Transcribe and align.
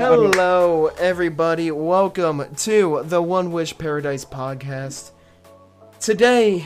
Hello, 0.00 0.86
everybody. 0.98 1.70
Welcome 1.70 2.54
to 2.54 3.02
the 3.04 3.20
One 3.20 3.52
Wish 3.52 3.76
Paradise 3.76 4.24
podcast. 4.24 5.10
Today 6.00 6.64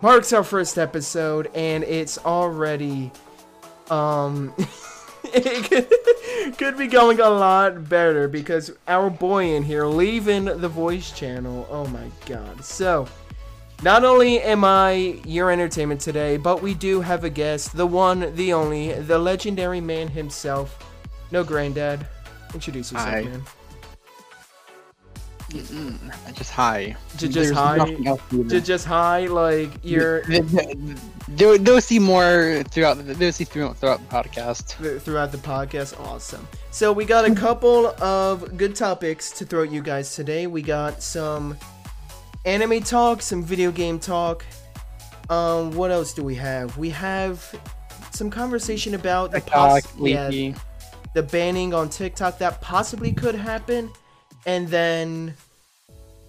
marks 0.00 0.32
our 0.32 0.44
first 0.44 0.78
episode, 0.78 1.50
and 1.52 1.82
it's 1.82 2.16
already, 2.18 3.10
um, 3.90 4.54
it 5.24 5.64
could, 5.68 6.58
could 6.58 6.78
be 6.78 6.86
going 6.86 7.18
a 7.18 7.28
lot 7.28 7.88
better 7.88 8.28
because 8.28 8.70
our 8.86 9.10
boy 9.10 9.56
in 9.56 9.64
here 9.64 9.86
leaving 9.86 10.44
the 10.44 10.68
voice 10.68 11.10
channel. 11.10 11.66
Oh 11.68 11.88
my 11.88 12.08
god. 12.24 12.64
So, 12.64 13.08
not 13.82 14.04
only 14.04 14.40
am 14.42 14.62
I 14.62 15.20
your 15.24 15.50
entertainment 15.50 16.00
today, 16.00 16.36
but 16.36 16.62
we 16.62 16.72
do 16.72 17.00
have 17.00 17.24
a 17.24 17.30
guest, 17.30 17.76
the 17.76 17.84
one, 17.84 18.32
the 18.36 18.52
only, 18.52 18.92
the 18.92 19.18
legendary 19.18 19.80
man 19.80 20.06
himself. 20.06 20.78
No 21.32 21.42
granddad. 21.42 22.06
Introduce 22.56 22.90
yourself, 22.90 23.10
Hi. 23.12 23.22
man. 23.22 23.42
Just 26.32 26.50
hi. 26.52 26.96
Ju- 27.18 27.28
just 27.28 27.34
There's 27.34 27.50
hi? 27.50 27.76
nothing 27.76 28.06
else 28.06 28.22
to 28.30 28.44
Ju- 28.44 28.60
Just 28.62 28.86
hi, 28.86 29.26
like 29.26 29.70
you're 29.82 30.22
They'll, 31.28 31.58
they'll 31.58 31.82
see 31.82 31.98
more 31.98 32.62
throughout. 32.70 32.94
They'll 33.04 33.32
see 33.32 33.44
throughout, 33.44 33.76
throughout 33.76 34.00
the 34.00 34.06
podcast. 34.16 35.00
throughout 35.02 35.32
the 35.32 35.38
podcast. 35.38 36.00
Awesome. 36.00 36.48
So 36.70 36.94
we 36.94 37.04
got 37.04 37.26
a 37.26 37.34
couple 37.34 37.88
of 38.02 38.56
good 38.56 38.74
topics 38.74 39.30
to 39.32 39.44
throw 39.44 39.64
at 39.64 39.70
you 39.70 39.82
guys 39.82 40.14
today. 40.14 40.46
We 40.46 40.62
got 40.62 41.02
some 41.02 41.58
anime 42.46 42.80
talk, 42.82 43.20
some 43.20 43.42
video 43.42 43.70
game 43.70 43.98
talk. 44.00 44.46
Um, 45.28 45.72
what 45.72 45.90
else 45.90 46.14
do 46.14 46.22
we 46.24 46.36
have? 46.36 46.78
We 46.78 46.88
have 46.90 47.54
some 48.12 48.30
conversation 48.30 48.94
about 48.94 49.30
the 49.32 49.40
TikTok, 49.40 49.84
yeah. 49.98 50.54
The 51.16 51.22
banning 51.22 51.72
on 51.72 51.88
TikTok 51.88 52.36
that 52.36 52.60
possibly 52.60 53.10
could 53.10 53.34
happen, 53.34 53.90
and 54.44 54.68
then 54.68 55.34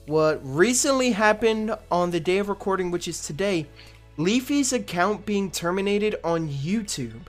what 0.05 0.39
recently 0.41 1.11
happened 1.11 1.75
on 1.91 2.09
the 2.09 2.21
day 2.21 2.37
of 2.37 2.47
recording, 2.47 2.89
which 2.89 3.09
is 3.09 3.27
today, 3.27 3.67
Leafy's 4.15 4.71
account 4.71 5.25
being 5.25 5.51
terminated 5.51 6.15
on 6.23 6.47
YouTube. 6.47 7.19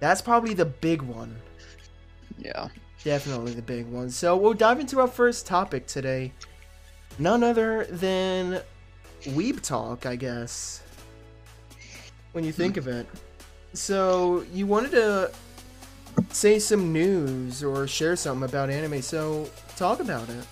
That's 0.00 0.20
probably 0.20 0.52
the 0.52 0.64
big 0.64 1.00
one. 1.00 1.36
Yeah. 2.36 2.66
Definitely 3.04 3.54
the 3.54 3.62
big 3.62 3.86
one. 3.86 4.10
So 4.10 4.36
we'll 4.36 4.54
dive 4.54 4.80
into 4.80 4.98
our 4.98 5.06
first 5.06 5.46
topic 5.46 5.86
today. 5.86 6.32
None 7.20 7.44
other 7.44 7.84
than 7.84 8.62
Weeb 9.26 9.62
Talk, 9.62 10.06
I 10.06 10.16
guess. 10.16 10.82
When 12.32 12.42
you 12.42 12.50
think 12.50 12.74
hmm. 12.74 12.80
of 12.80 12.88
it. 12.88 13.06
So 13.74 14.44
you 14.52 14.66
wanted 14.66 14.90
to 14.90 15.30
say 16.30 16.58
some 16.58 16.92
news 16.92 17.62
or 17.62 17.86
share 17.86 18.16
something 18.16 18.48
about 18.48 18.70
anime, 18.70 19.02
so 19.02 19.48
talk 19.76 20.00
about 20.00 20.28
it. 20.28 20.44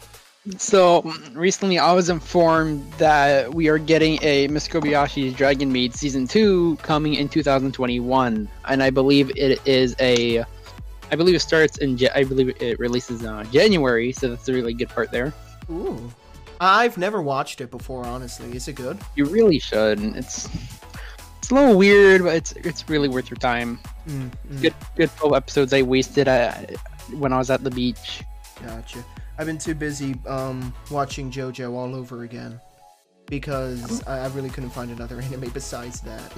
So 0.56 1.02
recently, 1.32 1.78
I 1.78 1.92
was 1.92 2.08
informed 2.08 2.90
that 2.94 3.52
we 3.52 3.68
are 3.68 3.78
getting 3.78 4.18
a 4.22 4.48
Miss 4.48 4.66
Kobayashi's 4.66 5.34
Dragon 5.34 5.70
Maid 5.70 5.94
season 5.94 6.26
two 6.26 6.76
coming 6.76 7.14
in 7.14 7.28
2021, 7.28 8.48
and 8.66 8.82
I 8.82 8.90
believe 8.90 9.30
it 9.36 9.60
is 9.66 9.94
a. 10.00 10.44
I 11.10 11.16
believe 11.16 11.34
it 11.34 11.40
starts 11.40 11.78
in. 11.78 11.98
I 12.14 12.24
believe 12.24 12.60
it 12.60 12.78
releases 12.78 13.24
uh, 13.24 13.44
January, 13.52 14.12
so 14.12 14.28
that's 14.28 14.48
a 14.48 14.52
really 14.52 14.74
good 14.74 14.88
part 14.88 15.10
there. 15.10 15.34
Ooh. 15.70 16.10
I've 16.60 16.98
never 16.98 17.22
watched 17.22 17.60
it 17.60 17.70
before, 17.70 18.04
honestly. 18.04 18.54
Is 18.56 18.66
it 18.68 18.74
good? 18.74 18.98
You 19.14 19.26
really 19.26 19.58
should. 19.58 20.00
It's 20.16 20.48
it's 21.38 21.50
a 21.50 21.54
little 21.54 21.76
weird, 21.76 22.22
but 22.22 22.34
it's 22.34 22.52
it's 22.52 22.88
really 22.88 23.08
worth 23.08 23.30
your 23.30 23.38
time. 23.38 23.78
Mm, 24.08 24.30
mm, 24.30 24.62
Good 24.62 24.74
good 24.96 25.10
12 25.16 25.34
episodes 25.34 25.72
I 25.72 25.82
wasted 25.82 26.28
at, 26.28 26.74
when 27.12 27.32
I 27.32 27.38
was 27.38 27.50
at 27.50 27.62
the 27.62 27.70
beach. 27.70 28.22
Gotcha. 28.64 29.04
I've 29.38 29.46
been 29.46 29.58
too 29.58 29.74
busy 29.74 30.16
um, 30.26 30.74
watching 30.90 31.30
JoJo 31.30 31.72
all 31.72 31.94
over 31.94 32.24
again 32.24 32.60
because 33.26 34.02
I, 34.06 34.24
I 34.24 34.26
really 34.28 34.50
couldn't 34.50 34.70
find 34.70 34.90
another 34.90 35.20
anime 35.20 35.50
besides 35.50 36.00
that. 36.00 36.32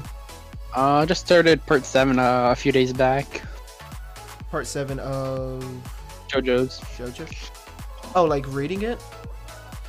Uh, 0.76 0.98
I 0.98 1.06
just 1.06 1.24
started 1.24 1.64
part 1.66 1.84
seven 1.84 2.18
uh, 2.18 2.50
a 2.50 2.56
few 2.56 2.72
days 2.72 2.92
back. 2.92 3.42
Part 4.50 4.66
seven 4.66 4.98
of 4.98 5.64
JoJo's. 6.28 6.80
JoJo. 6.98 7.50
Oh, 8.14 8.24
like 8.24 8.44
reading 8.48 8.82
it? 8.82 9.00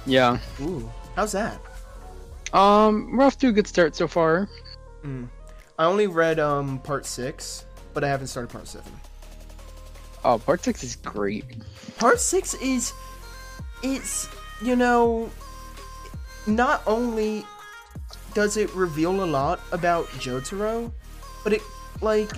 Yeah. 0.06 0.38
Ooh, 0.62 0.90
how's 1.16 1.32
that? 1.32 1.60
Um, 2.54 3.16
we're 3.16 3.26
off 3.26 3.38
to 3.40 3.48
a 3.48 3.52
good 3.52 3.68
start 3.68 3.96
so 3.96 4.08
far. 4.08 4.48
Mm. 5.04 5.28
I 5.80 5.86
only 5.86 6.08
read 6.08 6.40
um 6.40 6.80
part 6.80 7.06
six, 7.06 7.66
but 7.94 8.04
I 8.04 8.08
haven't 8.08 8.28
started 8.28 8.52
part 8.52 8.68
seven. 8.68 8.92
Oh, 10.24 10.38
part 10.38 10.64
six 10.64 10.84
is 10.84 10.96
great. 10.96 11.46
Part 11.98 12.20
six 12.20 12.54
is, 12.56 12.94
it's 13.84 14.30
you 14.64 14.76
know, 14.76 15.30
not 16.48 16.82
only 16.86 17.46
does 18.34 18.58
it 18.58 18.74
reveal 18.76 19.24
a 19.24 19.26
lot 19.26 19.60
about 19.72 20.06
Jotaro, 20.08 20.92
but 21.44 21.54
it 21.54 21.62
like 22.02 22.32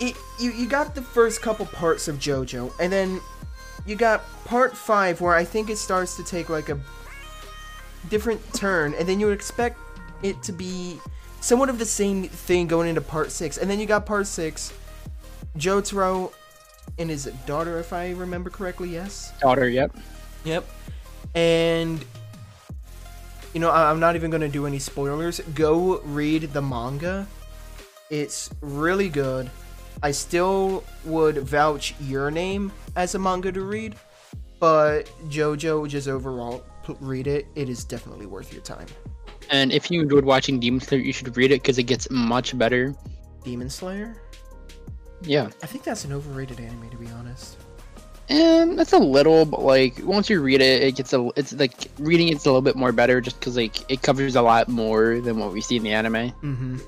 it 0.00 0.16
you 0.38 0.52
you 0.52 0.66
got 0.66 0.94
the 0.94 1.02
first 1.02 1.40
couple 1.40 1.66
parts 1.66 2.08
of 2.08 2.16
JoJo, 2.16 2.72
and 2.80 2.92
then 2.92 3.20
you 3.86 3.96
got 3.96 4.22
part 4.44 4.76
five 4.76 5.20
where 5.20 5.34
I 5.34 5.44
think 5.44 5.70
it 5.70 5.76
starts 5.76 6.16
to 6.16 6.24
take 6.24 6.48
like 6.48 6.68
a 6.68 6.78
different 8.10 8.40
turn, 8.52 8.94
and 8.94 9.08
then 9.08 9.20
you 9.20 9.26
would 9.26 9.34
expect 9.34 9.78
it 10.22 10.42
to 10.42 10.52
be 10.52 10.98
somewhat 11.46 11.68
of 11.68 11.78
the 11.78 11.86
same 11.86 12.24
thing 12.24 12.66
going 12.66 12.88
into 12.88 13.00
part 13.00 13.30
six, 13.30 13.56
and 13.56 13.70
then 13.70 13.78
you 13.78 13.86
got 13.86 14.04
part 14.04 14.26
six, 14.26 14.72
Jotaro 15.56 16.32
and 16.98 17.08
his 17.08 17.26
daughter, 17.46 17.78
if 17.78 17.92
I 17.92 18.10
remember 18.10 18.50
correctly. 18.50 18.88
Yes. 18.88 19.32
Daughter, 19.40 19.68
yep. 19.68 19.96
Yep. 20.44 20.64
And 21.36 22.04
you 23.54 23.60
know, 23.60 23.70
I- 23.70 23.90
I'm 23.90 24.00
not 24.00 24.16
even 24.16 24.30
gonna 24.30 24.48
do 24.48 24.66
any 24.66 24.80
spoilers. 24.80 25.40
Go 25.54 26.00
read 26.00 26.52
the 26.52 26.60
manga. 26.60 27.26
It's 28.10 28.50
really 28.60 29.08
good. 29.08 29.48
I 30.02 30.10
still 30.10 30.84
would 31.04 31.38
vouch 31.38 31.94
your 32.00 32.30
name 32.30 32.72
as 32.96 33.14
a 33.14 33.18
manga 33.18 33.52
to 33.52 33.60
read, 33.62 33.94
but 34.58 35.08
JoJo 35.28 35.88
just 35.88 36.08
overall 36.08 36.64
p- 36.84 36.96
read 37.00 37.28
it. 37.28 37.46
It 37.54 37.68
is 37.68 37.84
definitely 37.84 38.26
worth 38.26 38.52
your 38.52 38.62
time. 38.62 38.86
And 39.50 39.72
if 39.72 39.90
you 39.90 40.02
enjoyed 40.02 40.24
watching 40.24 40.58
Demon 40.58 40.80
Slayer, 40.80 41.00
you 41.00 41.12
should 41.12 41.36
read 41.36 41.52
it 41.52 41.62
because 41.62 41.78
it 41.78 41.84
gets 41.84 42.10
much 42.10 42.56
better. 42.58 42.94
Demon 43.44 43.70
Slayer. 43.70 44.16
Yeah. 45.22 45.48
I 45.62 45.66
think 45.66 45.84
that's 45.84 46.04
an 46.04 46.12
overrated 46.12 46.60
anime, 46.60 46.90
to 46.90 46.96
be 46.96 47.08
honest. 47.08 47.56
And 48.28 48.80
it's 48.80 48.92
a 48.92 48.98
little, 48.98 49.44
but 49.44 49.62
like 49.62 50.00
once 50.02 50.28
you 50.28 50.40
read 50.40 50.60
it, 50.60 50.82
it 50.82 50.96
gets 50.96 51.12
a. 51.12 51.30
It's 51.36 51.52
like 51.52 51.88
reading 51.98 52.28
it's 52.28 52.44
a 52.44 52.48
little 52.48 52.60
bit 52.60 52.74
more 52.74 52.90
better, 52.90 53.20
just 53.20 53.38
because 53.38 53.56
like 53.56 53.88
it 53.88 54.02
covers 54.02 54.34
a 54.34 54.42
lot 54.42 54.68
more 54.68 55.20
than 55.20 55.38
what 55.38 55.52
we 55.52 55.60
see 55.60 55.76
in 55.76 55.84
the 55.84 55.92
anime. 55.92 56.32
Mm-hmm. 56.42 56.78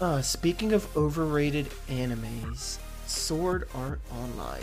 Uh, 0.00 0.20
speaking 0.20 0.72
of 0.72 0.96
overrated 0.96 1.68
animes, 1.88 2.78
Sword 3.06 3.68
Art 3.74 4.00
Online. 4.12 4.62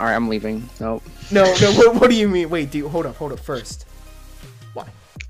All 0.00 0.06
right, 0.06 0.14
I'm 0.14 0.28
leaving. 0.28 0.68
Nope. 0.80 1.02
No, 1.30 1.44
no. 1.60 1.72
What, 1.76 1.94
what 2.00 2.10
do 2.10 2.16
you 2.16 2.28
mean? 2.28 2.50
Wait, 2.50 2.70
do 2.70 2.78
you, 2.78 2.88
hold 2.88 3.06
up, 3.06 3.16
hold 3.16 3.32
up. 3.32 3.40
First, 3.40 3.86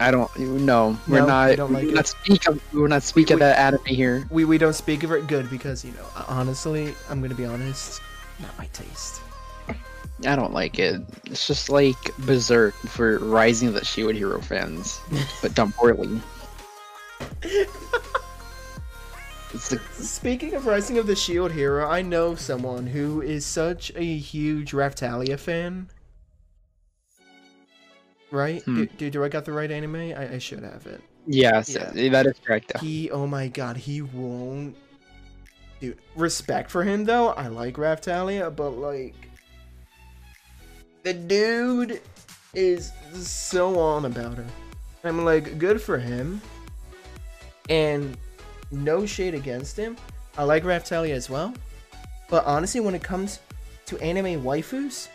I 0.01 0.11
don't. 0.13 0.37
No, 0.39 0.97
we're 1.09 1.21
No, 1.21 1.27
not. 1.27 1.51
you 1.51 1.57
don't 1.57 1.73
like 1.73 1.85
we're 1.85 1.91
it? 1.91 1.95
not 1.95 2.07
speak. 2.07 2.47
Of, 2.47 2.61
we're 2.73 2.87
not 2.89 3.03
speak 3.03 3.31
of 3.31 3.41
Wait. 3.41 3.47
that 3.47 3.59
anime 3.59 3.85
here. 3.87 4.27
we 4.31 4.45
we 4.45 4.57
don't 4.59 4.75
speak 4.75 5.03
of 5.03 5.11
it. 5.13 5.27
Good 5.27 5.51
because 5.51 5.85
you 5.85 5.93
know, 5.93 6.07
honestly, 6.29 6.95
I'm 7.11 7.21
gonna 7.21 7.35
be 7.35 7.45
honest. 7.47 8.01
Not 8.41 8.57
my 8.59 8.67
taste. 8.73 9.21
I 10.27 10.35
don't 10.35 10.53
like 10.53 10.79
it. 10.81 11.01
It's 11.27 11.47
just 11.47 11.69
like 11.69 11.97
Berserk 12.19 12.75
for 12.75 13.19
Rising 13.19 13.69
of 13.69 13.75
the 13.75 13.85
Shield 13.85 14.15
Hero 14.15 14.41
fans, 14.41 15.01
but 15.43 15.55
done 15.55 15.73
poorly. 15.73 16.21
The, 19.53 19.81
Speaking 19.93 20.55
of 20.55 20.67
Rising 20.67 20.99
of 20.99 21.07
the 21.07 21.17
Shield 21.17 21.53
Hero, 21.53 21.89
I 21.89 22.03
know 22.03 22.35
someone 22.35 22.87
who 22.89 23.21
is 23.23 23.47
such 23.47 23.91
a 23.97 24.17
huge 24.17 24.73
Raphtalia 24.73 25.39
fan. 25.39 25.89
Right? 28.31 28.63
Hmm. 28.63 28.77
Do, 28.77 28.87
do, 28.87 29.11
do 29.11 29.25
I 29.25 29.29
got 29.29 29.45
the 29.45 29.53
right 29.53 29.71
anime? 29.71 29.97
I, 29.97 30.35
I 30.35 30.39
should 30.39 30.63
have 30.63 30.87
it. 30.87 31.01
yes, 31.27 31.75
Yeah. 31.75 32.11
that 32.11 32.27
is 32.27 32.35
correct. 32.45 32.79
He, 32.81 33.11
oh 33.11 33.27
my 33.27 33.49
god, 33.49 33.77
he 33.77 34.03
won't. 34.03 34.77
Dude, 35.81 35.99
respect 36.17 36.71
for 36.71 36.83
him 36.85 37.05
though. 37.05 37.29
I 37.31 37.47
like 37.49 37.75
Raphtalia, 37.75 38.55
but 38.55 38.71
like, 38.71 39.15
the 41.05 41.15
dude 41.15 42.01
is 42.55 42.93
so 43.15 43.79
on 43.79 44.05
about 44.05 44.37
her. 44.37 44.47
I'm 45.05 45.25
like, 45.25 45.59
good 45.59 45.81
for 45.81 45.97
him. 45.99 46.41
And 47.71 48.17
no 48.71 49.07
shade 49.07 49.35
against 49.35 49.77
him. 49.77 49.97
I 50.37 50.43
like 50.43 50.65
Raphtalia 50.65 51.13
as 51.13 51.31
well. 51.31 51.55
But 52.29 52.45
honestly, 52.45 52.81
when 52.81 52.95
it 52.95 53.03
comes 53.03 53.39
to 53.87 53.99
anime 54.01 54.43
waifus, 54.43 55.09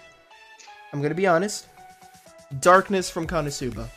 I'm 0.91 1.01
gonna 1.01 1.13
be 1.13 1.27
honest. 1.27 1.67
Darkness 2.59 3.09
from 3.09 3.27
Konosuba. 3.27 3.87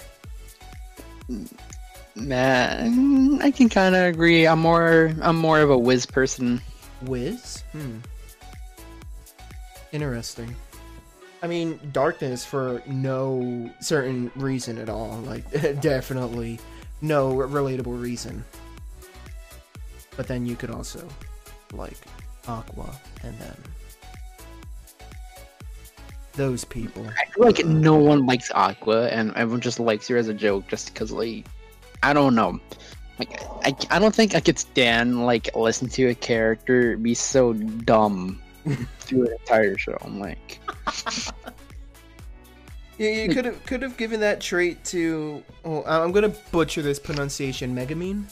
Man, 2.14 3.40
I 3.42 3.50
can 3.50 3.68
kind 3.68 3.94
of 3.94 4.04
agree. 4.04 4.46
I'm 4.46 4.60
more, 4.60 5.12
I'm 5.20 5.36
more 5.36 5.60
of 5.60 5.70
a 5.70 5.78
Wiz 5.78 6.06
person. 6.06 6.60
Wiz? 7.02 7.62
Hmm. 7.72 7.98
Interesting. 9.92 10.54
I 11.42 11.46
mean, 11.46 11.78
darkness 11.92 12.44
for 12.44 12.82
no 12.86 13.70
certain 13.80 14.30
reason 14.36 14.78
at 14.78 14.88
all. 14.88 15.18
Like, 15.18 15.50
definitely 15.80 16.58
no 17.02 17.34
relatable 17.34 18.00
reason. 18.00 18.44
But 20.16 20.26
then 20.26 20.46
you 20.46 20.56
could 20.56 20.70
also 20.70 21.06
like 21.72 21.98
Aqua 22.48 22.90
and 23.22 23.38
then 23.38 23.56
those 26.36 26.64
people. 26.64 27.06
I 27.06 27.30
feel 27.32 27.44
like 27.44 27.64
no 27.64 27.96
one 27.96 28.26
likes 28.26 28.50
Aqua, 28.52 29.08
and 29.08 29.34
everyone 29.36 29.60
just 29.60 29.80
likes 29.80 30.08
her 30.08 30.16
as 30.16 30.28
a 30.28 30.34
joke, 30.34 30.68
just 30.68 30.92
because 30.92 31.10
like 31.12 31.46
I 32.02 32.12
don't 32.12 32.34
know. 32.34 32.60
Like 33.18 33.42
I, 33.64 33.74
I 33.90 33.98
don't 33.98 34.14
think 34.14 34.34
I 34.34 34.40
could 34.40 34.58
stand 34.58 35.24
like 35.26 35.54
listen 35.56 35.88
to 35.90 36.08
a 36.08 36.14
character 36.14 36.96
be 36.96 37.14
so 37.14 37.54
dumb 37.54 38.40
through 38.98 39.26
an 39.26 39.32
entire 39.32 39.78
show. 39.78 39.96
I'm 40.02 40.20
like, 40.20 40.60
Yeah, 42.98 43.10
you 43.10 43.28
could 43.28 43.44
have 43.44 43.64
could 43.66 43.82
have 43.82 43.96
given 43.96 44.20
that 44.20 44.40
trait 44.40 44.82
to. 44.86 45.42
Oh, 45.64 45.84
I'm 45.84 46.12
gonna 46.12 46.32
butcher 46.50 46.80
this 46.82 46.98
pronunciation. 46.98 47.74
Megumin. 47.74 48.24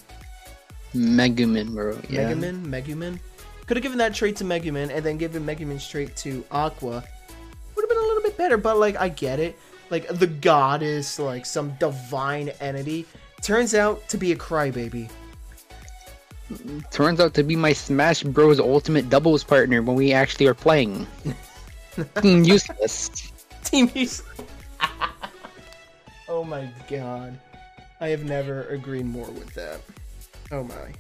Megumin, 0.95 1.75
bro. 1.75 1.99
Yeah. 2.09 2.33
Megumin. 2.33 2.65
Megumin. 2.65 3.19
Could 3.67 3.77
have 3.77 3.83
given 3.83 3.99
that 3.99 4.15
trait 4.15 4.37
to 4.37 4.45
Megumin 4.45 4.91
and 4.91 5.05
then 5.05 5.19
given 5.19 5.45
Megumin's 5.45 5.87
trait 5.87 6.17
to 6.17 6.45
Aqua. 6.51 7.05
Would 7.75 7.83
have 7.83 7.89
been 7.89 7.99
a 7.99 8.07
little 8.07 8.23
bit 8.23 8.37
better, 8.37 8.57
but 8.57 8.79
like 8.79 8.97
I 8.97 9.09
get 9.09 9.41
it. 9.41 9.59
Like 9.91 10.09
the 10.09 10.27
goddess, 10.27 11.19
like 11.19 11.45
some 11.47 11.75
divine 11.79 12.51
entity, 12.61 13.07
turns 13.43 13.75
out 13.75 14.09
to 14.09 14.17
be 14.17 14.33
a 14.33 14.37
crybaby. 14.37 15.11
Turns 16.91 17.21
out 17.21 17.35
to 17.35 17.43
be 17.43 17.57
my 17.57 17.73
Smash 17.73 18.23
Bros. 18.23 18.61
Ultimate 18.61 19.09
doubles 19.09 19.45
partner 19.45 19.83
when 19.83 19.97
we 19.97 20.13
actually 20.13 20.47
are 20.47 20.55
playing. 20.55 21.07
Fucking 21.91 22.45
Useless. 22.45 23.33
Team 23.63 23.91
Use. 23.95 24.23
oh 26.29 26.45
my 26.45 26.69
god. 26.89 27.39
I 28.01 28.09
have 28.09 28.25
never 28.25 28.65
agreed 28.65 29.07
more 29.07 29.31
with 29.31 29.55
that. 29.55 29.81
Oh 30.51 30.65
my. 30.65 30.93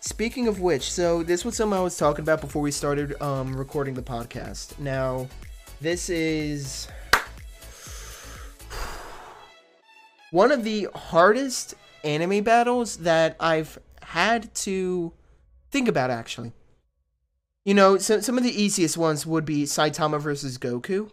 Speaking 0.00 0.48
of 0.48 0.60
which, 0.60 0.90
so 0.90 1.22
this 1.22 1.44
was 1.44 1.56
something 1.56 1.78
I 1.78 1.82
was 1.82 1.96
talking 1.96 2.22
about 2.22 2.40
before 2.40 2.62
we 2.62 2.70
started 2.70 3.20
um, 3.20 3.54
recording 3.54 3.94
the 3.94 4.02
podcast. 4.02 4.78
Now, 4.78 5.28
this 5.80 6.10
is 6.10 6.88
one 10.30 10.52
of 10.52 10.64
the 10.64 10.88
hardest 10.94 11.74
anime 12.04 12.42
battles 12.44 12.98
that 12.98 13.36
I've 13.40 13.78
had 14.02 14.54
to 14.56 15.12
think 15.70 15.88
about 15.88 16.10
actually. 16.10 16.52
You 17.64 17.74
know, 17.74 17.98
so, 17.98 18.20
some 18.20 18.38
of 18.38 18.44
the 18.44 18.62
easiest 18.62 18.96
ones 18.96 19.26
would 19.26 19.44
be 19.44 19.64
Saitama 19.64 20.20
versus 20.20 20.56
Goku. 20.56 21.10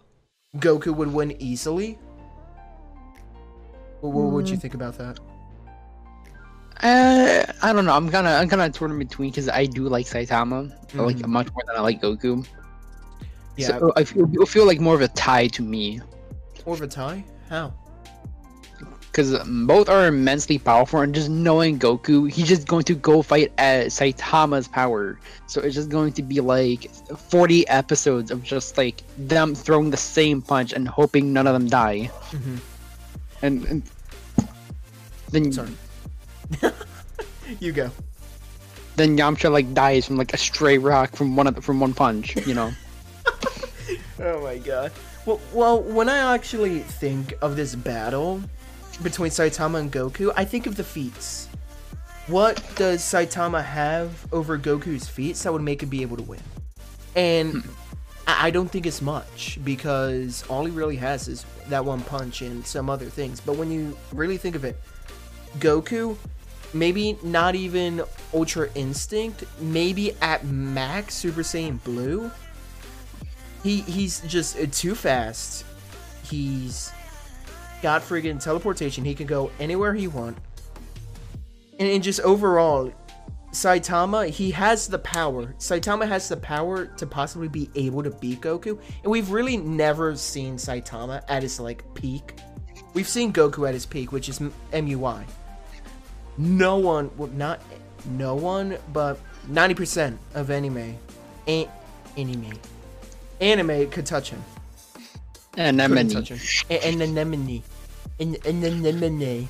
Goku 0.58 0.96
would 0.96 1.12
win 1.12 1.36
easily. 1.42 2.00
What, 4.00 4.14
what 4.14 4.32
would 4.32 4.50
you 4.50 4.56
think 4.56 4.74
about 4.74 4.98
that? 4.98 5.20
Uh, 6.82 7.52
I 7.62 7.74
don't 7.74 7.86
know. 7.86 7.94
I'm 7.94 8.10
kind 8.10 8.28
of 8.28 8.34
I'm 8.34 8.48
kind 8.48 8.62
of 8.62 8.72
torn 8.74 8.92
in 8.92 9.00
between 9.00 9.32
because 9.32 9.50
I 9.50 9.66
do 9.66 9.88
like 9.90 10.06
Saitama 10.06 10.72
I 10.94 11.02
like 11.02 11.18
Mhm. 11.18 11.28
much 11.28 11.48
more 11.52 11.64
than 11.68 11.76
I 11.78 11.80
like 11.82 12.02
Goku. 12.02 12.46
Yeah, 13.58 13.68
So 13.68 13.94
I 13.96 14.04
feel, 14.04 14.46
feel 14.46 14.66
like 14.66 14.80
more 14.80 14.96
of 14.96 15.02
a 15.02 15.08
tie 15.10 15.48
to 15.48 15.62
me 15.62 16.02
or 16.66 16.74
of 16.74 16.82
a 16.82 16.88
tie? 16.88 17.24
How? 17.50 17.74
because 19.16 19.42
both 19.48 19.88
are 19.88 20.08
immensely 20.08 20.58
powerful, 20.58 21.00
and 21.00 21.16
just 21.16 21.30
knowing 21.30 21.80
Goku, 21.80 22.30
he's 22.30 22.50
just 22.50 22.68
going 22.68 22.84
to 22.84 22.96
go 22.96 23.22
fight 23.22 23.54
at 23.58 23.88
Saitama's 23.88 24.68
power. 24.68 25.18
So 25.48 25.62
it's 25.62 25.74
just 25.74 25.88
going 25.88 26.12
to 26.14 26.22
be 26.22 26.42
like 26.42 26.92
40 26.92 27.66
episodes 27.70 28.30
of 28.30 28.44
just 28.44 28.78
like 28.78 29.04
them 29.18 29.56
throwing 29.56 29.90
the 29.90 29.96
same 29.96 30.42
punch 30.42 30.74
and 30.74 30.86
hoping 30.86 31.32
none 31.32 31.48
of 31.48 31.54
them 31.54 31.70
die. 31.70 32.12
Mm-hmm. 32.32 32.58
And, 33.42 33.66
and 33.68 33.84
then 35.32 35.52
Sorry. 35.54 35.72
you 37.62 37.72
go. 37.72 37.90
then 38.98 39.18
Yamcha 39.18 39.50
like 39.50 39.74
dies 39.74 40.08
from 40.08 40.18
like 40.18 40.34
a 40.34 40.38
stray 40.38 40.78
rock 40.78 41.16
from 41.16 41.38
one 41.38 41.48
of 41.48 41.56
the, 41.56 41.62
from 41.62 41.80
one 41.80 41.94
punch. 41.94 42.36
You 42.46 42.54
know. 42.54 42.74
Oh 44.20 44.42
my 44.42 44.58
god. 44.58 44.92
Well, 45.26 45.40
well, 45.54 45.82
when 45.82 46.10
I 46.10 46.34
actually 46.34 46.80
think 46.80 47.34
of 47.42 47.56
this 47.56 47.76
battle 47.76 48.42
between 49.04 49.30
Saitama 49.30 49.80
and 49.80 49.92
Goku, 49.92 50.32
I 50.36 50.46
think 50.46 50.68
of 50.68 50.76
the 50.76 50.84
feats. 50.84 51.48
What 52.28 52.64
does 52.76 53.02
Saitama 53.02 53.64
have 53.64 54.32
over 54.34 54.58
Goku's 54.58 55.08
feats 55.08 55.44
that 55.44 55.54
would 55.54 55.62
make 55.62 55.84
him 55.84 55.90
be 55.90 56.02
able 56.02 56.18
to 56.18 56.24
win? 56.24 56.40
And 57.16 57.54
hmm. 57.54 57.70
I 58.28 58.48
I 58.48 58.50
don't 58.50 58.70
think 58.70 58.86
it's 58.86 59.02
much 59.02 59.60
because 59.64 60.44
all 60.50 60.66
he 60.66 60.72
really 60.72 60.96
has 60.96 61.28
is 61.28 61.46
that 61.68 61.84
one 61.84 62.02
punch 62.02 62.42
and 62.42 62.66
some 62.66 62.90
other 62.90 63.06
things. 63.06 63.40
But 63.40 63.58
when 63.58 63.72
you 63.72 63.98
really 64.12 64.38
think 64.38 64.56
of 64.56 64.66
it, 64.66 64.80
Goku, 65.60 66.18
maybe 66.74 67.18
not 67.22 67.56
even 67.56 68.02
Ultra 68.34 68.70
Instinct, 68.76 69.44
maybe 69.60 70.14
at 70.22 70.44
max 70.46 71.14
Super 71.16 71.42
Saiyan 71.42 71.84
Blue. 71.84 72.32
He 73.66 73.82
he's 73.82 74.20
just 74.22 74.60
uh, 74.60 74.68
too 74.72 74.94
fast. 74.94 75.66
He's 76.30 76.92
got 77.82 78.04
friggin' 78.04 78.40
teleportation. 78.40 79.04
He 79.04 79.16
can 79.16 79.26
go 79.26 79.50
anywhere 79.60 79.96
he 79.96 80.08
want. 80.08 80.38
And, 81.80 81.90
and 81.90 82.04
just 82.04 82.20
overall, 82.20 82.94
Saitama, 83.50 84.30
he 84.30 84.52
has 84.52 84.88
the 84.88 85.00
power. 85.00 85.56
Saitama 85.58 86.08
has 86.08 86.30
the 86.30 86.38
power 86.38 86.86
to 86.86 87.08
possibly 87.08 87.48
be 87.48 87.72
able 87.74 88.04
to 88.04 88.12
beat 88.12 88.42
Goku. 88.42 88.80
And 89.02 89.12
we've 89.12 89.32
really 89.32 89.58
never 89.58 90.16
seen 90.16 90.58
Saitama 90.58 91.24
at 91.28 91.42
his 91.42 91.60
like 91.60 91.84
peak. 91.96 92.36
We've 92.94 93.10
seen 93.10 93.34
Goku 93.34 93.68
at 93.68 93.74
his 93.74 93.88
peak, 93.88 94.12
which 94.12 94.30
is 94.30 94.38
MUI. 94.74 95.26
No 96.38 96.78
one, 96.78 97.10
well, 97.18 97.30
not 97.30 97.62
no 98.12 98.36
one, 98.36 98.78
but 98.94 99.18
90% 99.50 100.18
of 100.36 100.52
anime, 100.52 101.00
ain't 101.48 101.72
anime, 102.16 102.60
anime 103.42 103.90
could 103.90 104.06
touch 104.06 104.30
him. 104.30 104.44
Uh, 105.58 105.62
anemone. 105.62 106.10
touch 106.10 106.30
him. 106.30 106.40
An 106.70 107.02
anemone. 107.02 107.64
An 108.20 108.36
an 108.46 108.64
anemone. 108.64 109.48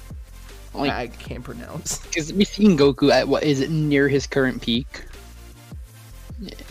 Like, 0.73 0.91
I 0.91 1.07
can't 1.07 1.43
pronounce. 1.43 1.99
because 2.05 2.33
we've 2.33 2.47
seen 2.47 2.77
Goku 2.77 3.12
at 3.12 3.27
what 3.27 3.43
is 3.43 3.67
near 3.69 4.10
his 4.10 4.27
current 4.27 4.62
peak, 4.62 5.05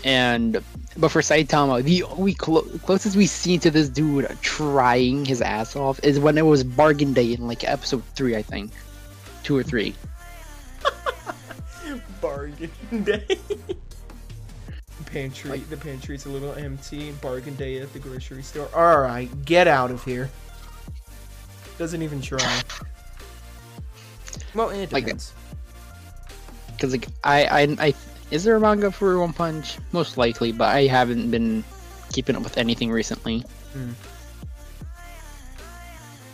and 0.04 0.62
but 0.96 1.08
for 1.10 1.20
Saitama, 1.20 1.82
the 1.82 2.02
only 2.04 2.34
clo- 2.34 2.62
closest 2.84 3.16
we've 3.16 3.28
seen 3.28 3.60
to 3.60 3.70
this 3.70 3.88
dude 3.88 4.28
trying 4.42 5.24
his 5.24 5.40
ass 5.40 5.74
off 5.74 5.98
is 6.02 6.20
when 6.20 6.38
it 6.38 6.42
was 6.46 6.62
Bargain 6.62 7.12
Day 7.12 7.32
in 7.32 7.46
like 7.46 7.64
episode 7.64 8.04
three, 8.14 8.36
I 8.36 8.42
think, 8.42 8.70
two 9.42 9.56
or 9.56 9.62
three. 9.62 9.94
Bargain 12.20 12.70
day. 13.04 13.38
Pantry. 15.14 15.58
the 15.70 15.76
pantry's 15.76 16.26
a 16.26 16.28
little 16.28 16.52
empty. 16.54 17.12
Bargain 17.22 17.54
day 17.54 17.78
at 17.80 17.92
the 17.92 17.98
grocery 18.00 18.42
store. 18.42 18.68
All 18.74 19.00
right, 19.00 19.28
get 19.44 19.68
out 19.68 19.90
of 19.90 20.04
here. 20.04 20.28
Doesn't 21.78 22.02
even 22.02 22.20
try. 22.20 22.60
Well, 24.54 24.70
it 24.70 24.92
Like- 24.92 25.04
depends. 25.04 25.32
Because 26.72 26.90
like 26.92 27.06
I, 27.22 27.44
I, 27.46 27.76
I, 27.78 27.94
is 28.32 28.42
there 28.42 28.56
a 28.56 28.60
manga 28.60 28.90
for 28.90 29.18
One 29.20 29.32
Punch? 29.32 29.78
Most 29.92 30.18
likely, 30.18 30.50
but 30.50 30.74
I 30.74 30.86
haven't 30.86 31.30
been 31.30 31.62
keeping 32.12 32.34
up 32.34 32.42
with 32.42 32.58
anything 32.58 32.90
recently. 32.90 33.44
Hmm. 33.72 33.92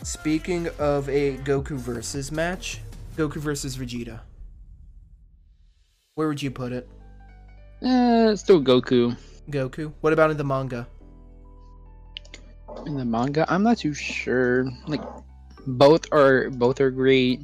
Speaking 0.03 0.69
of 0.79 1.09
a 1.11 1.37
Goku 1.39 1.77
versus 1.77 2.33
match, 2.33 2.81
Goku 3.17 3.37
versus 3.37 3.77
Vegeta. 3.77 4.21
Where 6.15 6.29
would 6.29 6.43
you 6.43 6.51
put 6.51 6.73
it? 6.73 6.89
Uh, 7.83 8.37
still 8.37 8.61
Goku 8.61 9.17
Goku. 9.51 9.93
What 10.01 10.13
about 10.13 10.31
in 10.31 10.37
the 10.37 10.45
manga? 10.45 10.87
in 12.87 12.97
the 12.97 13.05
manga. 13.05 13.47
I'm 13.49 13.63
not 13.63 13.79
too 13.79 13.95
sure. 13.95 14.71
Like, 14.87 15.03
both 15.67 16.07
are 16.13 16.51
both 16.51 16.81
are 16.81 16.91
great. 16.91 17.41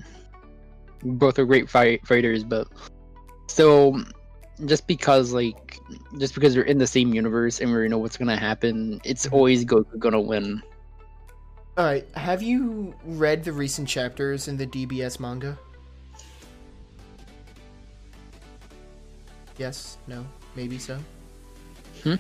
Both 1.03 1.39
are 1.39 1.45
great 1.45 1.69
fight 1.69 2.07
fighters, 2.07 2.45
but 2.45 2.69
still, 3.47 4.03
just 4.65 4.87
because 4.87 5.33
like, 5.33 5.79
just 6.19 6.35
because 6.35 6.55
they're 6.55 6.65
in 6.65 6.79
the 6.79 6.87
same 6.87 7.15
universe 7.15 7.61
and 7.61 7.73
we 7.73 7.89
know 7.89 7.99
what's 7.99 8.17
gonna 8.17 8.37
happen, 8.37 9.01
it's 9.05 9.27
always 9.27 9.65
Goku 9.65 9.99
gonna 9.99 10.21
win. 10.21 10.63
All 11.77 11.85
right. 11.85 12.07
Have 12.17 12.43
you 12.43 12.95
read 13.05 13.45
the 13.45 13.53
recent 13.53 13.87
chapters 13.87 14.49
in 14.49 14.57
the 14.57 14.67
DBS 14.67 15.21
manga? 15.21 15.59
Yes. 19.59 19.99
No. 20.07 20.27
Maybe 20.55 20.79
so. 20.79 20.99
Hmm? 22.03 22.15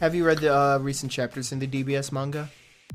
Have 0.00 0.14
you 0.14 0.24
read 0.24 0.38
the 0.38 0.54
uh, 0.54 0.78
recent 0.78 1.12
chapters 1.12 1.52
in 1.52 1.58
the 1.58 1.66
DBS 1.66 2.12
manga? 2.12 2.48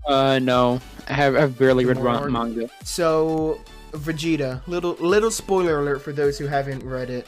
Uh, 0.08 0.40
no, 0.40 0.82
I 1.08 1.14
have 1.14 1.36
I've 1.36 1.58
barely 1.58 1.86
read 1.86 1.98
More 1.98 2.30
manga. 2.30 2.70
So, 2.84 3.60
Vegeta. 3.92 4.66
Little 4.68 4.94
little 4.94 5.32
spoiler 5.32 5.80
alert 5.80 6.02
for 6.02 6.12
those 6.12 6.38
who 6.38 6.48
haven't 6.48 6.84
read 6.84 7.10
it. 7.10 7.28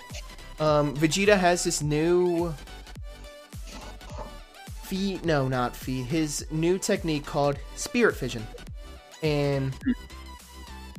Um, 0.59 0.95
Vegeta 0.95 1.38
has 1.38 1.63
this 1.63 1.81
new 1.81 2.53
feed 4.83 5.25
no 5.25 5.50
not 5.50 5.75
feed 5.75 6.05
his 6.05 6.45
new 6.50 6.79
technique 6.79 7.25
called 7.25 7.57
spirit 7.75 8.15
fission 8.15 8.47
and 9.21 9.74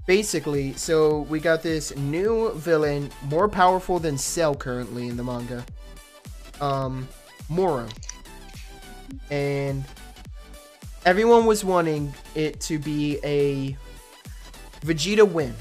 basically 0.08 0.72
so 0.72 1.20
we 1.28 1.38
got 1.38 1.62
this 1.62 1.94
new 1.96 2.50
villain 2.54 3.10
more 3.24 3.46
powerful 3.46 3.98
than 3.98 4.16
cell 4.16 4.54
currently 4.54 5.06
in 5.06 5.18
the 5.18 5.22
manga. 5.22 5.62
Um 6.62 7.06
moro. 7.50 7.86
And 9.30 9.84
everyone 11.04 11.44
was 11.44 11.62
wanting 11.62 12.14
it 12.34 12.58
to 12.62 12.78
be 12.78 13.18
a 13.22 13.76
vegeta 14.80 15.30
win. 15.30 15.54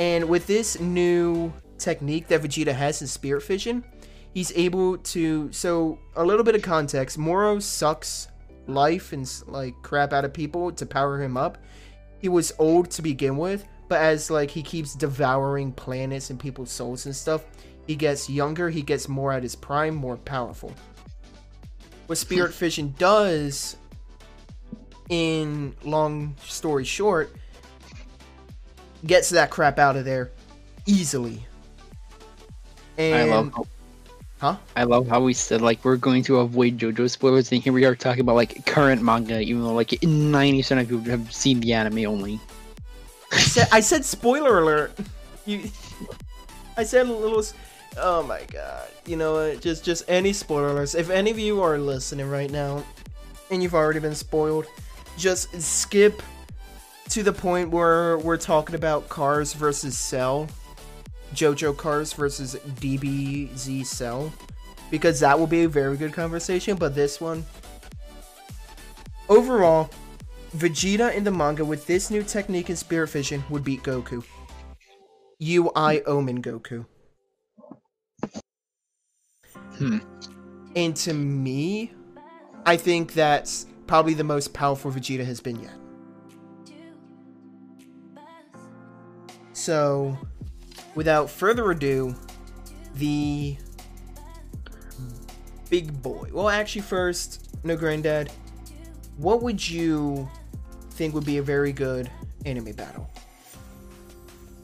And 0.00 0.28
with 0.28 0.48
this 0.48 0.80
new 0.80 1.52
technique 1.78 2.26
that 2.26 2.42
vegeta 2.42 2.74
has 2.74 3.00
in 3.00 3.06
spirit 3.06 3.42
fission 3.42 3.84
he's 4.32 4.50
able 4.56 4.98
to 4.98 5.52
so 5.52 5.98
a 6.16 6.24
little 6.24 6.42
bit 6.42 6.54
of 6.54 6.62
context 6.62 7.16
moro 7.16 7.58
sucks 7.58 8.28
life 8.66 9.12
and 9.12 9.42
like 9.46 9.74
crap 9.82 10.12
out 10.12 10.24
of 10.24 10.32
people 10.32 10.72
to 10.72 10.84
power 10.86 11.22
him 11.22 11.36
up 11.36 11.58
he 12.18 12.28
was 12.28 12.52
old 12.58 12.90
to 12.90 13.02
begin 13.02 13.36
with 13.36 13.66
but 13.88 14.00
as 14.00 14.30
like 14.30 14.50
he 14.50 14.62
keeps 14.62 14.94
devouring 14.94 15.72
planets 15.72 16.30
and 16.30 16.40
people's 16.40 16.70
souls 16.70 17.06
and 17.06 17.14
stuff 17.14 17.44
he 17.86 17.94
gets 17.94 18.28
younger 18.28 18.68
he 18.68 18.82
gets 18.82 19.08
more 19.08 19.32
at 19.32 19.42
his 19.42 19.54
prime 19.54 19.94
more 19.94 20.16
powerful. 20.16 20.72
What 22.06 22.18
spirit 22.18 22.48
hmm. 22.48 22.54
fission 22.54 22.94
does 22.98 23.76
in 25.08 25.74
long 25.84 26.34
story 26.44 26.84
short 26.84 27.34
gets 29.04 29.30
that 29.30 29.50
crap 29.50 29.78
out 29.78 29.96
of 29.96 30.04
there 30.04 30.32
easily. 30.86 31.46
And 32.98 33.30
I 33.32 33.34
love 33.36 33.68
huh 34.38 34.56
I 34.76 34.84
love 34.84 35.08
how 35.08 35.20
we 35.22 35.32
said 35.32 35.60
like 35.60 35.84
we're 35.84 35.96
going 35.96 36.22
to 36.24 36.38
avoid 36.38 36.78
JoJo 36.78 37.10
spoilers, 37.10 37.52
and 37.52 37.62
here 37.62 37.72
we 37.72 37.84
are 37.84 37.96
talking 37.96 38.20
about 38.20 38.36
like 38.36 38.66
current 38.66 39.02
manga, 39.02 39.40
even 39.40 39.62
though 39.62 39.74
like 39.74 40.02
ninety 40.02 40.62
percent 40.62 40.80
of 40.80 40.88
people 40.88 41.04
have 41.10 41.32
seen 41.32 41.60
the 41.60 41.72
anime 41.72 42.06
only. 42.06 42.40
I 43.32 43.38
said, 43.38 43.68
I 43.72 43.80
said 43.80 44.04
spoiler 44.04 44.60
alert. 44.60 44.92
You, 45.46 45.70
I 46.76 46.84
said 46.84 47.06
a 47.06 47.12
little. 47.12 47.42
Oh 47.98 48.22
my 48.22 48.42
god! 48.52 48.88
You 49.06 49.16
know 49.16 49.34
what? 49.34 49.60
Just 49.60 49.84
just 49.84 50.04
any 50.08 50.32
spoiler 50.32 50.74
alerts. 50.74 50.98
If 50.98 51.08
any 51.10 51.30
of 51.30 51.38
you 51.38 51.62
are 51.62 51.78
listening 51.78 52.28
right 52.28 52.50
now, 52.50 52.84
and 53.50 53.62
you've 53.62 53.74
already 53.74 54.00
been 54.00 54.14
spoiled, 54.14 54.66
just 55.16 55.60
skip 55.60 56.22
to 57.08 57.22
the 57.22 57.32
point 57.32 57.70
where 57.70 58.18
we're 58.18 58.36
talking 58.36 58.74
about 58.74 59.08
Cars 59.08 59.54
versus 59.54 59.96
Cell, 59.96 60.48
JoJo 61.34 61.76
Cars 61.76 62.12
versus 62.12 62.56
DBZ 62.80 63.84
Cell, 63.84 64.32
because 64.90 65.20
that 65.20 65.38
will 65.38 65.46
be 65.46 65.64
a 65.64 65.68
very 65.68 65.96
good 65.96 66.12
conversation. 66.12 66.76
But 66.76 66.94
this 66.94 67.20
one, 67.20 67.44
overall, 69.28 69.90
Vegeta 70.56 71.14
in 71.14 71.24
the 71.24 71.30
manga 71.30 71.64
with 71.64 71.86
this 71.86 72.10
new 72.10 72.22
technique 72.22 72.70
in 72.70 72.76
Spirit 72.76 73.08
Fission 73.08 73.44
would 73.50 73.64
beat 73.64 73.82
Goku. 73.82 74.24
UI 75.42 76.02
Omen 76.04 76.42
Goku. 76.42 76.86
Hmm. 79.76 79.98
And 80.74 80.96
to 80.96 81.12
me, 81.12 81.92
I 82.64 82.76
think 82.76 83.12
that's 83.12 83.66
probably 83.86 84.14
the 84.14 84.24
most 84.24 84.54
powerful 84.54 84.90
Vegeta 84.90 85.24
has 85.24 85.40
been 85.40 85.60
yet. 85.60 85.72
So, 89.52 90.16
without 90.96 91.30
further 91.30 91.70
ado, 91.70 92.16
the 92.96 93.56
big 95.70 96.02
boy. 96.02 96.28
Well, 96.32 96.48
actually, 96.48 96.82
first, 96.82 97.56
no 97.62 97.76
granddad. 97.76 98.32
What 99.16 99.42
would 99.42 99.68
you 99.68 100.28
think 100.90 101.14
would 101.14 101.24
be 101.24 101.38
a 101.38 101.42
very 101.42 101.72
good 101.72 102.10
anime 102.44 102.72
battle? 102.72 103.08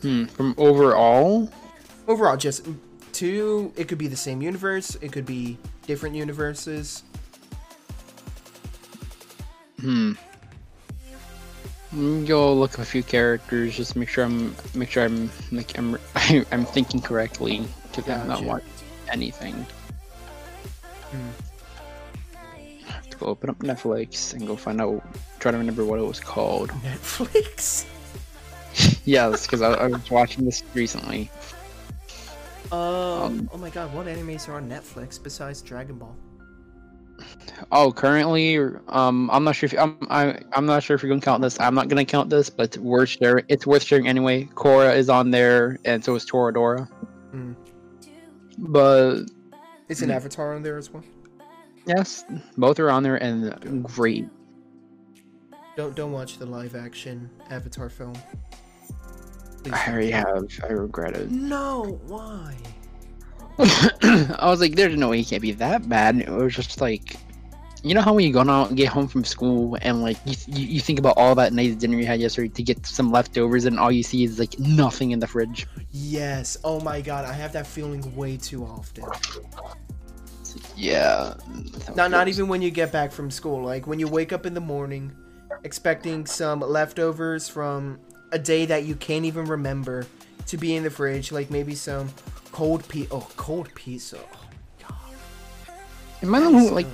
Hmm. 0.00 0.24
From 0.24 0.54
overall, 0.58 1.48
Overall, 2.08 2.36
just 2.36 2.66
two. 3.12 3.72
It 3.76 3.86
could 3.86 3.98
be 3.98 4.08
the 4.08 4.16
same 4.16 4.42
universe. 4.42 4.96
It 5.00 5.12
could 5.12 5.24
be 5.24 5.56
different 5.86 6.16
universes. 6.16 7.04
hmm. 9.80 10.12
Go 11.94 12.54
look 12.54 12.74
up 12.74 12.80
a 12.80 12.84
few 12.86 13.02
characters, 13.02 13.76
just 13.76 13.96
make 13.96 14.08
sure 14.08 14.24
I'm 14.24 14.56
make 14.74 14.88
sure 14.90 15.04
I'm 15.04 15.30
like 15.50 15.76
I'm 15.78 15.98
I'm 16.50 16.64
thinking 16.64 17.02
correctly 17.02 17.66
because 17.82 18.08
I'm 18.08 18.28
not 18.28 18.38
Gotcha. 18.38 18.44
watching 18.48 18.68
anything. 19.12 19.66
Hmm. 21.10 21.28
I 22.88 22.92
have 22.92 23.10
to 23.10 23.16
go 23.18 23.26
open 23.26 23.50
up 23.50 23.58
Netflix 23.58 24.32
and 24.32 24.46
go 24.46 24.56
find 24.56 24.80
out. 24.80 25.02
Try 25.38 25.50
to 25.52 25.58
remember 25.58 25.84
what 25.84 25.98
it 25.98 26.06
was 26.06 26.18
called. 26.20 26.70
Netflix. 26.82 27.84
Yeah, 29.04 29.28
that's 29.28 29.46
because 29.46 29.60
I, 29.60 29.72
I 29.74 29.86
was 29.88 30.10
watching 30.10 30.46
this 30.46 30.62
recently. 30.72 31.30
Uh, 32.70 33.24
Um, 33.24 33.50
oh 33.52 33.58
my 33.58 33.68
god, 33.68 33.92
what 33.92 34.06
animes 34.06 34.48
are 34.48 34.54
on 34.54 34.66
Netflix 34.68 35.22
besides 35.22 35.60
Dragon 35.60 35.98
Ball? 35.98 36.16
Oh, 37.74 37.90
currently, 37.90 38.58
um, 38.88 39.30
I'm 39.32 39.44
not 39.44 39.56
sure 39.56 39.66
if 39.66 39.78
I'm 39.78 39.96
I, 40.10 40.38
I'm 40.52 40.66
not 40.66 40.82
sure 40.82 40.94
if 40.94 41.02
you're 41.02 41.08
gonna 41.08 41.22
count 41.22 41.40
this. 41.40 41.58
I'm 41.58 41.74
not 41.74 41.88
gonna 41.88 42.04
count 42.04 42.28
this, 42.28 42.50
but 42.50 42.64
it's 42.64 42.76
worth 42.78 43.08
sharing. 43.08 43.46
It's 43.48 43.66
worth 43.66 43.82
sharing 43.82 44.06
anyway. 44.06 44.44
Korra 44.54 44.94
is 44.94 45.08
on 45.08 45.30
there, 45.30 45.78
and 45.86 46.04
so 46.04 46.14
is 46.14 46.26
Toradora. 46.26 46.86
Hmm. 47.30 47.52
But 48.58 49.22
Is 49.88 50.02
an 50.02 50.10
Hmm. 50.10 50.16
Avatar 50.16 50.54
on 50.54 50.62
there 50.62 50.76
as 50.76 50.90
well? 50.90 51.02
yes, 51.86 52.24
both 52.58 52.78
are 52.78 52.90
on 52.90 53.02
there 53.02 53.16
and 53.16 53.82
great. 53.82 54.28
Don't 55.74 55.96
don't 55.96 56.12
watch 56.12 56.36
the 56.36 56.44
live 56.44 56.76
action 56.76 57.30
Avatar 57.50 57.88
film. 57.88 58.12
Please 59.64 59.72
I 59.72 59.92
already 59.92 60.10
have. 60.10 60.44
I 60.62 60.72
regret 60.74 61.16
it. 61.16 61.30
No, 61.30 61.98
why? 62.06 62.54
I 63.58 64.42
was 64.42 64.60
like, 64.60 64.74
there's 64.74 64.94
no 64.96 65.08
way 65.08 65.18
he 65.18 65.24
can't 65.24 65.40
be 65.40 65.52
that 65.52 65.88
bad. 65.88 66.16
It 66.16 66.28
was 66.28 66.54
just 66.54 66.80
like, 66.82 67.16
you 67.82 67.94
know 67.94 68.00
how 68.00 68.12
when 68.14 68.24
you 68.24 68.32
go 68.32 68.40
out 68.40 68.68
and 68.68 68.76
get 68.76 68.88
home 68.88 69.08
from 69.08 69.24
school 69.24 69.76
and 69.82 70.02
like 70.02 70.16
you, 70.24 70.34
you, 70.46 70.66
you 70.66 70.80
think 70.80 70.98
about 70.98 71.14
all 71.16 71.34
that 71.34 71.52
nice 71.52 71.74
dinner 71.74 71.98
you 71.98 72.06
had 72.06 72.20
yesterday 72.20 72.48
to 72.48 72.62
get 72.62 72.86
some 72.86 73.10
leftovers 73.10 73.64
and 73.64 73.78
all 73.78 73.90
you 73.90 74.02
see 74.02 74.22
is 74.22 74.38
like 74.38 74.58
nothing 74.58 75.10
in 75.10 75.18
the 75.18 75.26
fridge. 75.26 75.66
Yes. 75.90 76.56
Oh 76.62 76.80
my 76.80 77.00
god, 77.00 77.24
I 77.24 77.32
have 77.32 77.52
that 77.52 77.66
feeling 77.66 78.14
way 78.14 78.36
too 78.36 78.64
often. 78.64 79.04
Yeah. 80.76 81.34
Not 81.96 82.10
not 82.10 82.28
even 82.28 82.46
when 82.46 82.62
you 82.62 82.70
get 82.70 82.92
back 82.92 83.10
from 83.10 83.30
school. 83.30 83.64
Like 83.64 83.86
when 83.86 83.98
you 83.98 84.06
wake 84.06 84.32
up 84.32 84.46
in 84.46 84.54
the 84.54 84.60
morning, 84.60 85.12
expecting 85.64 86.24
some 86.24 86.60
leftovers 86.60 87.48
from 87.48 87.98
a 88.30 88.38
day 88.38 88.64
that 88.66 88.84
you 88.84 88.94
can't 88.94 89.24
even 89.24 89.44
remember 89.46 90.06
to 90.46 90.56
be 90.56 90.76
in 90.76 90.84
the 90.84 90.90
fridge. 90.90 91.32
Like 91.32 91.50
maybe 91.50 91.74
some 91.74 92.10
cold 92.52 92.86
pizza. 92.86 93.14
Oh, 93.14 93.28
cold 93.36 93.74
pizza. 93.74 94.18
Oh, 94.88 95.14
Am 96.22 96.32
I 96.32 96.40
the 96.40 96.50
one 96.50 96.62
who, 96.62 96.70
like. 96.70 96.86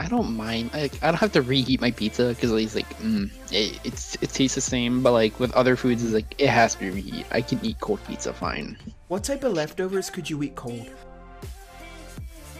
I 0.00 0.08
don't 0.08 0.34
mind. 0.34 0.72
Like 0.72 0.94
I 1.02 1.08
don't 1.08 1.20
have 1.20 1.32
to 1.32 1.42
reheat 1.42 1.80
my 1.82 1.90
pizza 1.90 2.30
because 2.30 2.50
it's 2.52 2.74
like 2.74 2.88
mm, 3.00 3.30
it, 3.52 3.78
it's 3.84 4.16
it 4.22 4.30
tastes 4.30 4.54
the 4.54 4.62
same. 4.62 5.02
But 5.02 5.12
like 5.12 5.38
with 5.38 5.52
other 5.52 5.76
foods, 5.76 6.02
it's 6.02 6.14
like 6.14 6.34
it 6.38 6.48
has 6.48 6.74
to 6.74 6.80
be 6.80 6.90
reheat. 6.90 7.26
I 7.30 7.42
can 7.42 7.60
eat 7.62 7.78
cold 7.80 8.02
pizza 8.06 8.32
fine. 8.32 8.78
What 9.08 9.24
type 9.24 9.44
of 9.44 9.52
leftovers 9.52 10.08
could 10.08 10.28
you 10.30 10.42
eat 10.42 10.56
cold 10.56 10.88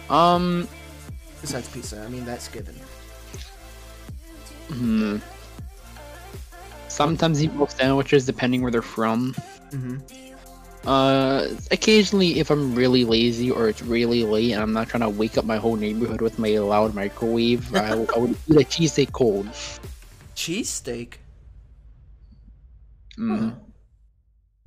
Um. 0.09 0.67
besides 1.41 1.67
pizza? 1.69 2.03
I 2.05 2.09
mean, 2.09 2.25
that's 2.25 2.47
given. 2.47 2.75
Hmm. 4.69 5.17
Sometimes 6.89 7.43
eat 7.43 7.57
both 7.57 7.75
sandwiches 7.75 8.25
depending 8.25 8.61
where 8.61 8.71
they're 8.71 8.81
from. 8.83 9.33
hmm 9.71 9.97
Uh, 10.85 11.47
occasionally 11.69 12.39
if 12.39 12.49
I'm 12.49 12.73
really 12.73 13.05
lazy 13.05 13.51
or 13.51 13.69
it's 13.69 13.83
really 13.83 14.23
late 14.23 14.53
and 14.53 14.61
I'm 14.61 14.73
not 14.73 14.89
trying 14.89 15.01
to 15.01 15.09
wake 15.09 15.37
up 15.37 15.45
my 15.45 15.57
whole 15.57 15.75
neighborhood 15.75 16.21
with 16.21 16.39
my 16.39 16.57
loud 16.57 16.95
microwave, 16.95 17.73
I, 17.75 17.91
I 18.15 18.17
would 18.17 18.31
eat 18.47 18.55
a 18.55 18.65
cheesesteak 18.65 19.11
cold. 19.11 19.47
Cheesesteak. 20.35 21.15
Mm. 23.17 23.55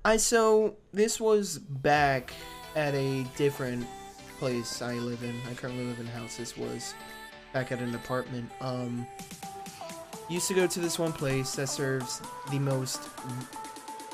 I 0.04 0.16
so 0.18 0.76
this 0.92 1.20
was 1.20 1.58
back 1.58 2.32
at 2.76 2.94
a 2.94 3.24
different 3.36 3.86
place 4.38 4.82
I 4.82 4.94
live 4.94 5.22
in. 5.22 5.34
I 5.50 5.54
currently 5.54 5.84
live 5.84 5.98
in 5.98 6.06
a 6.06 6.10
house. 6.10 6.36
This 6.36 6.56
was 6.56 6.94
back 7.52 7.72
at 7.72 7.80
an 7.80 7.94
apartment. 7.94 8.50
Um, 8.60 9.06
used 10.28 10.48
to 10.48 10.54
go 10.54 10.66
to 10.66 10.80
this 10.80 10.98
one 10.98 11.12
place 11.12 11.54
that 11.56 11.68
serves 11.68 12.20
the 12.50 12.58
most 12.58 13.00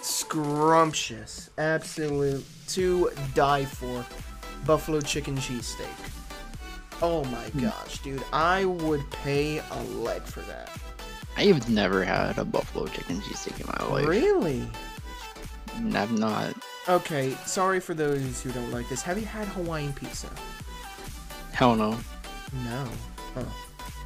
scrumptious, 0.02 1.50
absolute 1.58 2.44
to 2.68 3.10
die 3.34 3.64
for 3.64 4.04
buffalo 4.64 5.00
chicken 5.00 5.36
cheesesteak. 5.36 5.86
Oh 7.02 7.24
my 7.24 7.38
hmm. 7.38 7.60
gosh, 7.60 7.98
dude! 7.98 8.22
I 8.32 8.64
would 8.64 9.08
pay 9.10 9.58
a 9.58 9.82
leg 9.94 10.22
for 10.22 10.40
that. 10.40 10.70
I've 11.36 11.68
never 11.70 12.04
had 12.04 12.38
a 12.38 12.44
buffalo 12.44 12.86
chicken 12.86 13.20
cheesesteak 13.20 13.60
in 13.60 13.66
my 13.66 13.94
life. 13.94 14.06
Really? 14.06 14.68
I've 15.94 16.18
not. 16.18 16.54
Okay, 16.88 17.30
sorry 17.46 17.80
for 17.80 17.94
those 17.94 18.42
who 18.42 18.50
don't 18.52 18.70
like 18.70 18.88
this. 18.88 19.02
Have 19.02 19.18
you 19.18 19.24
had 19.24 19.46
Hawaiian 19.48 19.92
pizza? 19.92 20.28
Hell 21.52 21.76
no. 21.76 21.98
No. 22.64 22.88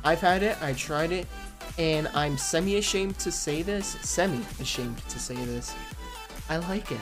I've 0.04 0.20
had 0.20 0.42
it, 0.42 0.60
I 0.60 0.74
tried 0.74 1.12
it, 1.12 1.26
and 1.78 2.08
I'm 2.14 2.38
semi 2.38 2.76
ashamed 2.76 3.18
to 3.20 3.32
say 3.32 3.62
this. 3.62 3.86
Semi 4.02 4.40
ashamed 4.60 4.98
to 5.08 5.18
say 5.18 5.34
this. 5.34 5.74
I 6.48 6.58
like 6.58 6.90
it. 6.92 7.00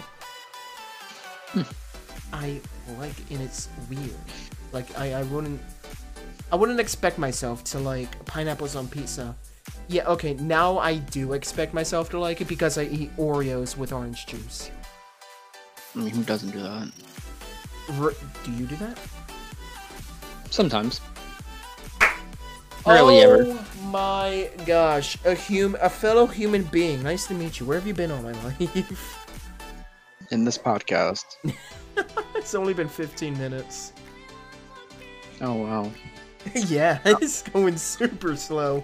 Hmm. 1.48 1.62
I 2.32 2.60
like 2.98 3.18
it, 3.18 3.30
and 3.30 3.42
it's 3.42 3.68
weird. 3.90 4.14
Like 4.72 4.98
I, 4.98 5.14
I 5.14 5.22
wouldn't, 5.24 5.60
I 6.50 6.56
wouldn't 6.56 6.80
expect 6.80 7.18
myself 7.18 7.62
to 7.64 7.78
like 7.78 8.24
pineapples 8.24 8.76
on 8.76 8.88
pizza. 8.88 9.34
Yeah, 9.88 10.06
okay, 10.06 10.34
now 10.34 10.78
I 10.78 10.96
do 10.96 11.34
expect 11.34 11.74
myself 11.74 12.08
to 12.10 12.18
like 12.18 12.40
it 12.40 12.48
because 12.48 12.78
I 12.78 12.84
eat 12.84 13.14
Oreos 13.16 13.76
with 13.76 13.92
orange 13.92 14.26
juice. 14.26 14.70
I 15.94 15.98
mean, 15.98 16.10
who 16.10 16.22
doesn't 16.22 16.50
do 16.50 16.60
that? 16.60 16.90
R- 18.00 18.14
do 18.44 18.52
you 18.52 18.66
do 18.66 18.76
that? 18.76 18.98
Sometimes. 20.50 21.00
Rarely 22.86 23.24
oh 23.24 23.30
ever. 23.40 23.64
my 23.84 24.50
gosh, 24.66 25.16
a 25.24 25.34
hum, 25.34 25.76
a 25.80 25.88
fellow 25.88 26.26
human 26.26 26.64
being. 26.64 27.02
Nice 27.02 27.26
to 27.28 27.34
meet 27.34 27.60
you. 27.60 27.66
Where 27.66 27.78
have 27.78 27.86
you 27.86 27.94
been 27.94 28.10
all 28.10 28.22
my 28.22 28.32
life? 28.44 29.26
In 30.30 30.44
this 30.44 30.58
podcast. 30.58 31.24
it's 32.34 32.54
only 32.54 32.74
been 32.74 32.88
15 32.88 33.36
minutes. 33.38 33.92
Oh 35.40 35.54
wow. 35.54 35.90
yeah, 36.54 36.98
it's 37.04 37.42
going 37.42 37.76
super 37.76 38.34
slow. 38.36 38.82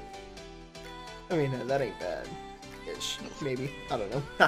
I 1.31 1.37
mean, 1.37 1.67
that 1.67 1.81
ain't 1.81 1.99
bad. 1.99 2.29
Ish, 2.97 3.19
maybe. 3.43 3.71
I 3.91 3.99
don't 3.99 4.11
know. 4.11 4.47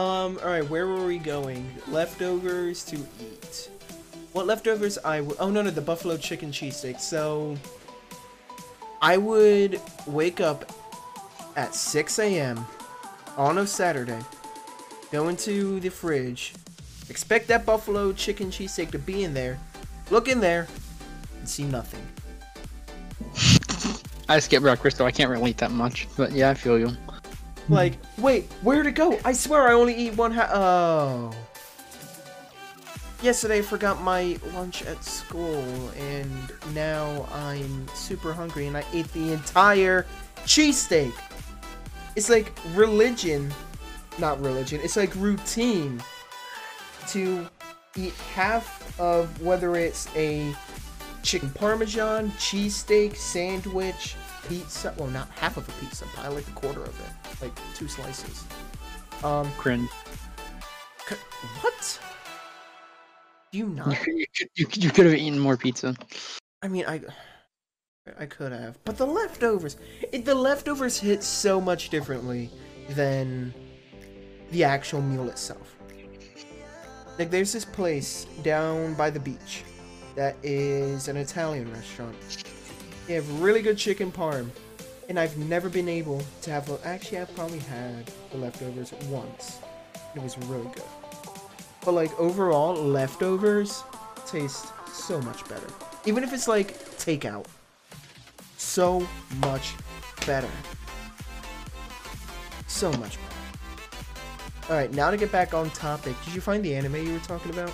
um, 0.00 0.38
alright, 0.38 0.68
where 0.68 0.86
were 0.86 1.04
we 1.06 1.18
going? 1.18 1.68
Leftovers 1.88 2.84
to 2.86 2.96
eat. 2.96 3.70
What 4.32 4.46
leftovers 4.46 4.98
I 4.98 5.18
w- 5.18 5.36
Oh, 5.40 5.50
no, 5.50 5.62
no, 5.62 5.70
the 5.70 5.80
buffalo 5.80 6.16
chicken 6.16 6.52
cheesesteak. 6.52 7.00
So, 7.00 7.56
I 9.02 9.16
would 9.16 9.80
wake 10.06 10.40
up 10.40 10.70
at 11.56 11.74
6 11.74 12.18
a.m. 12.18 12.64
on 13.36 13.58
a 13.58 13.66
Saturday, 13.66 14.18
go 15.10 15.28
into 15.28 15.80
the 15.80 15.88
fridge, 15.88 16.54
expect 17.08 17.48
that 17.48 17.64
buffalo 17.64 18.12
chicken 18.12 18.48
cheesesteak 18.50 18.90
to 18.92 18.98
be 18.98 19.24
in 19.24 19.34
there, 19.34 19.58
look 20.10 20.28
in 20.28 20.40
there, 20.40 20.68
and 21.38 21.48
see 21.48 21.64
nothing. 21.64 22.06
I 24.28 24.38
skip 24.38 24.62
breakfast, 24.62 24.98
so 24.98 25.06
I 25.06 25.10
can't 25.10 25.30
relate 25.30 25.56
that 25.58 25.70
much. 25.72 26.06
But 26.16 26.32
yeah, 26.32 26.50
I 26.50 26.54
feel 26.54 26.78
you. 26.78 26.90
Like, 27.68 27.94
wait, 28.18 28.44
where'd 28.62 28.86
it 28.86 28.92
go? 28.92 29.18
I 29.24 29.32
swear 29.32 29.68
I 29.68 29.72
only 29.72 29.94
eat 29.94 30.16
one 30.16 30.32
ha- 30.32 30.50
Oh. 30.52 31.34
Yesterday 33.22 33.58
I 33.58 33.62
forgot 33.62 34.00
my 34.00 34.38
lunch 34.54 34.82
at 34.82 35.04
school, 35.04 35.62
and 35.98 36.30
now 36.72 37.28
I'm 37.32 37.86
super 37.88 38.32
hungry, 38.32 38.66
and 38.66 38.78
I 38.78 38.84
ate 38.94 39.12
the 39.12 39.32
entire 39.32 40.06
cheesesteak. 40.44 41.12
It's 42.16 42.30
like 42.30 42.50
religion, 42.72 43.52
not 44.18 44.40
religion, 44.40 44.80
it's 44.82 44.96
like 44.96 45.14
routine 45.16 46.02
to 47.08 47.46
eat 47.94 48.14
half 48.34 48.98
of 48.98 49.42
whether 49.42 49.76
it's 49.76 50.08
a 50.16 50.54
chicken 51.22 51.50
parmesan, 51.50 52.30
cheesesteak, 52.32 53.16
sandwich, 53.16 54.16
pizza. 54.48 54.94
Well, 54.96 55.08
not 55.08 55.28
half 55.32 55.58
of 55.58 55.68
a 55.68 55.72
pizza, 55.72 56.06
but 56.16 56.24
I 56.24 56.28
like 56.28 56.48
a 56.48 56.52
quarter 56.52 56.82
of 56.82 56.98
it, 56.98 57.42
like 57.42 57.52
two 57.74 57.86
slices. 57.86 58.44
Um, 59.22 59.50
Cringe. 59.58 59.90
what? 61.60 62.00
Do 63.52 63.58
you 63.58 63.66
not? 63.68 63.88
you, 64.06 64.26
could, 64.36 64.48
you, 64.54 64.66
could- 64.66 64.84
you 64.84 64.90
could 64.90 65.06
have 65.06 65.14
eaten 65.14 65.38
more 65.38 65.56
pizza. 65.56 65.94
I 66.62 66.68
mean, 66.68 66.84
I, 66.86 67.00
I 68.18 68.26
could 68.26 68.52
have, 68.52 68.78
but 68.84 68.96
the 68.96 69.06
leftovers, 69.06 69.76
it, 70.12 70.24
the 70.24 70.34
leftovers 70.34 70.98
hit 70.98 71.22
so 71.22 71.60
much 71.60 71.88
differently 71.88 72.50
than 72.90 73.52
the 74.50 74.64
actual 74.64 75.00
meal 75.00 75.28
itself. 75.28 75.74
Like, 77.18 77.30
there's 77.30 77.52
this 77.52 77.64
place 77.64 78.26
down 78.42 78.94
by 78.94 79.10
the 79.10 79.20
beach 79.20 79.64
that 80.16 80.36
is 80.42 81.08
an 81.08 81.16
Italian 81.16 81.72
restaurant. 81.72 82.16
They 83.06 83.14
have 83.14 83.40
really 83.40 83.62
good 83.62 83.76
chicken 83.78 84.12
parm, 84.12 84.50
and 85.08 85.18
I've 85.18 85.36
never 85.36 85.68
been 85.68 85.88
able 85.88 86.22
to 86.42 86.50
have. 86.50 86.70
Actually, 86.84 87.18
I've 87.18 87.34
probably 87.34 87.58
had 87.58 88.10
the 88.30 88.38
leftovers 88.38 88.92
once. 89.08 89.58
It 90.14 90.22
was 90.22 90.38
really 90.38 90.70
good. 90.74 90.84
But 91.84 91.92
like 91.92 92.18
overall, 92.18 92.74
leftovers 92.74 93.82
taste 94.26 94.66
so 94.92 95.20
much 95.22 95.48
better. 95.48 95.66
Even 96.06 96.24
if 96.24 96.32
it's 96.32 96.48
like 96.48 96.78
takeout. 96.98 97.46
So 98.56 99.06
much 99.40 99.74
better. 100.26 100.50
So 102.66 102.92
much 102.92 103.16
better. 103.16 103.30
Alright, 104.70 104.92
now 104.92 105.10
to 105.10 105.16
get 105.16 105.32
back 105.32 105.54
on 105.54 105.70
topic. 105.70 106.14
Did 106.24 106.34
you 106.34 106.40
find 106.40 106.64
the 106.64 106.74
anime 106.74 106.94
you 107.04 107.14
were 107.14 107.18
talking 107.20 107.50
about? 107.50 107.72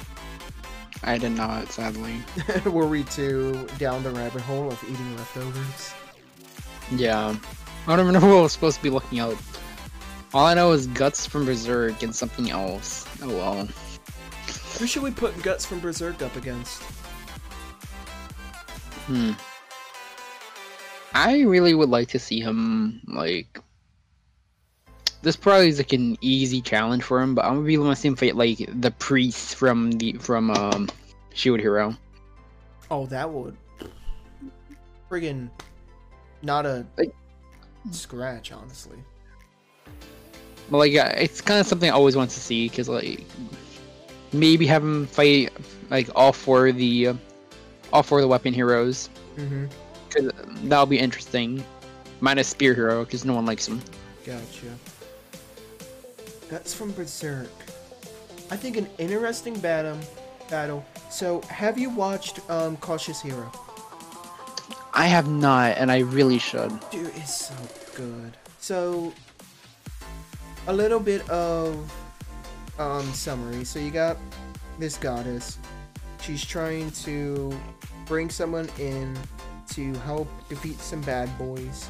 I 1.02 1.18
did 1.18 1.32
not, 1.32 1.70
sadly. 1.70 2.16
were 2.64 2.86
we 2.86 3.04
too 3.04 3.66
down 3.78 4.02
the 4.02 4.10
rabbit 4.10 4.40
hole 4.42 4.68
of 4.68 4.82
eating 4.84 5.16
leftovers? 5.16 5.92
Yeah. 6.90 7.36
I 7.86 7.96
don't 7.96 8.06
remember 8.06 8.28
what 8.32 8.38
I 8.38 8.42
was 8.42 8.52
supposed 8.52 8.78
to 8.78 8.82
be 8.82 8.90
looking 8.90 9.18
out. 9.18 9.36
All 10.32 10.46
I 10.46 10.54
know 10.54 10.72
is 10.72 10.86
Guts 10.88 11.26
from 11.26 11.44
Berserk 11.44 12.02
and 12.02 12.14
something 12.14 12.50
else. 12.50 13.06
Oh 13.22 13.28
well. 13.28 13.68
Who 14.78 14.86
should 14.86 15.02
we 15.02 15.10
put 15.10 15.40
Guts 15.42 15.64
from 15.64 15.80
Berserk 15.80 16.22
up 16.22 16.36
against? 16.36 16.82
Hmm. 19.06 19.32
I 21.14 21.42
really 21.42 21.74
would 21.74 21.88
like 21.88 22.08
to 22.08 22.18
see 22.18 22.40
him 22.40 23.00
like. 23.06 23.60
This 25.22 25.34
probably 25.34 25.68
is 25.68 25.78
like 25.78 25.92
an 25.92 26.18
easy 26.20 26.60
challenge 26.60 27.02
for 27.02 27.20
him, 27.20 27.34
but 27.34 27.44
I'm 27.44 27.54
gonna 27.54 27.66
be 27.66 27.78
want 27.78 27.96
to 27.96 28.00
see 28.00 28.08
him 28.08 28.16
fight 28.16 28.36
like 28.36 28.58
the 28.80 28.90
priest 28.90 29.54
from 29.56 29.92
the 29.92 30.12
from 30.14 30.50
um 30.50 30.88
Shield 31.34 31.60
Hero. 31.60 31.96
Oh, 32.90 33.06
that 33.06 33.28
would. 33.30 33.56
Friggin' 35.10 35.48
not 36.42 36.66
a 36.66 36.86
Like- 36.98 37.14
scratch, 37.90 38.52
honestly. 38.52 38.98
But 40.70 40.78
like, 40.78 40.94
uh, 40.96 41.12
it's 41.16 41.40
kind 41.40 41.60
of 41.60 41.66
something 41.66 41.88
I 41.88 41.92
always 41.94 42.16
want 42.16 42.30
to 42.30 42.40
see 42.40 42.68
because 42.68 42.88
like 42.88 43.24
maybe 44.38 44.66
have 44.66 44.82
him 44.82 45.06
fight 45.06 45.52
like 45.90 46.08
all 46.14 46.32
four 46.32 46.68
of 46.68 46.76
the 46.76 47.10
all 47.92 48.02
four 48.02 48.18
of 48.18 48.22
the 48.22 48.28
weapon 48.28 48.52
heroes 48.52 49.08
Mm-hmm. 49.36 49.66
because 50.08 50.32
that'll 50.64 50.86
be 50.86 50.98
interesting. 50.98 51.62
Minus 52.20 52.48
Spear 52.48 52.72
Hero 52.74 53.04
because 53.04 53.24
no 53.26 53.34
one 53.34 53.44
likes 53.44 53.68
him. 53.68 53.82
Gotcha. 54.24 54.66
Guts 56.50 56.72
from 56.72 56.92
Berserk. 56.92 57.50
I 58.50 58.56
think 58.56 58.76
an 58.78 58.88
interesting 58.98 59.58
battle. 59.60 59.98
Battle. 60.48 60.84
So, 61.10 61.42
have 61.42 61.76
you 61.78 61.90
watched 61.90 62.38
um, 62.48 62.76
Cautious 62.78 63.20
Hero? 63.20 63.50
I 64.94 65.06
have 65.06 65.28
not, 65.28 65.76
and 65.76 65.90
I 65.92 65.98
really 65.98 66.38
should. 66.38 66.70
Dude, 66.90 67.08
it's 67.16 67.48
so 67.48 67.54
good. 67.94 68.36
So, 68.60 69.12
a 70.68 70.72
little 70.72 71.00
bit 71.00 71.28
of 71.28 71.92
um, 72.78 73.04
summary. 73.12 73.64
So 73.64 73.78
you 73.78 73.90
got 73.90 74.16
this 74.78 74.96
goddess. 74.96 75.58
She's 76.20 76.44
trying 76.44 76.90
to 76.92 77.58
bring 78.06 78.30
someone 78.30 78.68
in 78.78 79.16
to 79.70 79.94
help 80.00 80.28
defeat 80.48 80.78
some 80.80 81.00
bad 81.02 81.36
boys. 81.38 81.88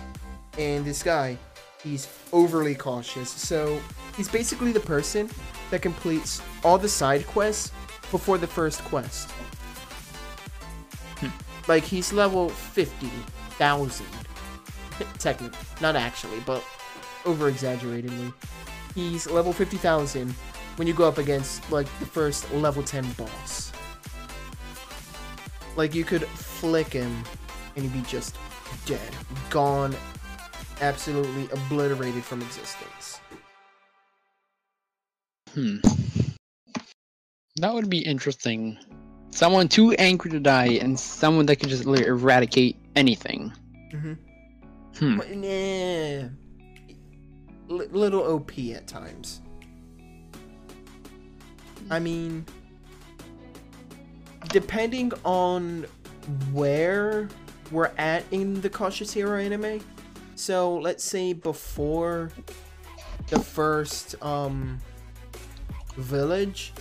And 0.59 0.85
this 0.85 1.03
guy, 1.03 1.37
he's 1.83 2.09
overly 2.33 2.75
cautious. 2.75 3.31
So 3.31 3.81
he's 4.17 4.29
basically 4.29 4.73
the 4.73 4.81
person 4.81 5.31
that 5.71 5.83
completes 5.83 6.41
all 6.65 6.79
the 6.79 6.89
side 6.89 7.27
quests 7.27 7.73
before 8.11 8.39
the 8.39 8.47
first 8.47 8.83
quest. 8.85 9.31
Like 11.69 11.83
he's 11.83 12.13
level 12.13 12.49
50,000 12.49 14.07
technically, 15.19 15.59
not 15.81 15.97
actually, 15.97 16.41
but 16.47 16.65
over 17.25 17.49
exaggeratedly. 17.49 18.33
He's 18.95 19.29
level 19.29 19.53
50,000 19.53 20.35
when 20.77 20.87
you 20.87 20.95
go 20.95 21.09
up 21.09 21.19
against 21.19 21.71
like 21.73 21.87
the 21.99 22.07
first 22.07 22.51
level 22.53 22.83
10 22.83 23.11
boss. 23.13 23.73
Like 25.77 25.95
you 25.95 26.05
could 26.05 26.27
flick 26.27 26.93
him 26.93 27.25
and 27.75 27.85
he'd 27.85 27.93
be 27.93 28.09
just 28.09 28.37
dead, 28.87 29.13
gone, 29.51 29.95
absolutely 30.81 31.49
obliterated 31.53 32.25
from 32.25 32.41
existence. 32.43 33.21
Hmm. 35.53 35.79
That 37.57 37.73
would 37.73 37.89
be 37.89 37.99
interesting. 37.99 38.79
Someone 39.31 39.69
too 39.69 39.93
angry 39.93 40.31
to 40.31 40.41
die, 40.41 40.79
and 40.81 40.99
someone 40.99 41.47
that 41.47 41.57
can 41.57 41.69
just 41.69 41.87
like, 41.87 42.07
eradicate 42.07 42.77
anything. 42.95 43.53
Mm-hmm. 43.93 44.13
Hmm. 44.99 45.17
But, 45.19 45.31
nah, 45.31 46.29
L- 47.69 47.89
little 47.91 48.23
OP 48.23 48.59
at 48.75 48.87
times. 48.87 49.41
I 51.91 51.99
mean, 51.99 52.45
depending 54.49 55.13
on 55.25 55.87
where 56.53 57.29
we're 57.71 57.93
at 57.99 58.25
in 58.31 58.61
the 58.61 58.71
Cautious 58.71 59.13
Hero 59.13 59.39
anime. 59.39 59.81
So 60.35 60.77
let's 60.77 61.05
say 61.05 61.33
before 61.33 62.31
the 63.29 63.41
first 63.41 64.15
um 64.23 64.79
village, 65.97 66.73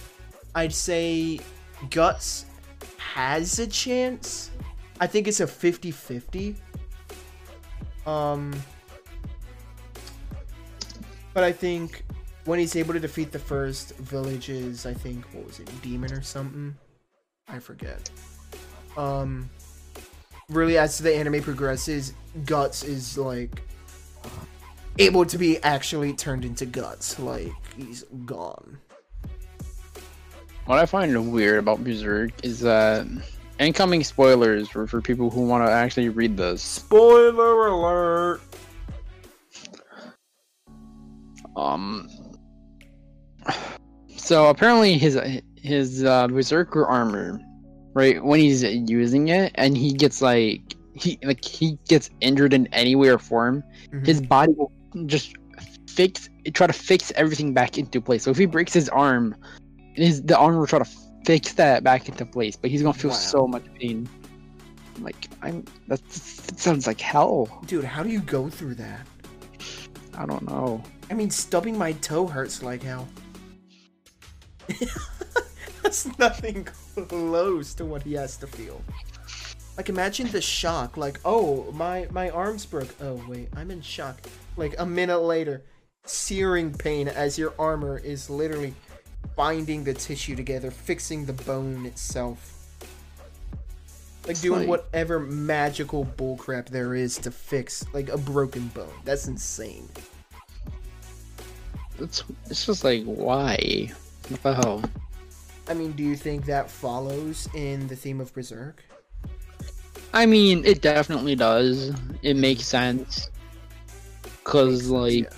I'd 0.54 0.74
say 0.74 1.40
Guts 1.90 2.46
has 2.98 3.60
a 3.60 3.68
chance. 3.68 4.52
I 5.00 5.08
think 5.08 5.28
it's 5.28 5.40
a 5.40 5.46
50-50. 5.46 6.56
Um 8.06 8.54
but 11.34 11.44
I 11.44 11.52
think 11.52 12.06
when 12.46 12.60
he's 12.60 12.76
able 12.76 12.94
to 12.94 13.00
defeat 13.00 13.32
the 13.32 13.40
first 13.40 13.96
villages, 13.98 14.86
I 14.86 14.94
think 14.94 15.26
what 15.34 15.46
was 15.48 15.60
it, 15.60 15.70
demon 15.82 16.12
or 16.14 16.22
something? 16.22 16.76
I 17.48 17.60
forget. 17.60 18.10
Um 18.98 19.50
really 20.50 20.78
as 20.78 20.98
the 21.00 21.16
anime 21.16 21.42
progresses, 21.42 22.14
Guts 22.46 22.84
is 22.84 23.18
like 23.18 23.62
able 25.00 25.26
to 25.26 25.38
be 25.38 25.62
actually 25.64 26.14
turned 26.14 26.46
into 26.46 26.66
Guts. 26.66 27.20
Like 27.20 27.52
he's 27.76 28.04
gone. 28.26 28.78
What 30.66 30.80
I 30.80 30.86
find 30.86 31.32
weird 31.32 31.60
about 31.60 31.84
Berserk 31.84 32.32
is 32.44 32.60
that 32.62 33.06
incoming 33.60 34.04
spoilers 34.04 34.68
for, 34.68 34.88
for 34.88 35.00
people 35.00 35.30
who 35.30 35.42
want 35.42 35.66
to 35.66 35.72
actually 35.72 36.10
read 36.10 36.36
this. 36.38 36.62
Spoiler 36.62 37.68
alert. 37.68 38.42
Um. 41.56 42.10
So 44.18 44.48
apparently 44.50 44.98
his 44.98 45.20
his 45.62 46.04
uh, 46.04 46.28
berserker 46.28 46.86
armor, 46.86 47.40
right? 47.94 48.24
When 48.24 48.40
he's 48.40 48.64
using 48.64 49.28
it, 49.30 49.52
and 49.56 49.76
he 49.78 49.94
gets 49.94 50.22
like 50.22 50.76
he 50.94 51.20
like 51.24 51.44
he 51.44 51.78
gets 51.88 52.10
injured 52.22 52.54
in 52.54 52.68
any 52.68 52.96
way 52.96 53.10
or 53.10 53.20
form, 53.20 53.64
Mhm. 53.92 54.06
his 54.06 54.22
body 54.22 54.54
will 54.54 54.72
just 55.06 55.34
fix 55.90 56.30
try 56.54 56.68
to 56.68 56.74
fix 56.74 57.12
everything 57.16 57.54
back 57.54 57.78
into 57.78 58.02
place. 58.02 58.24
So 58.24 58.32
if 58.32 58.38
he 58.38 58.46
breaks 58.46 58.74
his 58.74 58.90
arm, 58.90 59.36
his 59.94 60.22
the 60.24 60.38
armor 60.38 60.60
will 60.60 60.68
try 60.68 60.80
to 60.80 60.90
fix 61.26 61.54
that 61.54 61.84
back 61.84 62.08
into 62.08 62.26
place, 62.26 62.56
but 62.56 62.70
he's 62.70 62.82
gonna 62.82 62.94
feel 62.94 63.12
Wow. 63.12 63.18
so 63.18 63.48
much 63.48 63.64
pain. 63.80 64.08
Like 65.02 65.28
I'm 65.42 65.66
that 65.88 66.00
sounds 66.12 66.88
like 66.88 67.02
hell. 67.02 67.50
Dude, 67.66 67.84
how 67.84 68.02
do 68.04 68.10
you 68.10 68.22
go 68.22 68.50
through 68.50 68.76
that? 68.76 69.06
I 70.18 70.26
don't 70.26 70.48
know. 70.48 70.82
I 71.12 71.14
mean, 71.14 71.30
stubbing 71.30 71.78
my 71.78 71.92
toe 71.94 72.26
hurts 72.28 72.64
like 72.64 72.82
hell. 72.82 73.08
That's 75.84 76.18
nothing 76.18 76.66
close 76.96 77.74
to 77.76 77.86
what 77.86 78.04
he 78.04 78.14
has 78.14 78.38
to 78.38 78.48
feel. 78.48 78.82
Like, 79.78 79.90
imagine 79.90 80.28
the 80.32 80.42
shock. 80.42 80.98
Like, 80.98 81.20
oh, 81.26 81.72
my 81.74 82.08
my 82.12 82.30
arms 82.30 82.66
broke. 82.66 82.94
Oh 83.02 83.22
wait, 83.28 83.50
I'm 83.56 83.72
in 83.72 83.82
shock. 83.82 84.20
Like 84.58 84.76
a 84.80 84.86
minute 84.86 85.20
later, 85.20 85.64
searing 86.06 86.72
pain 86.74 87.08
as 87.08 87.38
your 87.38 87.54
armor 87.60 87.98
is 88.00 88.30
literally 88.30 88.74
binding 89.36 89.84
the 89.84 89.94
tissue 89.94 90.36
together, 90.36 90.72
fixing 90.72 91.26
the 91.26 91.34
bone 91.34 91.86
itself. 91.86 92.52
Like 94.24 94.32
It's 94.32 94.42
doing 94.42 94.62
like- 94.62 94.70
whatever 94.70 95.20
magical 95.20 96.06
bullcrap 96.18 96.68
there 96.70 96.96
is 96.96 97.18
to 97.20 97.30
fix 97.32 97.86
like 97.94 98.10
a 98.10 98.18
broken 98.18 98.70
bone. 98.70 98.94
That's 99.04 99.28
insane. 99.28 99.88
It's 102.00 102.24
it's 102.50 102.66
just 102.66 102.84
like 102.84 103.04
why? 103.04 103.92
What? 104.42 104.90
I 105.68 105.74
mean, 105.74 105.94
do 105.94 106.04
you 106.04 106.16
think 106.16 106.46
that 106.46 106.70
follows 106.70 107.48
in 107.54 107.88
the 107.88 107.96
theme 107.96 108.22
of 108.22 108.34
Berserk? 108.34 108.84
I 110.14 110.26
mean, 110.26 110.64
it 110.66 110.82
definitely 110.82 111.36
does. 111.36 111.94
It 112.22 112.36
makes 112.36 112.66
sense. 112.66 113.30
Cause 114.44 114.90
like 114.90 115.32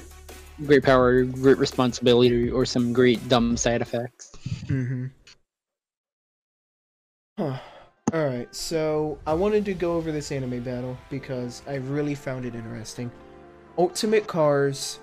great 0.65 0.83
power, 0.83 1.23
great 1.23 1.57
responsibility, 1.57 2.49
or 2.49 2.65
some 2.65 2.93
great 2.93 3.27
dumb 3.29 3.57
side 3.57 3.81
effects. 3.81 4.31
Mm-hmm. 4.65 5.05
Huh. 7.37 7.57
Alright, 8.13 8.55
so 8.55 9.19
I 9.27 9.33
wanted 9.33 9.65
to 9.65 9.73
go 9.73 9.95
over 9.95 10.11
this 10.11 10.31
anime 10.31 10.63
battle 10.63 10.97
because 11.09 11.61
I 11.67 11.75
really 11.75 12.15
found 12.15 12.45
it 12.45 12.55
interesting. 12.55 13.11
Ultimate 13.77 14.27
Cars 14.27 14.99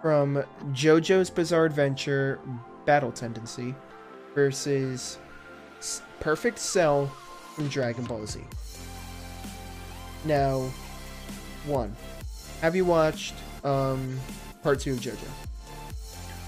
from 0.00 0.44
JoJo's 0.72 1.30
Bizarre 1.30 1.64
Adventure 1.64 2.38
Battle 2.84 3.12
Tendency 3.12 3.74
versus 4.34 5.18
Perfect 6.20 6.58
Cell 6.58 7.06
from 7.54 7.68
Dragon 7.68 8.04
Ball 8.04 8.26
Z. 8.26 8.40
Now, 10.24 10.70
one, 11.66 11.94
have 12.60 12.74
you 12.74 12.84
watched 12.84 13.34
um, 13.62 14.18
part 14.62 14.80
two 14.80 14.92
of 14.92 15.00
JoJo? 15.00 15.18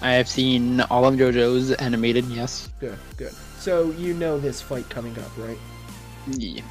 I 0.03 0.12
have 0.12 0.29
seen 0.29 0.81
all 0.83 1.07
of 1.07 1.14
JoJo's 1.14 1.72
animated. 1.72 2.25
Yes. 2.27 2.70
Good, 2.81 2.99
good. 3.16 3.33
So 3.59 3.90
you 3.92 4.14
know 4.14 4.38
this 4.38 4.61
fight 4.61 4.88
coming 4.90 5.18
up, 5.18 5.37
right? 5.38 5.59
Yeah. 6.29 6.62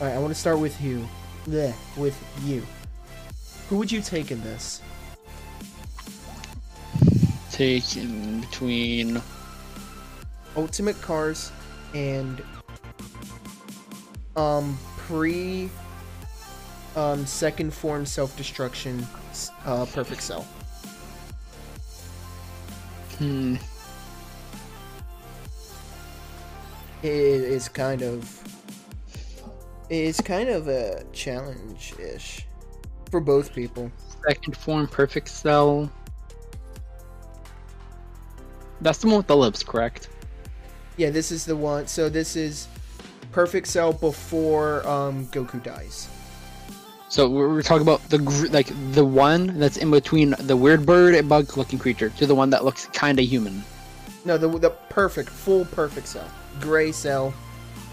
All 0.00 0.06
right, 0.06 0.14
I 0.14 0.18
want 0.18 0.32
to 0.32 0.38
start 0.38 0.58
with 0.58 0.78
you. 0.80 1.06
Bleh, 1.46 1.74
with 1.96 2.16
you. 2.44 2.62
Who 3.68 3.78
would 3.78 3.90
you 3.90 4.00
take 4.00 4.30
in 4.30 4.42
this? 4.42 4.82
Take 7.56 7.96
in 7.96 8.42
between. 8.42 9.22
Ultimate 10.56 11.00
Cars 11.00 11.50
and 11.94 12.42
um 14.36 14.78
pre 14.98 15.70
um 16.96 17.24
second 17.24 17.72
form 17.72 18.04
self-destruction 18.04 19.06
uh 19.64 19.86
perfect 19.86 20.20
cell. 20.20 20.42
Hmm. 23.16 23.56
It 27.02 27.10
is 27.10 27.70
kind 27.70 28.02
of 28.02 28.42
it's 29.88 30.20
kind 30.20 30.50
of 30.50 30.68
a 30.68 31.04
challenge-ish 31.14 32.44
for 33.10 33.20
both 33.20 33.54
people. 33.54 33.90
Second 34.28 34.58
form, 34.58 34.86
perfect 34.88 35.28
cell. 35.28 35.90
That's 38.80 38.98
the 38.98 39.08
one 39.08 39.18
with 39.18 39.26
the 39.26 39.36
lips, 39.36 39.62
correct? 39.62 40.08
Yeah, 40.96 41.10
this 41.10 41.30
is 41.30 41.44
the 41.44 41.56
one. 41.56 41.86
So 41.86 42.08
this 42.08 42.36
is 42.36 42.68
perfect 43.32 43.66
cell 43.66 43.92
before 43.92 44.86
um 44.86 45.26
Goku 45.26 45.62
dies. 45.62 46.08
So 47.08 47.28
we're, 47.30 47.62
talking 47.62 47.82
about 47.82 48.02
the 48.10 48.18
gr- 48.18 48.48
like 48.48 48.68
the 48.92 49.04
one 49.04 49.58
that's 49.58 49.76
in 49.76 49.90
between 49.90 50.34
the 50.40 50.56
weird 50.56 50.84
bird 50.84 51.14
and 51.14 51.28
bug-looking 51.28 51.78
creature 51.78 52.10
to 52.10 52.26
the 52.26 52.34
one 52.34 52.50
that 52.50 52.64
looks 52.64 52.86
kind 52.86 53.20
of 53.20 53.24
human. 53.24 53.62
No, 54.24 54.36
the 54.36 54.48
the 54.58 54.70
perfect, 54.70 55.30
full 55.30 55.64
perfect 55.66 56.08
cell. 56.08 56.28
Gray 56.60 56.90
cell, 56.90 57.32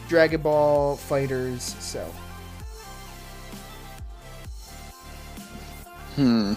Dragon 0.10 0.41
Ball 0.41 0.98
Fighters 0.98 1.62
cell. 1.80 2.12
Hmm. 6.15 6.54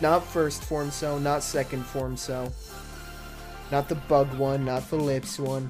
Not 0.00 0.24
first 0.26 0.62
form 0.62 0.90
cell, 0.90 1.18
not 1.18 1.42
second 1.42 1.84
form 1.84 2.16
cell. 2.16 2.52
Not 3.70 3.88
the 3.88 3.94
bug 3.94 4.32
one, 4.34 4.64
not 4.64 4.88
the 4.90 4.96
lips 4.96 5.38
one. 5.38 5.68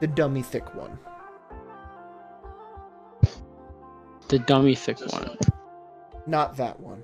The 0.00 0.06
dummy 0.06 0.42
thick 0.42 0.74
one. 0.74 0.98
The 4.28 4.38
dummy 4.40 4.74
thick 4.74 4.98
one. 5.12 5.38
Not 6.26 6.56
that 6.56 6.78
one. 6.80 7.02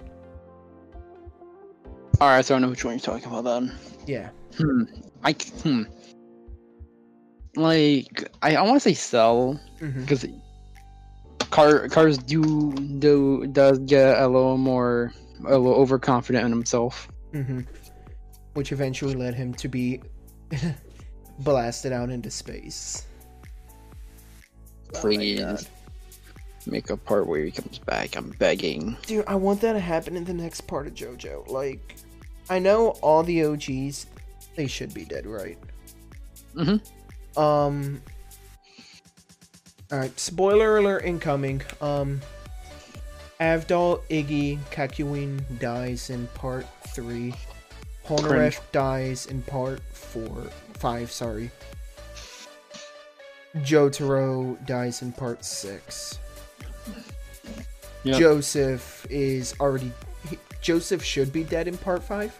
All 2.20 2.28
right, 2.28 2.44
so 2.44 2.54
I 2.54 2.58
know 2.58 2.68
which 2.68 2.84
one 2.84 2.94
you're 2.94 3.00
talking 3.00 3.26
about 3.26 3.44
then. 3.44 3.72
Yeah. 4.06 4.30
Hmm. 4.56 4.82
I 5.24 5.32
c- 5.32 5.50
hmm. 5.62 5.82
Like 7.54 8.28
I, 8.42 8.56
I 8.56 8.62
want 8.62 8.76
to 8.76 8.80
say 8.80 8.94
cell 8.94 9.60
because 9.78 10.24
car 11.50 11.88
cars 11.88 12.18
do 12.18 12.72
do 12.98 13.46
does 13.48 13.78
get 13.80 14.18
a 14.18 14.26
little 14.26 14.56
more 14.56 15.12
a 15.46 15.56
little 15.58 15.74
overconfident 15.74 16.44
in 16.44 16.50
himself. 16.50 17.08
hmm 17.32 17.60
Which 18.54 18.72
eventually 18.72 19.14
led 19.14 19.34
him 19.34 19.54
to 19.54 19.68
be 19.68 20.00
blasted 21.40 21.92
out 21.92 22.10
into 22.10 22.30
space. 22.30 23.06
Oh 24.94 25.00
Please 25.00 25.40
God. 25.40 25.66
make 26.66 26.90
a 26.90 26.96
part 26.96 27.26
where 27.26 27.42
he 27.44 27.50
comes 27.50 27.78
back. 27.78 28.16
I'm 28.16 28.30
begging. 28.38 28.96
Dude, 29.06 29.24
I 29.26 29.34
want 29.36 29.60
that 29.62 29.72
to 29.72 29.80
happen 29.80 30.16
in 30.16 30.24
the 30.24 30.34
next 30.34 30.62
part 30.62 30.86
of 30.86 30.94
JoJo. 30.94 31.48
Like, 31.48 31.96
I 32.50 32.58
know 32.58 32.88
all 33.00 33.22
the 33.22 33.44
OGs, 33.44 34.06
they 34.56 34.66
should 34.66 34.92
be 34.92 35.04
dead, 35.04 35.26
right? 35.26 35.58
Mhm. 36.54 36.80
Um. 37.38 38.02
Alright, 39.90 40.18
spoiler 40.20 40.78
alert 40.78 41.04
incoming. 41.04 41.62
Um. 41.80 42.20
Avdol, 43.42 44.02
Iggy, 44.08 44.56
Kakyoin 44.70 45.42
dies 45.58 46.10
in 46.10 46.28
part 46.28 46.64
3. 46.94 47.34
Polnareff 48.06 48.60
dies 48.70 49.26
in 49.26 49.42
part 49.42 49.80
4. 49.92 50.46
5, 50.74 51.10
sorry. 51.10 51.50
Jotaro 53.56 54.64
dies 54.64 55.02
in 55.02 55.12
part 55.12 55.44
six. 55.44 56.18
Yep. 58.04 58.18
Joseph 58.18 59.06
is 59.10 59.54
already. 59.60 59.92
he- 60.30 60.38
Joseph 60.60 61.02
should 61.02 61.32
be 61.32 61.44
dead 61.44 61.68
in 61.68 61.76
part 61.76 62.02
five. 62.02 62.36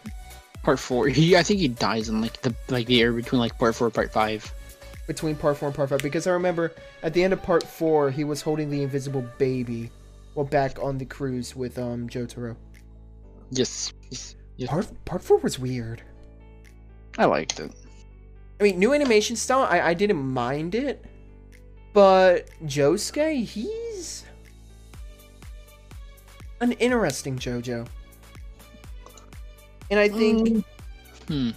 Part 0.63 0.79
four. 0.79 1.09
He, 1.09 1.37
I 1.37 1.43
think 1.43 1.61
he 1.61 1.69
dies 1.69 2.09
in 2.09 2.21
like 2.23 2.41
the 2.41 2.55
like 2.71 2.87
the 2.87 3.03
area 3.03 3.15
between 3.15 3.41
like 3.41 3.59
part 3.59 3.75
four 3.75 3.89
and 3.89 3.95
part 3.95 4.11
five. 4.13 4.51
between 5.07 5.35
part 5.37 5.59
four 5.59 5.69
and 5.69 5.77
part 5.77 5.91
five 5.91 6.01
because 6.01 6.27
I 6.27 6.31
remember 6.31 6.73
at 7.03 7.13
the 7.13 7.23
end 7.23 7.33
of 7.33 7.43
part 7.43 7.63
four 7.63 8.11
he 8.11 8.25
was 8.25 8.41
holding 8.41 8.71
the 8.71 8.83
invisible 8.83 9.25
baby 9.37 9.91
while 10.35 10.47
back 10.47 10.79
on 10.83 10.99
the 10.99 11.05
cruise 11.05 11.55
with 11.57 11.79
um 11.79 12.09
Jotaro. 12.09 12.57
Yes. 13.51 13.93
yes, 14.11 14.37
yes. 14.57 14.71
Part 14.71 15.05
part 15.05 15.23
four 15.23 15.39
was 15.39 15.59
weird. 15.59 16.03
I 17.19 17.27
liked 17.27 17.61
it. 17.61 17.71
I 18.61 18.65
mean, 18.65 18.79
new 18.79 18.95
animation 18.95 19.37
style, 19.37 19.67
I, 19.69 19.81
I 19.81 19.95
didn't 19.95 20.23
mind 20.23 20.75
it, 20.75 21.05
but 21.93 22.49
Josuke, 22.65 23.45
he's 23.45 24.25
an 26.61 26.73
interesting 26.73 27.37
JoJo, 27.39 27.87
and 29.91 29.99
I 30.01 30.09
think 30.09 30.65
Hmm. 31.27 31.51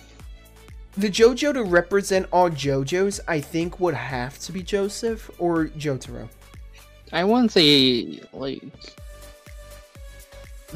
the 0.97 1.09
JoJo 1.09 1.53
to 1.53 1.63
represent 1.63 2.27
all 2.31 2.49
JoJos, 2.49 3.19
I 3.27 3.39
think 3.39 3.79
would 3.79 3.93
have 3.93 4.39
to 4.39 4.51
be 4.51 4.63
Joseph 4.63 5.29
or 5.37 5.65
Jotaro. 5.67 6.27
I 7.15 7.23
wouldn't 7.23 7.51
say 7.53 8.19
like 8.33 8.61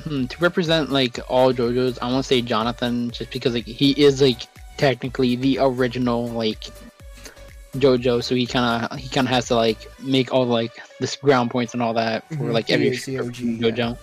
hmm, 0.04 0.26
to 0.26 0.38
represent 0.40 0.90
like 0.90 1.20
all 1.28 1.54
JoJo's. 1.54 2.00
I 2.00 2.08
won't 2.10 2.26
say 2.26 2.42
Jonathan 2.42 3.12
just 3.12 3.30
because 3.32 3.54
like 3.54 3.66
he 3.66 3.92
is 4.02 4.22
like 4.22 4.44
technically 4.78 5.36
the 5.36 5.60
original 5.60 6.28
like 6.30 6.64
JoJo, 7.76 8.24
so 8.24 8.34
he 8.36 8.48
kind 8.48 8.86
of 8.86 8.98
he 8.98 9.10
kind 9.10 9.28
of 9.28 9.34
has 9.34 9.48
to 9.50 9.56
like 9.56 9.80
make 10.02 10.34
all 10.34 10.46
like 10.46 10.72
this 11.00 11.18
ground 11.18 11.52
points 11.52 11.74
and 11.74 11.84
all 11.84 11.94
that 11.96 12.28
for 12.30 12.36
Mhm, 12.36 12.54
like 12.54 12.70
every 12.72 12.88
is 12.88 13.06
the 13.06 13.20
OG, 13.20 13.38
yeah. 13.40 13.70
JoJo. 13.70 13.98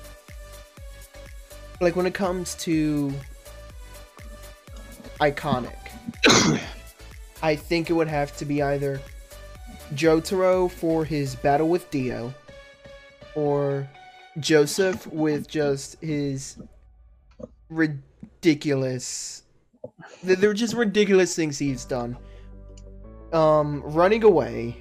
like 1.81 1.96
when 1.96 2.07
it 2.07 2.14
comes 2.14 2.55
to 2.57 3.12
iconic 5.20 5.77
i 7.42 7.55
think 7.57 7.88
it 7.90 7.92
would 7.94 8.09
have 8.09 8.35
to 8.37 8.44
be 8.44 8.62
either 8.62 9.01
jotaro 9.94 10.70
for 10.70 11.05
his 11.05 11.35
battle 11.37 11.68
with 11.68 11.90
dio 11.90 12.33
or 13.35 13.88
joseph 14.38 15.07
with 15.09 15.49
just 15.49 16.01
his 16.03 16.59
ridiculous. 17.68 19.42
They're 20.22 20.55
just 20.55 20.75
ridiculous 20.75 21.35
things 21.37 21.59
he's 21.59 21.85
done 21.85 22.16
um 23.33 23.83
running 23.87 24.22
away 24.22 24.77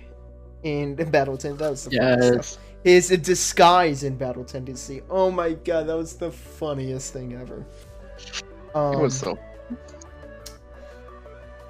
in 0.63 0.95
battle 1.09 1.35
tent 1.35 1.57
that 1.57 1.71
was 1.71 1.85
the 1.85 1.89
funniest 1.91 2.23
stuff 2.23 2.59
Yes. 2.83 2.95
is 2.95 3.11
a 3.11 3.17
disguise 3.17 4.03
in 4.03 4.15
battle 4.17 4.43
tendency. 4.45 5.01
Oh 5.09 5.31
my 5.31 5.53
god, 5.53 5.87
that 5.87 5.95
was 5.97 6.15
the 6.15 6.31
funniest 6.31 7.11
thing 7.13 7.33
ever. 7.33 7.65
Um, 8.75 8.93
It 8.93 8.99
was 8.99 9.17
so. 9.19 9.37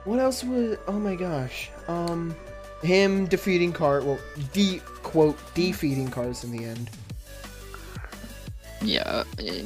what 0.03 0.19
else 0.19 0.43
was? 0.43 0.77
Oh 0.87 0.99
my 0.99 1.15
gosh. 1.15 1.71
Um, 1.87 2.35
him 2.83 3.25
defeating 3.27 3.73
Cars. 3.73 4.03
Well, 4.03 4.19
de 4.53 4.79
quote 5.03 5.37
defeating 5.53 6.09
Cars 6.09 6.43
in 6.43 6.51
the 6.51 6.63
end. 6.65 6.89
Yeah. 8.81 9.23
eh, 9.39 9.63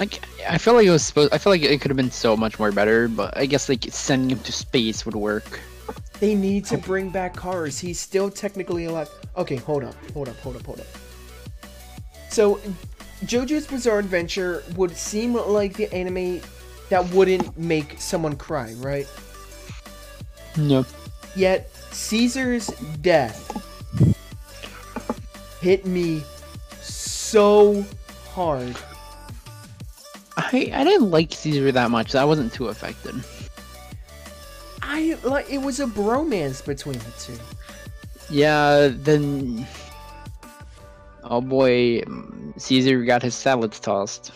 Like 0.00 0.20
I 0.48 0.58
feel 0.58 0.74
like 0.74 0.86
it 0.86 0.90
was 0.90 1.04
supposed. 1.04 1.32
I 1.32 1.38
feel 1.38 1.52
like 1.52 1.62
it 1.62 1.80
could 1.80 1.90
have 1.90 1.96
been 1.96 2.10
so 2.10 2.36
much 2.36 2.58
more 2.58 2.72
better, 2.72 3.08
but 3.08 3.36
I 3.36 3.46
guess 3.46 3.68
like 3.68 3.84
sending 3.90 4.30
him 4.30 4.38
to 4.40 4.52
space 4.52 5.04
would 5.06 5.16
work. 5.16 5.60
They 6.20 6.34
need 6.34 6.64
to 6.66 6.78
bring 6.78 7.10
back 7.10 7.34
Cars. 7.34 7.78
He's 7.78 8.00
still 8.00 8.30
technically 8.30 8.84
alive. 8.86 9.10
Okay, 9.36 9.56
hold 9.56 9.84
up, 9.84 9.94
hold 10.12 10.28
up, 10.28 10.36
hold 10.38 10.56
up, 10.56 10.64
hold 10.64 10.80
up. 10.80 10.86
So, 12.30 12.60
JoJo's 13.24 13.66
Bizarre 13.66 13.98
Adventure 13.98 14.62
would 14.76 14.96
seem 14.96 15.34
like 15.34 15.74
the 15.74 15.92
anime 15.92 16.40
that 16.88 17.04
wouldn't 17.10 17.58
make 17.58 18.00
someone 18.00 18.36
cry, 18.36 18.72
right? 18.78 19.06
No. 20.56 20.86
Yet 21.36 21.70
Caesar's 21.94 22.66
death 23.00 23.50
hit 25.60 25.86
me 25.86 26.22
so 26.82 27.84
hard. 28.32 28.76
I 30.36 30.70
I 30.74 30.84
didn't 30.84 31.10
like 31.10 31.32
Caesar 31.32 31.70
that 31.72 31.90
much. 31.90 32.14
I 32.14 32.24
wasn't 32.24 32.52
too 32.52 32.66
affected. 32.68 33.14
I 34.82 35.16
like 35.22 35.48
it 35.48 35.58
was 35.58 35.80
a 35.80 35.86
bromance 35.86 36.64
between 36.64 36.98
the 36.98 37.12
two. 37.18 37.38
Yeah. 38.28 38.90
Then. 38.92 39.66
Oh 41.22 41.40
boy, 41.40 42.02
Caesar 42.58 43.04
got 43.04 43.22
his 43.22 43.34
salads 43.34 43.80
tossed 43.80 44.32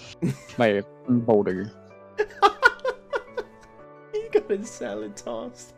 by 0.57 0.68
a 0.68 0.83
boulder. 1.09 1.71
he 4.12 4.29
got 4.33 4.49
his 4.49 4.71
salad 4.71 5.16
tossed. 5.16 5.75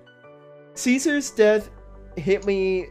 Caesar's 0.80 1.30
death 1.30 1.68
hit 2.16 2.46
me 2.46 2.86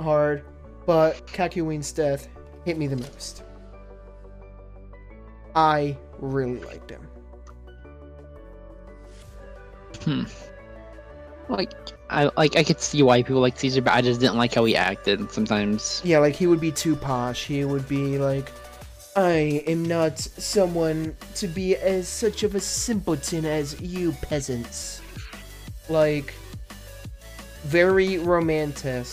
hard, 0.00 0.44
but 0.86 1.26
Kakyoin's 1.26 1.92
death 1.92 2.26
hit 2.64 2.78
me 2.78 2.86
the 2.86 2.96
most. 2.96 3.42
I 5.54 5.98
really 6.20 6.58
liked 6.60 6.90
him. 6.90 7.06
Hmm. 10.04 10.22
Like 11.50 11.70
I 12.08 12.30
like 12.38 12.56
I 12.56 12.64
could 12.64 12.80
see 12.80 13.02
why 13.02 13.22
people 13.22 13.42
like 13.42 13.58
Caesar, 13.58 13.82
but 13.82 13.92
I 13.92 14.00
just 14.00 14.20
didn't 14.20 14.38
like 14.38 14.54
how 14.54 14.64
he 14.64 14.74
acted 14.74 15.30
sometimes. 15.30 16.00
Yeah, 16.02 16.20
like 16.20 16.34
he 16.34 16.46
would 16.46 16.60
be 16.60 16.72
too 16.72 16.96
posh. 16.96 17.44
He 17.44 17.66
would 17.66 17.86
be 17.86 18.16
like, 18.16 18.50
I 19.16 19.62
am 19.66 19.84
not 19.84 20.18
someone 20.18 21.14
to 21.34 21.46
be 21.46 21.76
as 21.76 22.08
such 22.08 22.42
of 22.42 22.54
a 22.54 22.60
simpleton 22.60 23.44
as 23.44 23.78
you 23.82 24.12
peasants. 24.22 25.02
Like, 25.90 26.32
very 27.64 28.18
romantic. 28.18 29.06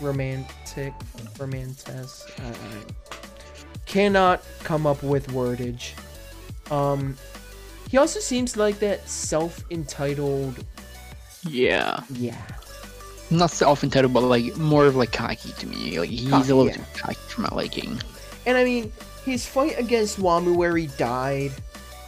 Romantic. 0.00 0.94
Romantic. 1.38 2.06
I, 2.38 2.48
I 2.48 2.84
cannot 3.86 4.42
come 4.64 4.86
up 4.86 5.02
with 5.02 5.28
wordage. 5.28 5.92
Um, 6.70 7.16
he 7.90 7.98
also 7.98 8.20
seems 8.20 8.56
like 8.56 8.78
that 8.78 9.08
self 9.08 9.64
entitled. 9.70 10.64
Yeah. 11.48 12.00
Yeah. 12.10 12.40
Not 13.30 13.50
self 13.50 13.84
entitled, 13.84 14.14
but 14.14 14.22
like 14.22 14.56
more 14.56 14.86
of 14.86 14.96
like 14.96 15.12
cocky 15.12 15.52
to 15.52 15.66
me. 15.66 15.98
Like 15.98 16.08
he's 16.08 16.28
Cocky, 16.28 16.50
a 16.50 16.54
little 16.54 16.66
yeah. 16.66 16.76
too 16.76 16.82
cocky 16.94 17.14
for 17.28 17.42
my 17.42 17.48
liking. 17.52 18.00
And 18.46 18.56
I 18.56 18.64
mean, 18.64 18.92
his 19.24 19.46
fight 19.46 19.78
against 19.78 20.18
Wamuu 20.18 20.56
where 20.56 20.76
he 20.76 20.86
died, 20.86 21.52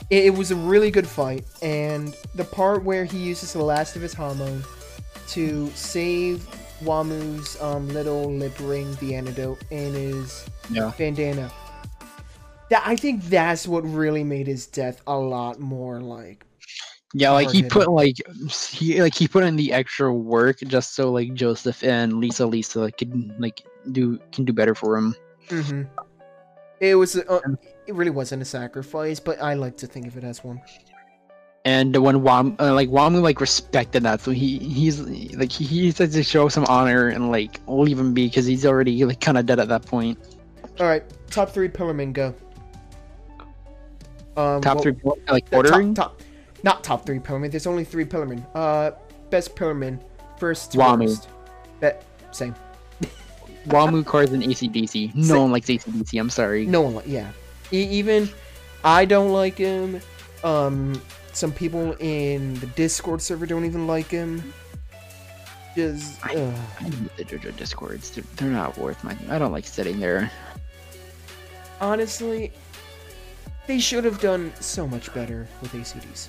it, 0.09 0.27
it 0.27 0.35
was 0.35 0.51
a 0.51 0.57
really 0.57 0.91
good 0.91 1.07
fight. 1.07 1.45
And 1.61 2.17
the 2.35 2.45
part 2.45 2.85
where 2.85 3.05
he 3.05 3.19
uses 3.19 3.53
the 3.53 3.63
last 3.63 3.97
of 3.97 4.03
his 4.03 4.15
Hamon 4.15 4.65
to 5.33 5.71
save 5.75 6.47
Wamuu's 6.83 7.61
um, 7.61 7.88
little 7.88 8.33
lip 8.33 8.55
ring, 8.61 8.95
the 9.01 9.14
antidote, 9.14 9.62
and 9.71 9.95
his 9.95 10.45
Yeah. 10.71 10.92
bandana. 10.99 11.51
That 12.71 12.83
I 12.87 12.97
think 12.97 13.25
that's 13.25 13.68
what 13.68 13.85
really 13.85 14.25
made 14.25 14.47
his 14.47 14.66
death 14.66 15.03
a 15.07 15.16
lot 15.16 15.61
more 15.61 16.01
like. 16.01 16.45
Yeah, 17.14 17.31
like 17.33 17.51
he 17.51 17.62
put 17.62 17.90
like 17.90 18.16
he 18.51 19.03
like 19.03 19.14
he 19.14 19.29
put 19.29 19.45
in 19.45 19.57
the 19.57 19.73
extra 19.73 20.12
work 20.12 20.59
just 20.61 20.95
so 20.95 21.12
like 21.12 21.35
Joseph 21.35 21.85
and 21.85 22.21
Lisa 22.21 22.47
Lisa 22.47 22.90
could 22.90 23.12
like 23.38 23.61
do 23.92 24.18
can 24.33 24.47
do 24.47 24.53
better 24.55 24.75
for 24.75 24.97
him. 24.97 25.14
hmm 25.51 25.83
It 26.81 26.95
was. 26.95 27.16
Uh, 27.16 27.40
it 27.87 27.95
really 27.95 28.11
wasn't 28.11 28.40
a 28.40 28.47
sacrifice, 28.47 29.21
but 29.21 29.42
I 29.42 29.55
like 29.55 29.77
to 29.79 29.87
think 29.87 30.07
of 30.07 30.16
it 30.16 30.25
as 30.25 30.42
one. 30.42 30.62
And 31.64 31.96
when 31.96 32.22
Wam 32.22 32.57
uh, 32.59 32.75
like 32.75 32.88
Wamuu 32.88 33.22
like 33.22 33.40
respected 33.40 34.03
that, 34.03 34.20
so 34.20 34.33
he 34.33 34.59
he's 34.59 35.01
like 35.37 35.53
he, 35.53 35.64
he 35.64 35.90
said 35.92 36.11
to 36.11 36.22
show 36.25 36.48
some 36.48 36.64
honor 36.68 37.09
and 37.09 37.31
like 37.31 37.61
leave 37.68 37.98
him 37.98 38.12
be 38.12 38.27
because 38.27 38.46
he's 38.46 38.66
already 38.66 39.05
like 39.05 39.20
kind 39.20 39.38
of 39.38 39.46
dead 39.46 39.61
at 39.61 39.68
that 39.68 39.87
point. 39.87 40.18
All 40.81 40.87
right, 40.87 41.05
top 41.31 41.51
three 41.51 41.68
Pillarmen 41.68 42.12
go. 42.12 42.35
Um, 44.37 44.61
Top 44.61 44.77
well- 44.77 44.83
three 44.83 44.96
like 45.29 45.44
ordering. 45.53 45.94
Top, 45.94 46.18
top, 46.18 46.22
not 46.64 46.83
top 46.83 47.07
three 47.07 47.20
Pillarmen. 47.20 47.51
There's 47.51 47.66
only 47.68 47.85
three 47.85 48.07
Pillarmen. 48.07 48.44
Uh, 48.55 48.92
best 49.31 49.55
Pillarmen, 49.55 50.01
first 50.38 50.72
Wamuu. 50.72 51.25
Bet 51.79 52.05
same. 52.33 52.57
Wamuu 53.66 54.05
cars 54.05 54.33
and 54.33 54.42
ACDC. 54.42 55.14
No 55.14 55.22
Sa- 55.22 55.40
one 55.42 55.53
likes 55.53 55.68
ACDC. 55.68 56.18
I'm 56.18 56.31
sorry. 56.31 56.66
No 56.66 56.81
one 56.81 56.94
like 56.96 57.07
yeah. 57.07 57.31
E- 57.70 57.88
even 57.90 58.29
I 58.83 59.05
don't 59.05 59.33
like 59.33 59.59
him. 59.59 60.01
Um, 60.42 61.01
some 61.33 61.53
people 61.53 61.97
in 61.99 62.55
the 62.61 62.66
Discord 62.68 63.23
server 63.23 63.47
don't 63.47 63.64
even 63.64 63.87
like 63.87 64.09
him. 64.09 64.53
Just 65.75 66.25
I-. 66.25 66.55
I 66.81 66.90
the 67.16 67.25
JoJo 67.25 67.57
discords. 67.57 68.11
They're, 68.11 68.25
they're 68.37 68.49
not 68.51 68.77
worth 68.77 69.03
my. 69.03 69.16
I 69.31 69.38
don't 69.38 69.53
like 69.53 69.66
sitting 69.66 69.99
there. 69.99 70.31
honestly, 71.81 72.53
they 73.66 73.79
should 73.79 74.05
have 74.05 74.21
done 74.21 74.53
so 74.61 74.87
much 74.87 75.12
better 75.14 75.49
with 75.61 75.73
ACDC. 75.73 76.29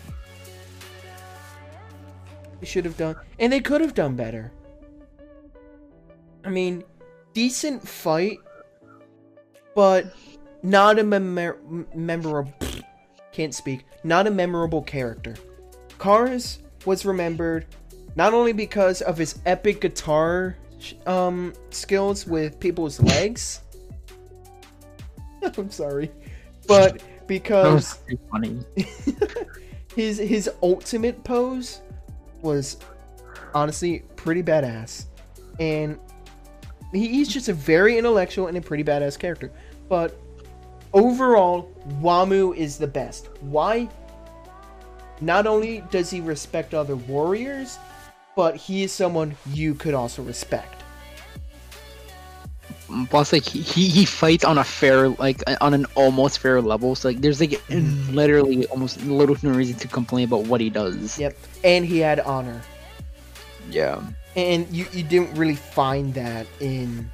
They 2.60 2.66
should 2.66 2.86
have 2.86 2.96
done, 2.96 3.16
and 3.40 3.52
they 3.52 3.60
could 3.60 3.82
have 3.82 3.94
done 3.94 4.16
better. 4.16 4.52
I 6.46 6.50
mean, 6.50 6.84
decent 7.34 7.86
fight, 7.88 8.40
but 9.76 10.14
not 10.62 11.00
a 11.00 11.04
memor- 11.04 11.60
memorable. 11.94 12.54
Can't 13.34 13.54
speak. 13.54 13.86
Not 14.04 14.28
a 14.28 14.32
memorable 14.32 14.84
character. 14.84 15.36
Cars 15.98 16.60
was 16.86 17.06
remembered 17.06 17.66
not 18.16 18.34
only 18.34 18.54
because 18.54 19.02
of 19.02 19.18
his 19.18 19.40
epic 19.46 19.82
guitar 19.82 20.56
um, 21.06 21.54
skills 21.72 22.28
with 22.28 22.60
people's 22.60 23.02
legs. 23.02 23.62
I'm 25.58 25.72
sorry, 25.72 26.12
but 26.68 27.04
because 27.28 28.00
funny. 28.32 28.60
his 29.96 30.18
his 30.20 30.50
ultimate 30.62 31.24
pose 31.24 31.82
was 32.42 32.78
honestly 33.54 34.04
pretty 34.16 34.44
badass, 34.44 35.06
and 35.60 36.00
he, 36.92 37.08
he's 37.08 37.28
just 37.28 37.50
a 37.50 37.54
very 37.54 37.98
intellectual 37.98 38.48
and 38.48 38.58
a 38.58 38.62
pretty 38.62 38.84
badass 38.84 39.18
character. 39.18 39.52
But 39.90 40.18
overall, 40.94 41.72
Wamuu 42.02 42.56
is 42.56 42.78
the 42.78 42.88
best. 42.88 43.30
Why? 43.42 43.90
Not 45.22 45.48
only 45.48 45.84
does 45.92 46.10
he 46.10 46.22
respect 46.22 46.74
other 46.74 46.96
warriors, 46.96 47.78
but 48.36 48.56
he 48.56 48.84
is 48.84 48.92
someone 48.92 49.36
you 49.52 49.74
could 49.76 49.94
also 49.94 50.22
respect. 50.24 50.84
Plus, 53.10 53.34
like 53.34 53.44
he, 53.44 53.90
he 53.90 54.06
fights 54.06 54.44
on 54.44 54.58
a 54.58 54.64
fair, 54.64 55.10
like 55.10 55.42
on 55.62 55.74
an 55.74 55.86
almost 55.96 56.40
fair 56.40 56.62
level. 56.62 56.96
So 56.96 57.10
like, 57.10 57.22
there's 57.22 57.40
like 57.40 57.52
mm. 57.68 58.14
literally 58.14 58.68
almost 58.68 59.04
little 59.06 59.36
no 59.42 59.52
reason 59.52 59.78
to 59.80 59.88
complain 59.88 60.26
about 60.26 60.46
what 60.46 60.62
he 60.62 60.70
does. 60.70 61.18
Yep, 61.18 61.36
and 61.64 61.86
he 61.86 62.00
had 62.00 62.20
honor, 62.20 62.62
Yeah. 63.70 64.02
and 64.36 64.68
you 64.70 64.86
you 64.92 65.04
didn't 65.04 65.34
really 65.36 65.56
find 65.56 66.14
that 66.14 66.46
in 66.60 67.10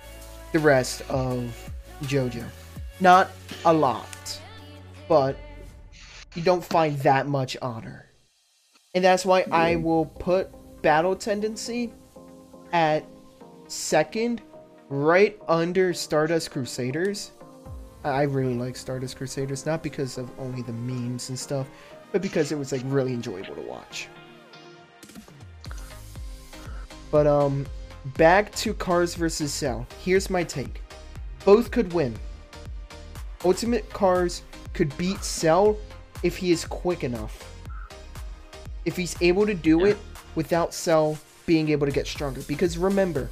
the 0.51 0.59
rest 0.59 1.01
of 1.09 1.71
JoJo. 2.03 2.43
Not 2.99 3.31
a 3.65 3.73
lot, 3.73 4.41
but 5.07 5.37
you 6.35 6.41
don't 6.41 6.63
find 6.63 6.97
that 6.99 7.27
much 7.27 7.55
honor, 7.61 8.05
and 8.93 9.03
that's 9.03 9.25
why 9.25 9.45
I 9.51 9.77
will 9.77 10.05
put 10.05 10.49
battle 10.81 11.15
tendency 11.15 11.93
at 12.73 13.05
second, 13.67 14.41
right 14.89 15.39
under 15.47 15.93
Stardust 15.93 16.51
Crusaders. 16.51 17.31
I 18.03 18.09
I 18.09 18.21
really 18.23 18.55
like 18.55 18.75
Stardust 18.75 19.15
Crusaders, 19.15 19.65
not 19.65 19.81
because 19.81 20.17
of 20.17 20.29
only 20.37 20.61
the 20.61 20.73
memes 20.73 21.29
and 21.29 21.39
stuff, 21.39 21.67
but 22.11 22.21
because 22.21 22.51
it 22.51 22.57
was 22.57 22.71
like 22.71 22.81
really 22.85 23.13
enjoyable 23.13 23.55
to 23.55 23.61
watch. 23.61 24.09
But 27.11 27.27
um, 27.27 27.65
back 28.17 28.53
to 28.55 28.73
Cars 28.73 29.15
versus 29.15 29.53
Cell. 29.53 29.87
Here's 30.03 30.29
my 30.29 30.43
take: 30.43 30.81
both 31.45 31.71
could 31.71 31.93
win. 31.93 32.13
Ultimate 33.45 33.89
Cars 33.91 34.43
could 34.73 34.95
beat 34.97 35.23
Cell 35.23 35.77
if 36.23 36.37
he 36.37 36.51
is 36.51 36.65
quick 36.65 37.03
enough. 37.03 37.45
If 38.85 38.95
he's 38.95 39.15
able 39.21 39.45
to 39.45 39.53
do 39.53 39.85
it 39.85 39.97
without 40.35 40.73
Cell 40.73 41.17
being 41.45 41.69
able 41.69 41.87
to 41.87 41.93
get 41.93 42.07
stronger. 42.07 42.41
Because 42.47 42.77
remember, 42.77 43.29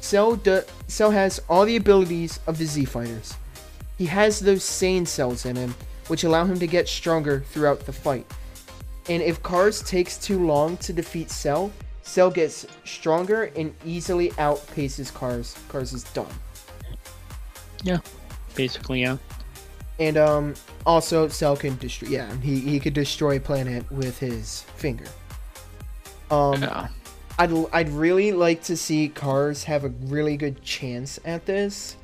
Cell 0.00 0.36
do- 0.36 0.62
Cell 0.88 1.10
has 1.10 1.40
all 1.48 1.64
the 1.64 1.76
abilities 1.76 2.40
of 2.46 2.58
the 2.58 2.66
Z 2.66 2.84
fighters. 2.84 3.34
He 3.96 4.06
has 4.06 4.40
those 4.40 4.62
Saiyan 4.62 5.06
cells 5.06 5.46
in 5.46 5.56
him, 5.56 5.74
which 6.08 6.24
allow 6.24 6.44
him 6.44 6.58
to 6.58 6.66
get 6.66 6.88
stronger 6.88 7.40
throughout 7.50 7.80
the 7.86 7.92
fight. 7.92 8.26
And 9.08 9.22
if 9.22 9.42
Cars 9.42 9.82
takes 9.82 10.18
too 10.18 10.44
long 10.44 10.76
to 10.78 10.92
defeat 10.92 11.30
Cell, 11.30 11.72
Cell 12.02 12.30
gets 12.30 12.66
stronger 12.84 13.44
and 13.56 13.74
easily 13.84 14.30
outpaces 14.32 15.12
Cars. 15.12 15.56
Cars 15.68 15.92
is 15.92 16.04
done. 16.12 16.32
Yeah, 17.82 18.00
basically, 18.54 19.02
yeah. 19.02 19.18
And 20.00 20.16
um, 20.16 20.54
also 20.84 21.28
Cell 21.28 21.56
can 21.56 21.76
destroy. 21.78 22.08
Yeah, 22.08 22.34
he 22.40 22.58
he 22.60 22.80
could 22.80 22.94
destroy 22.94 23.36
a 23.36 23.40
planet 23.40 23.88
with 23.92 24.18
his 24.18 24.62
finger. 24.76 25.06
Um, 26.30 26.62
Yeah. 26.62 26.88
I'd 27.38 27.52
I'd 27.72 27.88
really 27.90 28.32
like 28.32 28.62
to 28.64 28.76
see 28.76 29.08
Cars 29.08 29.64
have 29.64 29.84
a 29.84 29.88
really 30.06 30.36
good 30.36 30.62
chance 30.62 31.18
at 31.24 31.46
this, 31.46 31.96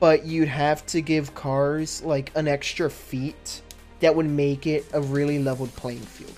but 0.00 0.24
you'd 0.24 0.48
have 0.48 0.84
to 0.86 1.00
give 1.00 1.34
Cars 1.34 2.02
like 2.02 2.30
an 2.34 2.48
extra 2.48 2.90
feat 2.90 3.62
that 4.00 4.14
would 4.14 4.26
make 4.26 4.66
it 4.66 4.84
a 4.92 5.00
really 5.00 5.38
leveled 5.38 5.74
playing 5.76 6.00
field. 6.00 6.34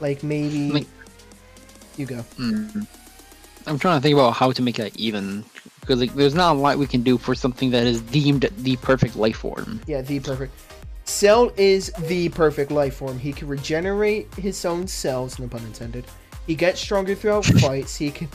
Like 0.00 0.22
maybe 0.22 0.70
Like- 0.72 0.86
you 1.96 2.06
go. 2.06 2.24
Mm. 2.38 2.86
I'm 3.66 3.78
trying 3.78 3.98
to 3.98 4.02
think 4.02 4.14
about 4.14 4.32
how 4.32 4.52
to 4.52 4.62
make 4.62 4.76
that 4.76 4.96
even, 4.96 5.44
because 5.86 6.00
like, 6.00 6.14
there's 6.14 6.34
not 6.34 6.56
a 6.56 6.58
lot 6.58 6.78
we 6.78 6.86
can 6.86 7.02
do 7.02 7.16
for 7.16 7.34
something 7.34 7.70
that 7.70 7.86
is 7.86 8.00
deemed 8.00 8.50
the 8.58 8.76
perfect 8.76 9.14
life 9.14 9.36
form. 9.36 9.80
Yeah, 9.86 10.02
the 10.02 10.18
perfect. 10.18 10.52
Cell 11.04 11.52
is 11.56 11.92
the 12.08 12.28
perfect 12.30 12.72
life 12.72 12.96
form. 12.96 13.18
He 13.18 13.32
can 13.32 13.46
regenerate 13.46 14.34
his 14.34 14.64
own 14.64 14.88
cells, 14.88 15.38
no 15.38 15.46
pun 15.46 15.62
intended. 15.64 16.04
He 16.48 16.56
gets 16.56 16.80
stronger 16.80 17.14
throughout 17.14 17.44
fights. 17.60 17.96
He 17.96 18.10
can 18.10 18.28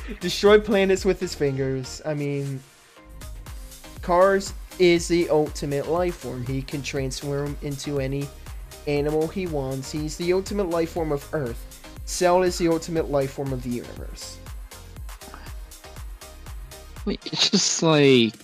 destroy 0.20 0.60
planets 0.60 1.06
with 1.06 1.18
his 1.18 1.34
fingers. 1.34 2.02
I 2.04 2.12
mean, 2.12 2.60
Cars 4.02 4.52
is 4.78 5.08
the 5.08 5.30
ultimate 5.30 5.88
life 5.88 6.16
form. 6.16 6.44
He 6.44 6.60
can 6.60 6.82
transform 6.82 7.56
into 7.62 7.98
any 7.98 8.28
animal 8.86 9.26
he 9.26 9.46
wants. 9.46 9.90
He's 9.90 10.18
the 10.18 10.34
ultimate 10.34 10.68
life 10.68 10.90
form 10.90 11.12
of 11.12 11.26
Earth. 11.32 11.66
Cell 12.04 12.42
is 12.42 12.58
the 12.58 12.68
ultimate 12.68 13.10
life 13.10 13.32
form 13.32 13.52
of 13.54 13.62
the 13.62 13.70
universe. 13.70 14.39
It's 17.24 17.50
just 17.50 17.82
like, 17.82 18.34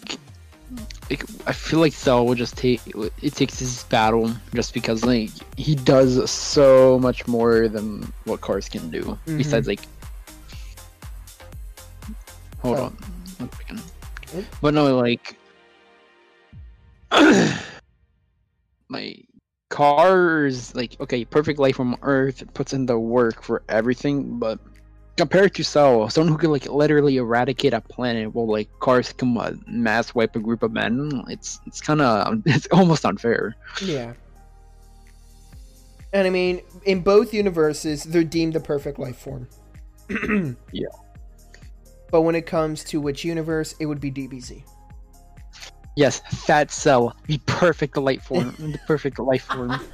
like 1.11 1.25
I 1.47 1.53
feel 1.53 1.79
like 1.81 1.93
Cell 1.93 2.27
would 2.27 2.39
just 2.39 2.57
take 2.57 2.81
it 3.23 3.35
takes 3.35 3.59
his 3.59 3.85
battle 3.85 4.33
just 4.55 4.75
because 4.75 5.05
like 5.05 5.31
he 5.57 5.75
does 5.75 6.31
so 6.31 6.99
much 6.99 7.27
more 7.29 7.69
than 7.69 8.13
what 8.25 8.41
Cars 8.41 8.69
can 8.69 8.91
do. 8.91 9.19
Mhm. 9.27 9.39
Besides 9.39 9.69
like, 9.69 9.81
hold 12.59 12.79
Oh. 12.79 12.85
on, 12.85 12.93
one 13.39 13.51
second. 13.53 13.81
What? 14.33 14.45
but 14.61 14.75
no, 14.75 14.97
like, 14.99 15.37
like 18.91 19.27
Cars 19.71 20.75
like 20.75 20.97
okay, 21.01 21.25
perfect 21.25 21.59
life 21.59 21.77
from 21.77 21.97
Earth 22.03 22.43
puts 22.55 22.73
in 22.73 22.87
the 22.87 22.99
work 22.99 23.43
for 23.43 23.63
everything, 23.69 24.39
but 24.39 24.59
compared 25.17 25.55
to 25.55 25.65
Cell, 25.65 26.09
someone 26.11 26.33
who 26.33 26.39
can 26.39 26.51
like 26.51 26.69
literally 26.69 27.17
eradicate 27.17 27.73
a 27.73 27.81
planet 27.81 28.35
while 28.35 28.47
like 28.47 28.69
cars 28.81 29.13
can 29.13 29.37
uh, 29.37 29.55
mass 29.67 30.15
wipe 30.15 30.37
a 30.37 30.39
group 30.39 30.63
of 30.63 30.73
men, 30.73 31.25
it's 31.29 31.61
it's 31.67 31.81
kind 31.81 32.01
of 32.01 32.43
it's 32.47 32.67
almost 32.69 33.05
unfair. 33.05 33.57
Yeah. 33.83 34.15
And 36.13 36.27
I 36.27 36.31
mean, 36.31 36.63
in 36.85 37.01
both 37.01 37.35
universes, 37.35 38.05
they're 38.05 38.25
deemed 38.25 38.55
the 38.55 38.61
perfect 38.61 38.99
life 38.99 39.19
form. 39.19 39.49
Yeah. 40.73 40.87
But 42.11 42.23
when 42.23 42.37
it 42.37 42.47
comes 42.47 42.85
to 42.85 43.01
which 43.01 43.25
universe, 43.25 43.75
it 43.81 43.87
would 43.87 44.01
be 44.01 44.13
DBZ. 44.13 44.63
Yes, 45.97 46.21
Fat 46.47 46.71
Cell, 46.71 47.17
the 47.27 47.39
perfect 47.47 47.97
life 47.97 48.23
form, 48.23 48.55
the 48.59 48.79
perfect 48.87 49.19
life 49.19 49.45
form. 49.45 49.81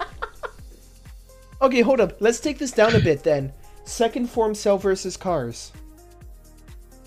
Okay, 1.63 1.81
hold 1.81 2.01
up. 2.01 2.21
Let's 2.21 2.41
take 2.41 2.59
this 2.59 2.73
down 2.73 2.97
a 2.97 2.99
bit 2.99 3.23
then. 3.23 3.53
Second 3.85 4.29
form 4.31 4.55
cell 4.55 4.79
versus 4.79 5.17
cars. 5.17 5.73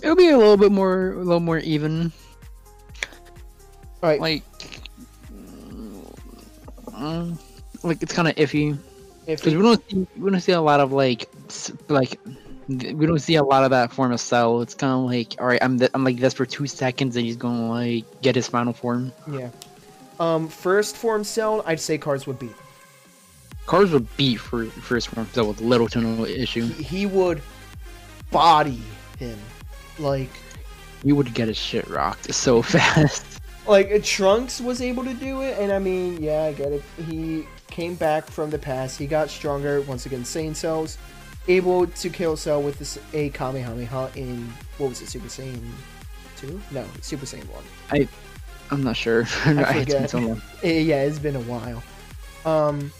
It'll 0.02 0.16
be 0.16 0.30
a 0.30 0.38
little 0.38 0.58
bit 0.58 0.72
more, 0.72 1.14
a 1.14 1.18
little 1.18 1.40
more 1.40 1.60
even. 1.60 2.12
All 4.04 4.10
right. 4.10 4.20
Like, 4.20 4.44
mm, 6.92 7.38
like 7.84 8.04
it's 8.04 8.14
kind 8.14 8.28
of 8.28 8.36
iffy. 8.36 8.78
if 9.26 9.40
Because 9.40 9.56
we 9.56 9.62
don't 9.62 9.90
see, 9.90 10.08
we 10.18 10.30
don't 10.30 10.40
see 10.42 10.52
a 10.52 10.62
lot 10.62 10.80
of 10.80 10.92
like 10.92 11.30
like 11.88 12.20
we 12.68 13.06
don't 13.06 13.20
see 13.20 13.36
a 13.36 13.44
lot 13.44 13.64
of 13.64 13.72
that 13.72 13.92
form 13.92 14.12
of 14.12 14.20
cell. 14.20 14.62
It's 14.62 14.74
kind 14.74 14.94
of 14.94 15.10
like 15.10 15.36
all 15.40 15.48
right, 15.48 15.60
I'm 15.64 15.80
th- 15.80 15.92
I'm 15.94 16.04
like 16.04 16.18
this 16.18 16.34
for 16.34 16.46
two 16.46 16.68
seconds, 16.68 17.16
and 17.16 17.26
he's 17.26 17.38
gonna 17.38 17.70
like 17.70 18.06
get 18.22 18.36
his 18.36 18.48
final 18.48 18.74
form. 18.74 19.12
yeah. 19.32 19.50
Um, 20.20 20.48
first 20.48 20.96
form 20.96 21.24
cell, 21.26 21.62
I'd 21.66 21.80
say 21.80 21.98
cars 21.98 22.26
would 22.26 22.40
beat. 22.40 22.56
Cars 23.66 23.92
would 23.92 24.16
beat 24.18 24.38
for 24.38 24.66
first 24.66 25.08
form 25.10 25.28
cell 25.34 25.48
with 25.48 25.62
little 25.62 25.88
to 25.90 26.02
no 26.02 26.26
issue. 26.26 26.68
He, 26.68 26.84
he 26.84 27.06
would 27.06 27.42
body 28.32 28.82
him. 29.18 29.38
Like, 29.98 30.30
He 31.04 31.12
would 31.14 31.34
get 31.34 31.48
his 31.48 31.58
shit 31.58 31.88
rocked 31.88 32.34
so 32.34 32.62
fast. 32.62 33.26
like 33.66 34.04
Trunks 34.04 34.62
was 34.62 34.82
able 34.82 35.04
to 35.04 35.14
do 35.14 35.42
it, 35.42 35.58
and 35.58 35.72
I 35.72 35.80
mean, 35.80 36.22
yeah, 36.22 36.44
I 36.44 36.54
get 36.54 36.72
it. 36.72 36.84
He 37.08 37.48
came 37.68 37.96
back 37.96 38.28
from 38.28 38.50
the 38.52 38.60
past. 38.60 39.00
He 39.00 39.08
got 39.08 39.30
stronger. 39.30 39.82
Once 39.82 40.06
again, 40.06 40.22
Saiyan 40.24 40.56
cells, 40.56 40.98
able 41.48 41.88
to 41.88 42.10
kill 42.10 42.38
Cell 42.38 42.62
with 42.62 42.78
this 42.78 43.00
a 43.14 43.30
Kamehameha 43.30 44.12
in 44.16 44.48
what 44.78 44.90
was 44.90 45.02
it, 45.02 45.08
Super 45.10 45.28
Saiyan 45.28 45.62
two? 46.38 46.62
No, 46.72 46.86
Super 47.02 47.26
Saiyan 47.26 47.50
one. 47.50 47.64
I, 47.92 48.08
I'm 48.70 48.84
not 48.84 48.96
sure. 48.96 49.22
it's 49.46 49.46
been 49.46 49.66
forget. 49.66 50.10
so 50.10 50.20
long. 50.20 50.42
Eh, 50.64 50.80
yeah, 50.80 51.02
it's 51.04 51.20
been 51.20 51.36
a 51.36 51.42
while. 51.42 51.82
Um, 52.46 52.92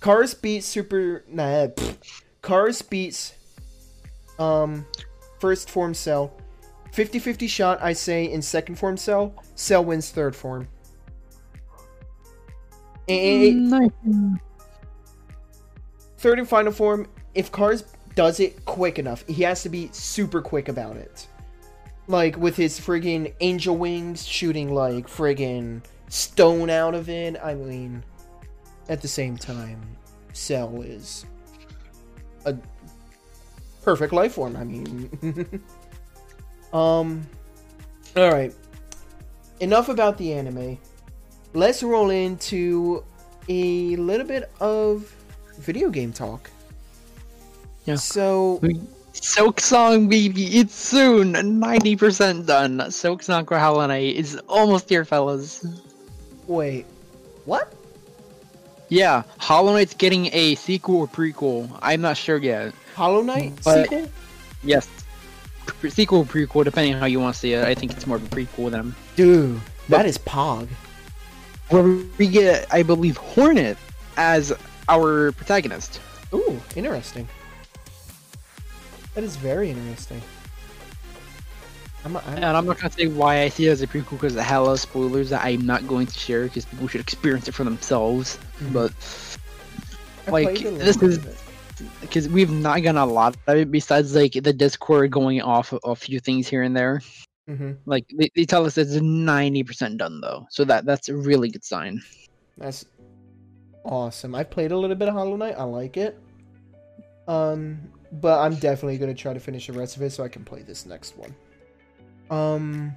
Cars 0.00 0.34
beats 0.34 0.66
Super. 0.66 1.24
Nah, 1.28 1.68
pfft. 1.68 2.22
Cars 2.42 2.82
beats 2.82 3.34
um, 4.38 4.86
first 5.40 5.68
form 5.70 5.94
Cell 5.94 6.32
50-50 6.96 7.48
shot, 7.48 7.78
I 7.82 7.92
say 7.92 8.24
in 8.24 8.40
second 8.40 8.76
form 8.76 8.96
Cell, 8.96 9.34
Cell 9.54 9.84
wins 9.84 10.10
third 10.10 10.34
form. 10.34 10.66
And 13.06 13.70
Nice. 13.70 13.90
third 16.16 16.38
and 16.38 16.48
final 16.48 16.72
form, 16.72 17.06
if 17.34 17.52
Cars 17.52 17.84
does 18.14 18.40
it 18.40 18.64
quick 18.64 18.98
enough, 18.98 19.24
he 19.28 19.42
has 19.42 19.62
to 19.62 19.68
be 19.68 19.90
super 19.92 20.40
quick 20.40 20.68
about 20.68 20.96
it. 20.96 21.26
Like 22.08 22.36
with 22.38 22.56
his 22.56 22.80
friggin' 22.80 23.34
angel 23.40 23.76
wings 23.76 24.26
shooting 24.26 24.72
like 24.72 25.06
friggin' 25.06 25.82
stone 26.08 26.70
out 26.70 26.94
of 26.94 27.10
it. 27.10 27.36
I 27.42 27.54
mean, 27.54 28.02
at 28.88 29.02
the 29.02 29.08
same 29.08 29.36
time, 29.36 29.80
Cell 30.32 30.82
is 30.82 31.24
a 32.44 32.56
perfect 33.82 34.12
life 34.12 34.34
form. 34.34 34.56
I 34.56 34.64
mean, 34.64 35.10
um, 36.72 37.26
all 38.16 38.32
right. 38.32 38.54
Enough 39.60 39.88
about 39.88 40.18
the 40.18 40.32
anime. 40.32 40.78
Let's 41.54 41.82
roll 41.82 42.10
into 42.10 43.02
a 43.48 43.96
little 43.96 44.26
bit 44.26 44.50
of 44.60 45.14
video 45.58 45.88
game 45.88 46.12
talk. 46.12 46.50
Yeah. 47.86 47.94
So 47.94 48.60
Silksong, 49.20 50.10
baby, 50.10 50.58
it's 50.58 50.74
soon. 50.74 51.32
90% 51.32 52.46
done. 52.46 52.78
Silksong 52.78 53.48
Hollow 53.48 53.90
is 53.90 54.36
almost 54.48 54.88
here, 54.88 55.04
fellas. 55.04 55.66
wait, 56.46 56.84
what? 57.44 57.72
Yeah, 58.88 59.22
Hollow 59.38 59.72
Knight's 59.72 59.94
getting 59.94 60.30
a 60.32 60.54
sequel 60.54 60.96
or 60.96 61.08
prequel. 61.08 61.76
I'm 61.82 62.00
not 62.00 62.16
sure 62.16 62.38
yet. 62.38 62.72
Hollow 62.94 63.22
Knight 63.22 63.58
But- 63.64 63.88
sequel? 63.88 64.08
Yes. 64.62 64.88
Pre- 65.66 65.90
sequel 65.90 66.20
or 66.20 66.24
prequel, 66.24 66.64
depending 66.64 66.94
on 66.94 67.00
how 67.00 67.06
you 67.06 67.18
want 67.18 67.34
to 67.34 67.40
see 67.40 67.52
it. 67.52 67.64
I 67.64 67.74
think 67.74 67.92
it's 67.92 68.06
more 68.06 68.16
of 68.16 68.24
a 68.24 68.28
prequel 68.36 68.70
than. 68.70 68.94
Dude, 69.16 69.60
that 69.88 70.06
is 70.06 70.16
Pog. 70.18 70.68
Where 71.70 71.82
we 72.18 72.28
get, 72.28 72.66
I 72.72 72.84
believe, 72.84 73.16
Hornet 73.16 73.76
as 74.16 74.52
our 74.88 75.32
protagonist. 75.32 76.00
Ooh, 76.32 76.60
interesting. 76.76 77.28
That 79.14 79.24
is 79.24 79.34
very 79.36 79.70
interesting. 79.70 80.22
I'm, 82.06 82.16
I'm, 82.16 82.22
And 82.36 82.44
I'm 82.44 82.64
not 82.66 82.78
gonna 82.78 82.92
say 82.92 83.08
why 83.08 83.42
I 83.42 83.48
see 83.48 83.66
it 83.66 83.70
as 83.70 83.82
a 83.82 83.86
prequel 83.88 84.12
because 84.12 84.36
it 84.36 84.48
a 84.48 84.60
lot 84.60 84.72
of 84.72 84.80
spoilers 84.80 85.30
that 85.30 85.44
I'm 85.44 85.66
not 85.66 85.88
going 85.88 86.06
to 86.06 86.16
share 86.18 86.44
because 86.44 86.64
people 86.64 86.86
should 86.86 87.00
experience 87.00 87.48
it 87.48 87.52
for 87.52 87.64
themselves. 87.64 88.38
Mhm. 88.60 88.72
But 88.72 88.92
like, 90.32 90.44
played 90.54 90.66
a 90.66 90.70
little 90.70 90.86
this 90.86 91.02
is- 91.02 91.42
because 92.00 92.28
we've 92.28 92.50
not 92.50 92.82
gotten 92.82 92.96
a 92.96 93.04
lot 93.04 93.36
of 93.48 93.56
it 93.58 93.70
besides 93.72 94.14
like 94.14 94.32
the 94.32 94.52
Discord 94.52 95.10
going 95.10 95.42
off 95.42 95.74
a 95.84 95.94
few 95.96 96.20
things 96.20 96.46
here 96.48 96.62
and 96.62 96.76
there. 96.76 97.02
Mhm. 97.50 97.76
Like 97.86 98.06
they, 98.16 98.30
they 98.36 98.44
tell 98.44 98.64
us 98.64 98.78
it's 98.78 98.94
90% 98.94 99.98
done 99.98 100.20
though, 100.20 100.46
so 100.48 100.64
that 100.64 100.86
that's 100.86 101.08
a 101.08 101.16
really 101.16 101.50
good 101.50 101.64
sign. 101.64 102.00
That's 102.56 102.86
awesome. 103.84 104.34
I 104.34 104.44
played 104.44 104.70
a 104.70 104.78
little 104.78 104.96
bit 104.96 105.08
of 105.08 105.14
Hollow 105.14 105.36
Knight. 105.36 105.56
I 105.58 105.64
like 105.64 105.96
it. 105.96 106.16
Um, 107.28 107.78
but 108.12 108.38
I'm 108.40 108.54
definitely 108.54 108.96
gonna 108.98 109.12
try 109.14 109.34
to 109.34 109.40
finish 109.40 109.66
the 109.66 109.72
rest 109.72 109.96
of 109.96 110.02
it 110.02 110.10
so 110.12 110.22
I 110.22 110.28
can 110.28 110.44
play 110.44 110.62
this 110.62 110.86
next 110.86 111.16
one. 111.18 111.34
Um. 112.30 112.92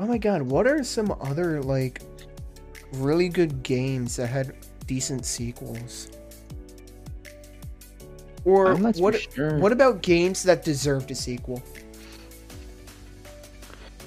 Oh 0.00 0.06
my 0.06 0.18
god, 0.18 0.42
what 0.42 0.66
are 0.66 0.84
some 0.84 1.14
other 1.20 1.60
like 1.62 2.02
really 2.92 3.28
good 3.28 3.62
games 3.62 4.16
that 4.16 4.28
had 4.28 4.54
decent 4.86 5.24
sequels? 5.26 6.08
Or 8.44 8.72
I'm 8.72 8.82
not 8.82 8.96
so 8.96 9.02
what? 9.02 9.20
sure. 9.34 9.58
What 9.58 9.72
about 9.72 10.02
games 10.02 10.42
that 10.44 10.64
deserved 10.64 11.10
a 11.10 11.14
sequel? 11.14 11.62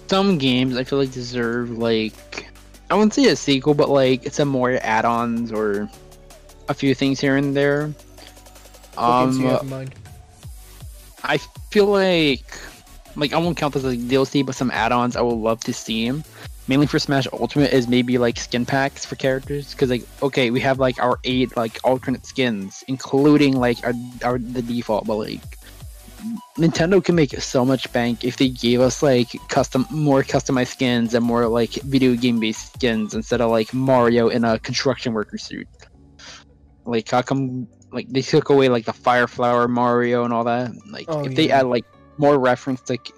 Some 0.10 0.38
games 0.38 0.76
I 0.78 0.84
feel 0.84 1.00
like 1.00 1.12
deserve 1.12 1.72
like 1.78 2.48
I 2.90 2.96
wouldn't 2.96 3.14
say 3.14 3.26
a 3.28 3.36
sequel, 3.36 3.74
but 3.74 3.90
like 3.90 4.34
some 4.34 4.48
more 4.50 4.78
add-ons 4.82 5.52
or 5.52 5.90
a 6.68 6.74
few 6.74 6.94
things 6.94 7.20
here 7.20 7.38
and 7.38 7.56
there. 7.56 7.94
What 8.96 9.04
Um, 9.04 9.40
you 9.40 9.48
have 9.48 9.62
in 9.64 9.70
mind? 9.70 9.96
I 11.24 11.38
feel 11.70 11.86
like 11.86 12.44
like 13.16 13.34
I 13.34 13.38
won't 13.38 13.58
count 13.58 13.74
this 13.74 13.84
as 13.84 13.96
like 13.96 14.00
DLC, 14.08 14.46
but 14.46 14.56
some 14.56 14.72
add-ons 14.72 15.16
I 15.16 15.22
would 15.22 15.36
love 15.36 15.62
to 15.62 15.74
see. 15.74 16.08
them. 16.08 16.24
Mainly 16.68 16.88
for 16.88 17.00
Smash 17.00 17.28
Ultimate 17.34 17.74
is 17.74 17.88
maybe 17.88 18.18
like 18.18 18.38
skin 18.38 18.66
packs 18.66 19.04
for 19.04 19.16
characters, 19.16 19.72
because 19.72 19.90
like 19.90 20.04
okay, 20.22 20.52
we 20.52 20.60
have 20.62 20.80
like 20.80 21.02
our 21.02 21.20
eight 21.24 21.56
like 21.58 21.80
alternate 21.84 22.26
skins, 22.26 22.84
including 22.88 23.58
like 23.58 23.84
our, 23.84 23.94
our 24.24 24.38
the 24.38 24.62
default, 24.62 25.06
but 25.06 25.16
like 25.16 25.42
Nintendo 26.58 27.04
can 27.04 27.16
make 27.16 27.32
so 27.42 27.66
much 27.66 27.92
bank 27.92 28.24
if 28.24 28.38
they 28.38 28.50
gave 28.50 28.80
us 28.80 29.02
like 29.02 29.30
custom 29.50 29.86
more 29.90 30.24
customized 30.24 30.68
skins 30.68 31.14
and 31.14 31.26
more 31.26 31.48
like 31.48 31.74
video 31.84 32.16
game 32.16 32.40
based 32.40 32.74
skins 32.74 33.14
instead 33.14 33.42
of 33.42 33.50
like 33.50 33.74
Mario 33.74 34.30
in 34.30 34.44
a 34.44 34.60
construction 34.60 35.14
worker 35.14 35.38
suit. 35.38 35.68
Like 36.86 37.10
how 37.10 37.22
come 37.22 37.68
like 37.92 38.08
they 38.10 38.22
took 38.22 38.50
away 38.50 38.70
like 38.70 38.86
the 38.86 38.94
fire 38.94 39.28
flower 39.28 39.68
Mario 39.68 40.24
and 40.24 40.34
all 40.34 40.44
that? 40.44 40.72
Like 40.92 41.06
Oh, 41.08 41.26
if 41.26 41.36
they 41.36 41.50
add 41.50 41.66
like 41.66 41.86
more 42.18 42.40
reference 42.40 42.90
like 42.90 43.12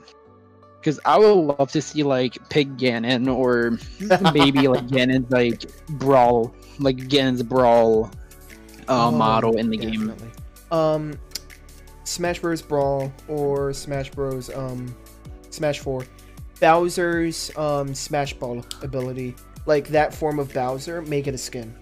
because 0.80 1.00
I 1.06 1.18
would 1.18 1.32
love 1.32 1.72
to 1.72 1.82
see 1.82 2.04
like 2.04 2.38
Pig 2.50 2.78
Ganon 2.78 3.34
or 3.34 3.78
maybe 4.34 4.68
like 4.68 4.88
Ganon's 4.88 5.32
like 5.32 5.64
brawl 5.92 6.54
like 6.80 6.98
Ganon's 6.98 7.44
brawl 7.44 8.12
uh, 8.90 9.08
Oh, 9.08 9.12
model 9.12 9.58
in 9.58 9.70
the 9.70 9.78
game. 9.78 10.14
Um, 10.72 11.18
Smash 12.04 12.40
Bros. 12.40 12.62
Brawl 12.62 13.14
or 13.30 13.72
Smash 13.72 14.12
Bros. 14.12 14.54
Um, 14.54 14.94
Smash 15.52 15.80
Four, 15.80 16.06
Bowser's 16.60 17.56
um 17.56 17.94
Smash 17.96 18.34
Ball 18.34 18.66
ability, 18.82 19.36
like 19.66 19.88
that 19.90 20.14
form 20.14 20.38
of 20.40 20.54
Bowser, 20.54 21.02
make 21.04 21.28
it 21.28 21.34
a 21.36 21.38
skin. 21.38 21.74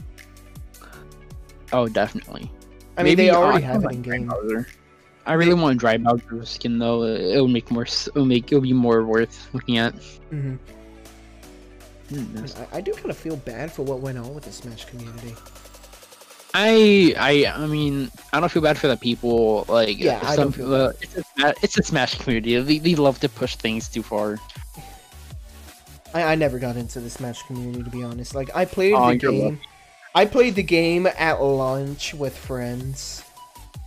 Oh, 1.74 1.88
definitely. 1.88 2.51
I 2.97 3.03
mean, 3.03 3.12
Maybe 3.12 3.16
they 3.16 3.30
already 3.32 3.64
have 3.64 3.84
it 3.86 3.91
in 3.93 4.01
game. 4.01 4.28
Bowser. 4.28 4.68
I 5.26 5.34
really 5.34 5.53
want 5.53 5.74
to 5.74 5.80
Dry 5.80 5.97
Bowser 5.97 6.45
skin 6.45 6.80
though. 6.80 7.03
It 7.03 7.39
would 7.41 7.51
make 7.51 7.69
more. 7.69 7.84
It 7.86 8.15
would 8.15 8.26
make. 8.26 8.51
It 8.51 8.55
would 8.55 8.63
be 8.63 8.74
more 8.74 9.05
worth 9.05 9.49
looking 9.53 9.78
at. 9.78 9.93
hmm 10.30 10.55
Hmm, 12.09 12.43
I, 12.74 12.78
I 12.78 12.82
do 12.82 12.91
kind 12.91 13.09
of 13.09 13.15
feel 13.15 13.38
bad 13.38 13.72
for 13.72 13.84
what 13.84 13.99
went 14.01 14.17
on 14.17 14.34
with 14.34 14.43
the 14.43 14.51
Smash 14.51 14.84
community. 14.84 15.34
I 16.53 17.15
I 17.17 17.63
I 17.63 17.65
mean 17.67 18.11
I 18.34 18.39
don't 18.41 18.51
feel 18.51 18.61
bad 18.61 18.78
for 18.78 18.88
the 18.88 18.97
people 18.97 19.63
like 19.69 19.97
Yeah, 19.97 20.19
I 20.22 20.36
don't 20.36 20.51
feel 20.51 20.74
uh, 20.74 20.91
it's 21.01 21.15
a 21.15 21.53
it's 21.61 21.78
a 21.80 21.84
Smash 21.84 22.17
community. 22.19 22.59
They, 22.59 22.80
they 22.80 22.95
love 22.95 23.19
to 23.22 23.30
push 23.30 23.55
things 23.55 23.88
too 23.88 24.03
far. 24.03 24.38
I, 26.13 26.24
I 26.24 26.36
never 26.36 26.59
got 26.59 26.76
into 26.76 26.99
the 26.99 27.09
Smash 27.09 27.43
community 27.43 27.84
to 27.84 27.89
be 27.89 28.03
honest. 28.03 28.36
Like 28.36 28.53
I 28.53 28.65
played 28.65 28.95
Oh, 28.95 29.11
the 29.11 29.15
game. 29.15 29.59
I 30.13 30.26
played 30.26 30.55
the 30.55 30.63
game 30.63 31.07
at 31.07 31.41
lunch 31.41 32.13
with 32.13 32.38
friends. 32.38 33.24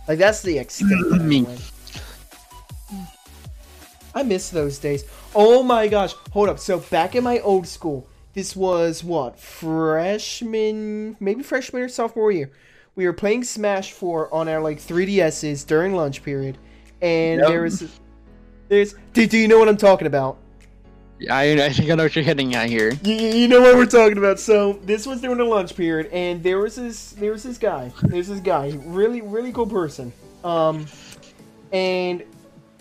Like 0.07 0.19
that's 0.19 0.41
the 0.41 0.57
extent 0.57 0.89
that 1.09 1.19
I 1.21 1.23
Me. 1.23 1.41
went. 1.43 1.71
I 4.13 4.23
miss 4.23 4.49
those 4.49 4.77
days. 4.79 5.03
Oh 5.33 5.61
my 5.63 5.87
gosh. 5.87 6.13
Hold 6.31 6.49
up. 6.49 6.59
So 6.59 6.79
back 6.79 7.15
in 7.15 7.23
my 7.23 7.39
old 7.39 7.67
school, 7.67 8.07
this 8.33 8.55
was 8.55 9.03
what? 9.03 9.37
Freshman 9.39 11.17
maybe 11.19 11.43
freshman 11.43 11.81
or 11.83 11.89
sophomore 11.89 12.31
year. 12.31 12.51
We 12.95 13.05
were 13.05 13.13
playing 13.13 13.43
Smash 13.43 13.91
4 13.91 14.33
on 14.33 14.47
our 14.47 14.61
like 14.61 14.77
3DSs 14.79 15.65
during 15.67 15.95
lunch 15.95 16.23
period. 16.23 16.57
And 17.01 17.39
Yep. 17.41 17.49
there 17.49 17.61
was 17.63 17.99
there's 18.69 18.95
do, 19.13 19.27
do 19.27 19.37
you 19.37 19.47
know 19.47 19.59
what 19.59 19.67
I'm 19.67 19.77
talking 19.77 20.07
about? 20.07 20.37
I 21.29 21.65
I 21.65 21.69
think 21.69 21.89
I 21.89 21.95
know 21.95 22.03
what 22.03 22.15
you're 22.15 22.25
hitting 22.25 22.55
at 22.55 22.69
here. 22.69 22.91
You, 23.03 23.13
you 23.13 23.47
know 23.47 23.61
what 23.61 23.75
we're 23.75 23.85
talking 23.85 24.17
about. 24.17 24.39
So 24.39 24.73
this 24.83 25.07
was 25.07 25.21
during 25.21 25.37
the 25.37 25.45
lunch 25.45 25.75
period, 25.75 26.07
and 26.11 26.43
there 26.43 26.59
was 26.59 26.75
this 26.75 27.11
there 27.11 27.31
was 27.31 27.43
this 27.43 27.57
guy. 27.57 27.91
There's 28.03 28.27
this 28.27 28.41
guy, 28.41 28.77
really 28.85 29.21
really 29.21 29.53
cool 29.53 29.67
person. 29.67 30.11
Um, 30.43 30.85
and 31.71 32.23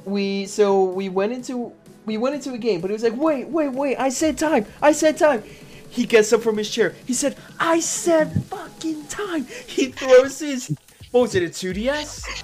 we 0.04 0.46
so 0.46 0.84
we 0.84 1.08
went 1.08 1.32
into 1.32 1.72
we 2.06 2.16
went 2.18 2.34
into 2.34 2.52
a 2.52 2.58
game, 2.58 2.80
but 2.80 2.90
he 2.90 2.92
was 2.92 3.04
like, 3.04 3.16
wait 3.16 3.48
wait 3.48 3.68
wait, 3.68 3.96
I 3.96 4.08
said 4.08 4.36
time, 4.36 4.66
I 4.82 4.92
said 4.92 5.16
time. 5.16 5.44
He 5.88 6.04
gets 6.04 6.32
up 6.32 6.42
from 6.42 6.56
his 6.56 6.68
chair. 6.68 6.92
He 7.06 7.14
said, 7.14 7.36
I 7.60 7.78
said 7.78 8.44
fucking 8.46 9.06
time. 9.06 9.46
He 9.66 9.86
throws 9.86 10.40
his 10.40 10.76
what 11.12 11.20
was 11.20 11.34
it 11.36 11.44
a 11.44 11.46
2DS? 11.46 12.42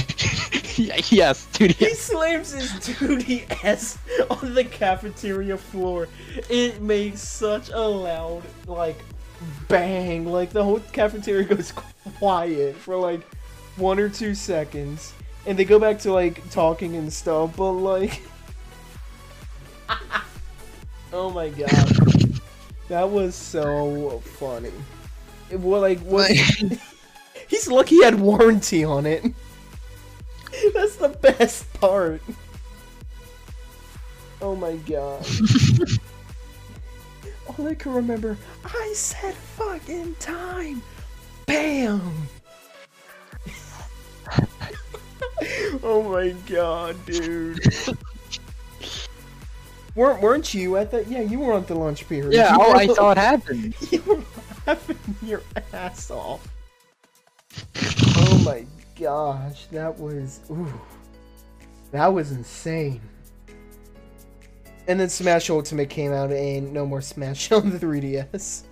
yes, 1.10 1.46
dude. 1.52 1.72
He 1.72 1.94
slams 1.94 2.52
his 2.52 2.70
2DS 2.72 3.96
on 4.30 4.54
the 4.54 4.64
cafeteria 4.64 5.56
floor. 5.56 6.08
It 6.50 6.82
makes 6.82 7.20
such 7.20 7.70
a 7.70 7.80
loud, 7.80 8.42
like, 8.66 8.98
bang. 9.68 10.26
Like, 10.26 10.50
the 10.50 10.62
whole 10.62 10.80
cafeteria 10.92 11.44
goes 11.54 11.72
quiet 12.18 12.76
for, 12.76 12.96
like, 12.96 13.22
one 13.76 13.98
or 13.98 14.10
two 14.10 14.34
seconds. 14.34 15.14
And 15.46 15.58
they 15.58 15.64
go 15.64 15.78
back 15.78 15.98
to, 16.00 16.12
like, 16.12 16.48
talking 16.50 16.96
and 16.96 17.10
stuff, 17.10 17.56
but, 17.56 17.72
like. 17.72 18.22
oh 21.12 21.30
my 21.30 21.48
god. 21.48 21.70
That 22.88 23.08
was 23.08 23.34
so 23.34 24.20
funny. 24.38 24.72
It 25.50 25.58
was, 25.58 25.80
like, 25.80 26.00
what. 26.00 26.30
He's 27.48 27.68
lucky 27.68 27.96
he 27.96 28.04
had 28.04 28.20
warranty 28.20 28.84
on 28.84 29.06
it. 29.06 29.24
That's 30.74 30.96
the 30.96 31.08
best 31.08 31.72
part. 31.74 32.20
Oh 34.40 34.54
my 34.54 34.76
god. 34.76 35.26
All 37.46 37.66
I 37.66 37.74
can 37.74 37.94
remember, 37.94 38.36
I 38.64 38.92
said 38.94 39.34
fucking 39.34 40.14
time. 40.16 40.82
Bam. 41.46 42.28
oh 45.82 46.02
my 46.02 46.34
god, 46.48 46.96
dude. 47.06 47.60
weren't 49.94 50.20
weren't 50.20 50.52
you 50.52 50.76
at 50.76 50.90
the? 50.90 51.04
Yeah, 51.04 51.22
you 51.22 51.38
were 51.38 51.54
at 51.54 51.66
the 51.66 51.74
lunch 51.74 52.06
period. 52.08 52.34
Yeah, 52.34 52.52
You 52.52 52.58
oh, 52.60 52.72
I 52.72 52.86
saw 52.88 53.12
it 53.12 53.18
happen. 53.18 53.74
You 53.90 54.02
were 54.02 54.22
laughing 54.66 54.98
your 55.22 55.42
ass 55.72 56.10
off. 56.10 56.46
Oh 58.18 58.42
my 58.44 58.66
gosh, 58.98 59.66
that 59.66 59.98
was 59.98 60.40
ooh, 60.50 60.72
that 61.92 62.06
was 62.08 62.32
insane. 62.32 63.00
And 64.88 65.00
then 65.00 65.08
Smash 65.08 65.50
Ultimate 65.50 65.90
came 65.90 66.12
out, 66.12 66.30
and 66.30 66.72
no 66.72 66.86
more 66.86 67.00
Smash 67.00 67.50
on 67.52 67.70
the 67.70 67.78
3DS. 67.78 68.62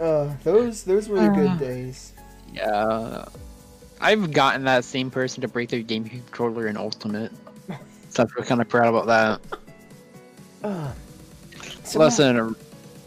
Uh, 0.00 0.32
those 0.44 0.84
those 0.84 1.08
were 1.08 1.16
the 1.20 1.26
Uh. 1.30 1.34
good 1.34 1.58
days. 1.58 2.12
Yeah. 2.52 3.24
I've 4.00 4.32
gotten 4.32 4.64
that 4.64 4.84
same 4.84 5.10
person 5.10 5.40
to 5.42 5.48
break 5.48 5.70
their 5.70 5.82
GameCube 5.82 6.24
controller 6.26 6.66
in 6.68 6.76
Ultimate. 6.76 7.32
So 8.10 8.22
I 8.22 8.26
feel 8.26 8.42
kind 8.44 8.60
of 8.62 8.68
proud 8.70 8.86
about 8.94 9.06
that. 9.06 9.58
Uh, 10.66 10.92
so- 11.84 11.98
Listen, 11.98 12.56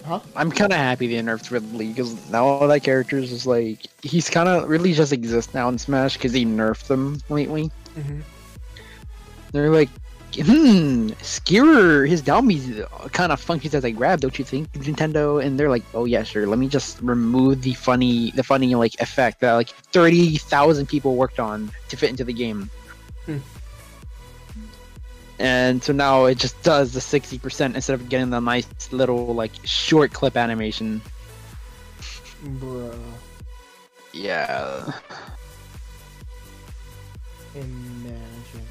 Huh? 0.04 0.20
I'm 0.36 0.52
kind 0.52 0.72
of 0.72 0.78
happy 0.78 1.08
they 1.08 1.22
nerfed 1.22 1.52
Ridley 1.52 1.90
because 1.90 2.30
now 2.32 2.46
all 2.46 2.68
that 2.68 2.84
character 2.84 3.18
is 3.18 3.30
just 3.30 3.46
like 3.46 3.86
he's 4.02 4.30
kind 4.30 4.50
of 4.50 4.68
really 4.68 4.94
just 4.94 5.14
exists 5.14 5.54
now 5.54 5.70
in 5.70 5.78
Smash 5.78 6.18
because 6.18 6.32
they 6.32 6.44
nerfed 6.44 6.88
them 6.88 7.22
lately. 7.30 7.70
Mhm. 7.96 8.24
They're 9.52 9.70
like, 9.70 9.90
hmm, 10.36 11.10
Skewer, 11.22 12.06
his 12.06 12.22
down 12.22 12.50
kind 13.12 13.32
of 13.32 13.40
functions 13.40 13.76
as 13.76 13.84
a 13.84 13.92
grab, 13.92 14.22
don't 14.22 14.38
you 14.40 14.46
think, 14.46 14.72
Nintendo? 14.74 15.44
And 15.44 15.60
they're 15.60 15.70
like, 15.70 15.84
oh 15.94 16.06
yeah, 16.06 16.24
sure. 16.24 16.48
Let 16.48 16.58
me 16.58 16.68
just 16.68 17.00
remove 17.02 17.62
the 17.62 17.74
funny, 17.74 18.32
the 18.32 18.44
funny 18.44 18.74
like 18.76 19.00
effect 19.02 19.42
that 19.42 19.54
like 19.54 19.70
thirty 19.70 20.38
thousand 20.38 20.88
people 20.88 21.16
worked 21.16 21.40
on 21.40 21.72
to 21.90 21.98
fit 21.98 22.10
into 22.10 22.24
the 22.24 22.34
game. 22.34 22.70
Hmm. 23.26 23.38
And 25.42 25.84
so 25.84 25.92
now 25.92 26.26
it 26.26 26.38
just 26.38 26.62
does 26.62 26.94
the 26.94 27.02
sixty 27.02 27.40
percent 27.40 27.76
instead 27.76 27.96
of 27.96 28.08
getting 28.10 28.30
the 28.30 28.40
nice 28.40 28.68
little 28.92 29.34
like 29.34 29.52
short 29.64 30.14
clip 30.14 30.38
animation. 30.38 31.02
Bruh. 32.60 32.96
Yeah, 34.14 34.94
Imagine. 37.56 38.66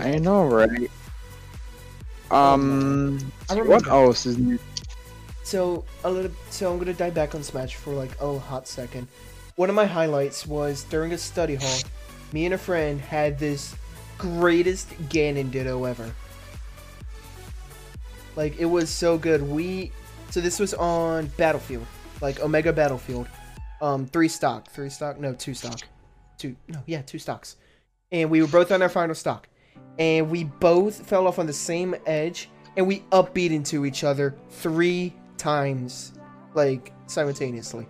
I 0.00 0.18
know, 0.18 0.46
right? 0.46 0.90
Um, 2.30 3.18
I 3.48 3.60
what 3.62 3.86
else 3.86 4.26
is 4.26 4.38
new? 4.38 4.58
So 5.42 5.84
a 6.04 6.10
little. 6.10 6.30
So 6.50 6.70
I'm 6.70 6.78
gonna 6.78 6.92
dive 6.92 7.14
back 7.14 7.34
on 7.34 7.42
Smash 7.42 7.74
for 7.74 7.92
like 7.92 8.10
a 8.20 8.38
hot 8.38 8.68
second. 8.68 9.08
One 9.56 9.68
of 9.68 9.74
my 9.74 9.86
highlights 9.86 10.46
was 10.46 10.84
during 10.84 11.12
a 11.12 11.18
study 11.18 11.56
hall. 11.56 11.78
Me 12.32 12.44
and 12.44 12.54
a 12.54 12.58
friend 12.58 13.00
had 13.00 13.38
this 13.38 13.74
greatest 14.18 14.90
Ganon 15.08 15.50
Ditto 15.50 15.84
ever. 15.84 16.12
Like 18.36 18.58
it 18.58 18.66
was 18.66 18.90
so 18.90 19.18
good. 19.18 19.42
We 19.42 19.92
so 20.30 20.40
this 20.40 20.60
was 20.60 20.74
on 20.74 21.26
Battlefield, 21.36 21.86
like 22.20 22.40
Omega 22.40 22.72
Battlefield. 22.72 23.28
Um, 23.80 24.06
three 24.06 24.28
stock, 24.28 24.68
three 24.70 24.90
stock, 24.90 25.18
no, 25.20 25.34
two 25.34 25.54
stock, 25.54 25.80
two, 26.36 26.56
no, 26.66 26.80
yeah, 26.86 27.02
two 27.02 27.18
stocks. 27.18 27.56
And 28.10 28.30
we 28.30 28.42
were 28.42 28.48
both 28.48 28.72
on 28.72 28.82
our 28.82 28.88
final 28.88 29.14
stock, 29.14 29.48
and 29.98 30.30
we 30.30 30.44
both 30.44 31.06
fell 31.06 31.26
off 31.26 31.38
on 31.38 31.46
the 31.46 31.52
same 31.52 31.94
edge, 32.06 32.50
and 32.76 32.86
we 32.86 33.00
upbeat 33.12 33.50
into 33.50 33.86
each 33.86 34.04
other 34.04 34.36
three 34.50 35.14
times, 35.36 36.12
like 36.54 36.92
simultaneously. 37.06 37.86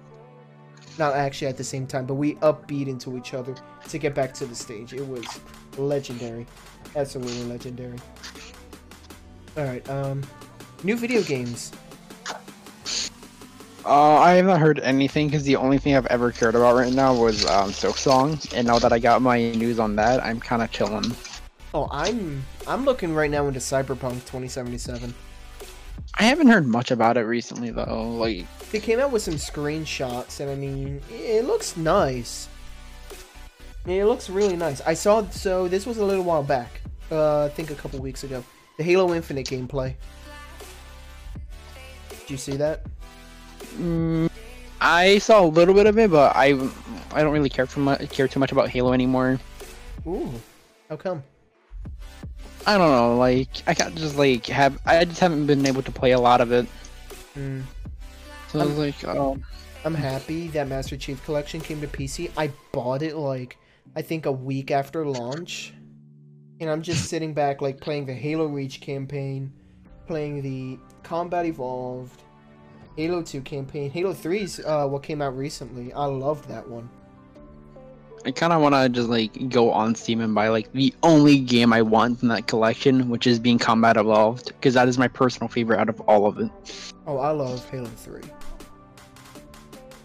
Not 0.98 1.14
actually 1.14 1.48
at 1.48 1.56
the 1.56 1.64
same 1.64 1.86
time, 1.86 2.06
but 2.06 2.14
we 2.14 2.34
upbeat 2.36 2.88
into 2.88 3.16
each 3.16 3.32
other 3.32 3.54
to 3.88 3.98
get 3.98 4.14
back 4.14 4.34
to 4.34 4.46
the 4.46 4.54
stage. 4.54 4.92
It 4.92 5.06
was 5.06 5.26
legendary, 5.78 6.46
absolutely 6.96 7.44
legendary. 7.44 7.98
All 9.56 9.64
right, 9.64 9.88
um, 9.88 10.22
new 10.84 10.96
video 10.96 11.22
games. 11.22 11.72
Uh, 13.84 14.18
I 14.18 14.34
have 14.34 14.44
not 14.44 14.60
heard 14.60 14.80
anything 14.80 15.28
because 15.28 15.44
the 15.44 15.56
only 15.56 15.78
thing 15.78 15.96
I've 15.96 16.06
ever 16.06 16.30
cared 16.30 16.54
about 16.54 16.76
right 16.76 16.92
now 16.92 17.14
was 17.14 17.46
um, 17.46 17.70
Silksong, 17.70 18.52
and 18.54 18.66
now 18.66 18.78
that 18.78 18.92
I 18.92 18.98
got 18.98 19.22
my 19.22 19.50
news 19.52 19.78
on 19.78 19.96
that, 19.96 20.22
I'm 20.22 20.40
kind 20.40 20.62
of 20.62 20.70
chilling. 20.70 21.04
Oh, 21.72 21.88
I'm 21.90 22.44
I'm 22.66 22.84
looking 22.84 23.14
right 23.14 23.30
now 23.30 23.46
into 23.46 23.60
Cyberpunk 23.60 24.24
2077. 24.26 25.14
I 26.14 26.24
haven't 26.24 26.48
heard 26.48 26.66
much 26.66 26.90
about 26.90 27.16
it 27.16 27.22
recently 27.22 27.70
though. 27.70 28.10
Like, 28.10 28.46
They 28.70 28.80
came 28.80 29.00
out 29.00 29.10
with 29.10 29.22
some 29.22 29.34
screenshots, 29.34 30.40
and 30.40 30.50
I 30.50 30.54
mean, 30.54 31.00
it 31.10 31.44
looks 31.46 31.76
nice. 31.76 32.48
It 33.86 34.04
looks 34.04 34.28
really 34.28 34.56
nice. 34.56 34.80
I 34.82 34.94
saw 34.94 35.28
so 35.30 35.68
this 35.68 35.86
was 35.86 35.98
a 35.98 36.04
little 36.04 36.24
while 36.24 36.42
back. 36.42 36.80
Uh, 37.10 37.46
I 37.46 37.48
think 37.48 37.70
a 37.70 37.74
couple 37.74 37.98
weeks 38.00 38.24
ago. 38.24 38.44
The 38.76 38.84
Halo 38.84 39.14
Infinite 39.14 39.46
gameplay. 39.46 39.94
Did 42.10 42.30
you 42.30 42.36
see 42.36 42.56
that? 42.56 42.82
mm, 43.76 44.30
I 44.80 45.18
saw 45.18 45.44
a 45.44 45.46
little 45.46 45.74
bit 45.74 45.86
of 45.86 45.98
it, 45.98 46.10
but 46.10 46.36
I 46.36 46.58
I 47.12 47.22
don't 47.22 47.32
really 47.32 47.48
care 47.48 47.66
for 47.66 47.80
much 47.80 48.08
care 48.10 48.28
too 48.28 48.40
much 48.40 48.52
about 48.52 48.68
Halo 48.68 48.92
anymore. 48.92 49.38
Ooh, 50.06 50.30
how 50.88 50.96
come? 50.96 51.22
I 52.66 52.76
don't 52.76 52.90
know. 52.90 53.16
Like, 53.16 53.48
I 53.66 53.74
got 53.74 53.94
just 53.94 54.16
like 54.16 54.46
have 54.46 54.78
I 54.84 55.04
just 55.04 55.20
haven't 55.20 55.46
been 55.46 55.64
able 55.66 55.82
to 55.82 55.92
play 55.92 56.12
a 56.12 56.20
lot 56.20 56.40
of 56.40 56.52
it. 56.52 56.66
Hmm. 57.34 57.62
So 58.48 58.60
I 58.60 58.64
was 58.64 58.78
like, 58.78 59.04
oh, 59.04 59.38
I'm 59.84 59.94
happy 59.94 60.48
that 60.48 60.68
Master 60.68 60.96
Chief 60.96 61.22
Collection 61.24 61.60
came 61.60 61.80
to 61.80 61.86
PC. 61.86 62.30
I 62.36 62.50
bought 62.72 63.02
it 63.02 63.16
like 63.16 63.56
I 63.98 64.02
think 64.02 64.26
a 64.26 64.32
week 64.32 64.70
after 64.70 65.04
launch. 65.04 65.74
And 66.60 66.70
I'm 66.70 66.82
just 66.82 67.06
sitting 67.06 67.34
back 67.34 67.60
like 67.60 67.80
playing 67.80 68.06
the 68.06 68.14
Halo 68.14 68.46
Reach 68.46 68.80
campaign, 68.80 69.52
playing 70.06 70.40
the 70.40 70.78
Combat 71.02 71.44
Evolved, 71.46 72.22
Halo 72.96 73.22
2 73.22 73.40
campaign. 73.40 73.90
Halo 73.90 74.12
3's 74.12 74.60
uh 74.60 74.86
what 74.86 75.02
came 75.02 75.20
out 75.20 75.36
recently. 75.36 75.92
I 75.92 76.04
loved 76.04 76.48
that 76.48 76.68
one. 76.68 76.88
I 78.24 78.30
kind 78.30 78.52
of 78.52 78.62
want 78.62 78.76
to 78.76 78.88
just 78.88 79.08
like 79.08 79.48
go 79.48 79.72
on 79.72 79.96
Steam 79.96 80.20
and 80.20 80.32
buy 80.32 80.46
like 80.46 80.70
the 80.72 80.94
only 81.02 81.40
game 81.40 81.72
I 81.72 81.82
want 81.82 82.22
in 82.22 82.28
that 82.28 82.46
collection, 82.46 83.08
which 83.08 83.26
is 83.26 83.40
being 83.40 83.58
Combat 83.58 83.96
Evolved, 83.96 84.46
because 84.46 84.74
that 84.74 84.86
is 84.86 84.96
my 84.96 85.08
personal 85.08 85.48
favorite 85.48 85.80
out 85.80 85.88
of 85.88 86.00
all 86.02 86.26
of 86.26 86.38
it. 86.38 86.50
Oh, 87.04 87.18
I 87.18 87.30
love 87.30 87.68
Halo 87.68 87.86
3. 87.86 88.22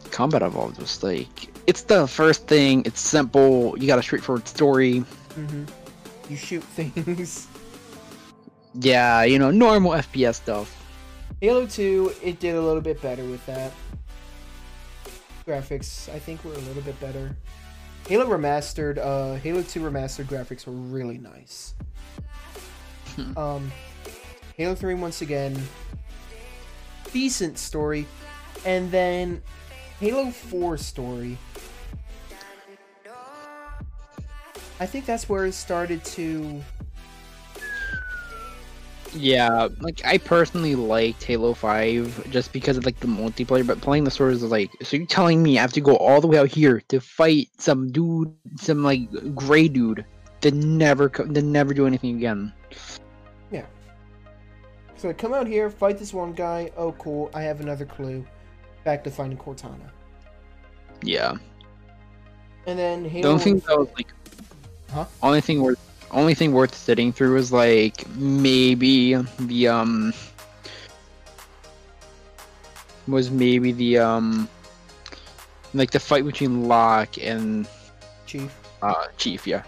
Combat 0.09 0.41
Evolved 0.41 0.79
was 0.79 1.03
like 1.03 1.52
it's 1.67 1.83
the 1.83 2.07
first 2.07 2.47
thing. 2.47 2.83
It's 2.85 2.99
simple. 2.99 3.77
You 3.77 3.87
got 3.87 3.99
a 3.99 4.03
straightforward 4.03 4.47
story. 4.47 5.03
Mhm. 5.35 5.67
You 6.29 6.37
shoot 6.37 6.63
things. 6.63 7.47
Yeah, 8.75 9.23
you 9.23 9.37
know, 9.37 9.51
normal 9.51 9.91
FPS 9.91 10.35
stuff. 10.35 10.75
Halo 11.41 11.67
2, 11.67 12.13
it 12.23 12.39
did 12.39 12.55
a 12.55 12.61
little 12.61 12.81
bit 12.81 12.99
better 13.01 13.23
with 13.23 13.45
that. 13.45 13.71
Graphics, 15.45 16.11
I 16.13 16.17
think, 16.17 16.43
were 16.43 16.53
a 16.53 16.57
little 16.57 16.81
bit 16.81 16.99
better. 16.99 17.35
Halo 18.07 18.25
Remastered, 18.25 18.97
uh, 18.97 19.35
Halo 19.35 19.61
2 19.61 19.79
Remastered 19.79 20.25
graphics 20.25 20.65
were 20.65 20.73
really 20.73 21.17
nice. 21.17 21.75
Hmm. 23.15 23.37
um, 23.37 23.71
Halo 24.57 24.73
3, 24.73 24.95
once 24.95 25.21
again, 25.21 25.61
decent 27.11 27.59
story. 27.59 28.07
And 28.65 28.89
then 28.91 29.41
Halo 30.03 30.31
4 30.31 30.77
story. 30.77 31.37
I 34.81 34.85
think 34.85 35.05
that's 35.05 35.29
where 35.29 35.45
it 35.45 35.53
started 35.53 36.03
to. 36.03 36.61
Yeah, 39.13 39.69
like 39.79 40.03
I 40.03 40.17
personally 40.17 40.75
liked 40.75 41.23
Halo 41.23 41.53
Five 41.53 42.29
just 42.29 42.51
because 42.51 42.75
of 42.75 42.85
like 42.85 42.99
the 42.99 43.07
multiplayer, 43.07 43.65
but 43.65 43.79
playing 43.79 44.03
the 44.03 44.11
stories 44.11 44.43
is 44.43 44.51
like, 44.51 44.71
so 44.81 44.97
you're 44.97 45.05
telling 45.05 45.41
me 45.41 45.57
I 45.57 45.61
have 45.61 45.71
to 45.71 45.79
go 45.79 45.95
all 45.95 46.19
the 46.19 46.27
way 46.27 46.37
out 46.37 46.49
here 46.49 46.81
to 46.89 46.99
fight 46.99 47.47
some 47.57 47.89
dude, 47.89 48.33
some 48.57 48.83
like 48.83 49.09
gray 49.33 49.69
dude 49.69 50.03
that 50.41 50.53
never, 50.53 51.07
that 51.07 51.43
never 51.43 51.73
do 51.73 51.87
anything 51.87 52.17
again. 52.17 52.51
Yeah. 53.51 53.67
So 54.97 55.07
I 55.07 55.13
come 55.13 55.33
out 55.33 55.47
here, 55.47 55.69
fight 55.69 55.97
this 55.97 56.13
one 56.13 56.33
guy. 56.33 56.71
Oh, 56.75 56.91
cool. 56.91 57.31
I 57.33 57.43
have 57.43 57.61
another 57.61 57.85
clue. 57.85 58.25
Back 58.83 59.03
to 59.05 59.11
finding 59.11 59.37
Cortana. 59.37 59.89
Yeah. 61.01 61.35
And 62.65 62.77
then 62.79 63.03
The 63.03 63.23
only 63.23 63.43
thing 63.43 63.59
that 63.59 63.77
was 63.77 63.87
like, 63.95 64.07
Huh? 64.91 65.05
only 65.21 65.41
thing 65.41 65.61
worth, 65.61 65.79
only 66.11 66.33
thing 66.35 66.53
worth 66.53 66.75
sitting 66.75 67.11
through 67.11 67.33
was 67.33 67.51
like 67.51 68.07
maybe 68.15 69.15
the 69.39 69.67
um, 69.67 70.13
was 73.07 73.31
maybe 73.31 73.71
the 73.71 73.97
um, 73.97 74.47
like 75.73 75.91
the 75.91 75.99
fight 75.99 76.25
between 76.25 76.67
Locke 76.67 77.17
and 77.17 77.67
Chief. 78.25 78.53
uh 78.81 79.07
Chief. 79.17 79.47
Yeah. 79.47 79.63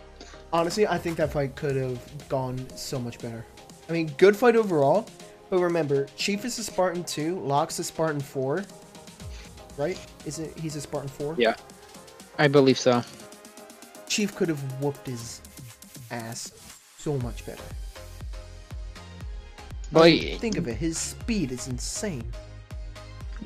Honestly, 0.53 0.87
I 0.87 0.97
think 0.97 1.17
that 1.17 1.33
fight 1.33 1.55
could 1.55 1.75
have 1.75 2.29
gone 2.29 2.65
so 2.75 2.99
much 2.99 3.19
better. 3.19 3.45
I 3.89 3.91
mean, 3.91 4.07
good 4.17 4.37
fight 4.37 4.55
overall. 4.55 5.07
But 5.49 5.59
remember, 5.59 6.05
Chief 6.15 6.45
is 6.45 6.57
a 6.59 6.63
Spartan 6.63 7.03
2, 7.03 7.39
Locke's 7.39 7.77
a 7.79 7.83
Spartan 7.83 8.19
4. 8.21 8.63
Right? 9.77 9.99
Is 10.25 10.39
it 10.39 10.57
he's 10.57 10.75
a 10.75 10.81
Spartan 10.81 11.09
4? 11.09 11.35
Yeah. 11.37 11.55
I 12.37 12.47
believe 12.47 12.79
so. 12.79 13.03
Chief 14.07 14.35
could 14.35 14.49
have 14.49 14.61
whooped 14.81 15.07
his 15.07 15.41
ass 16.11 16.51
so 16.97 17.17
much 17.17 17.45
better. 17.45 17.63
I 17.63 19.87
But 19.91 20.03
mean, 20.05 20.39
think 20.39 20.57
of 20.57 20.67
it, 20.67 20.75
his 20.77 20.97
speed 20.97 21.51
is 21.51 21.67
insane. 21.67 22.23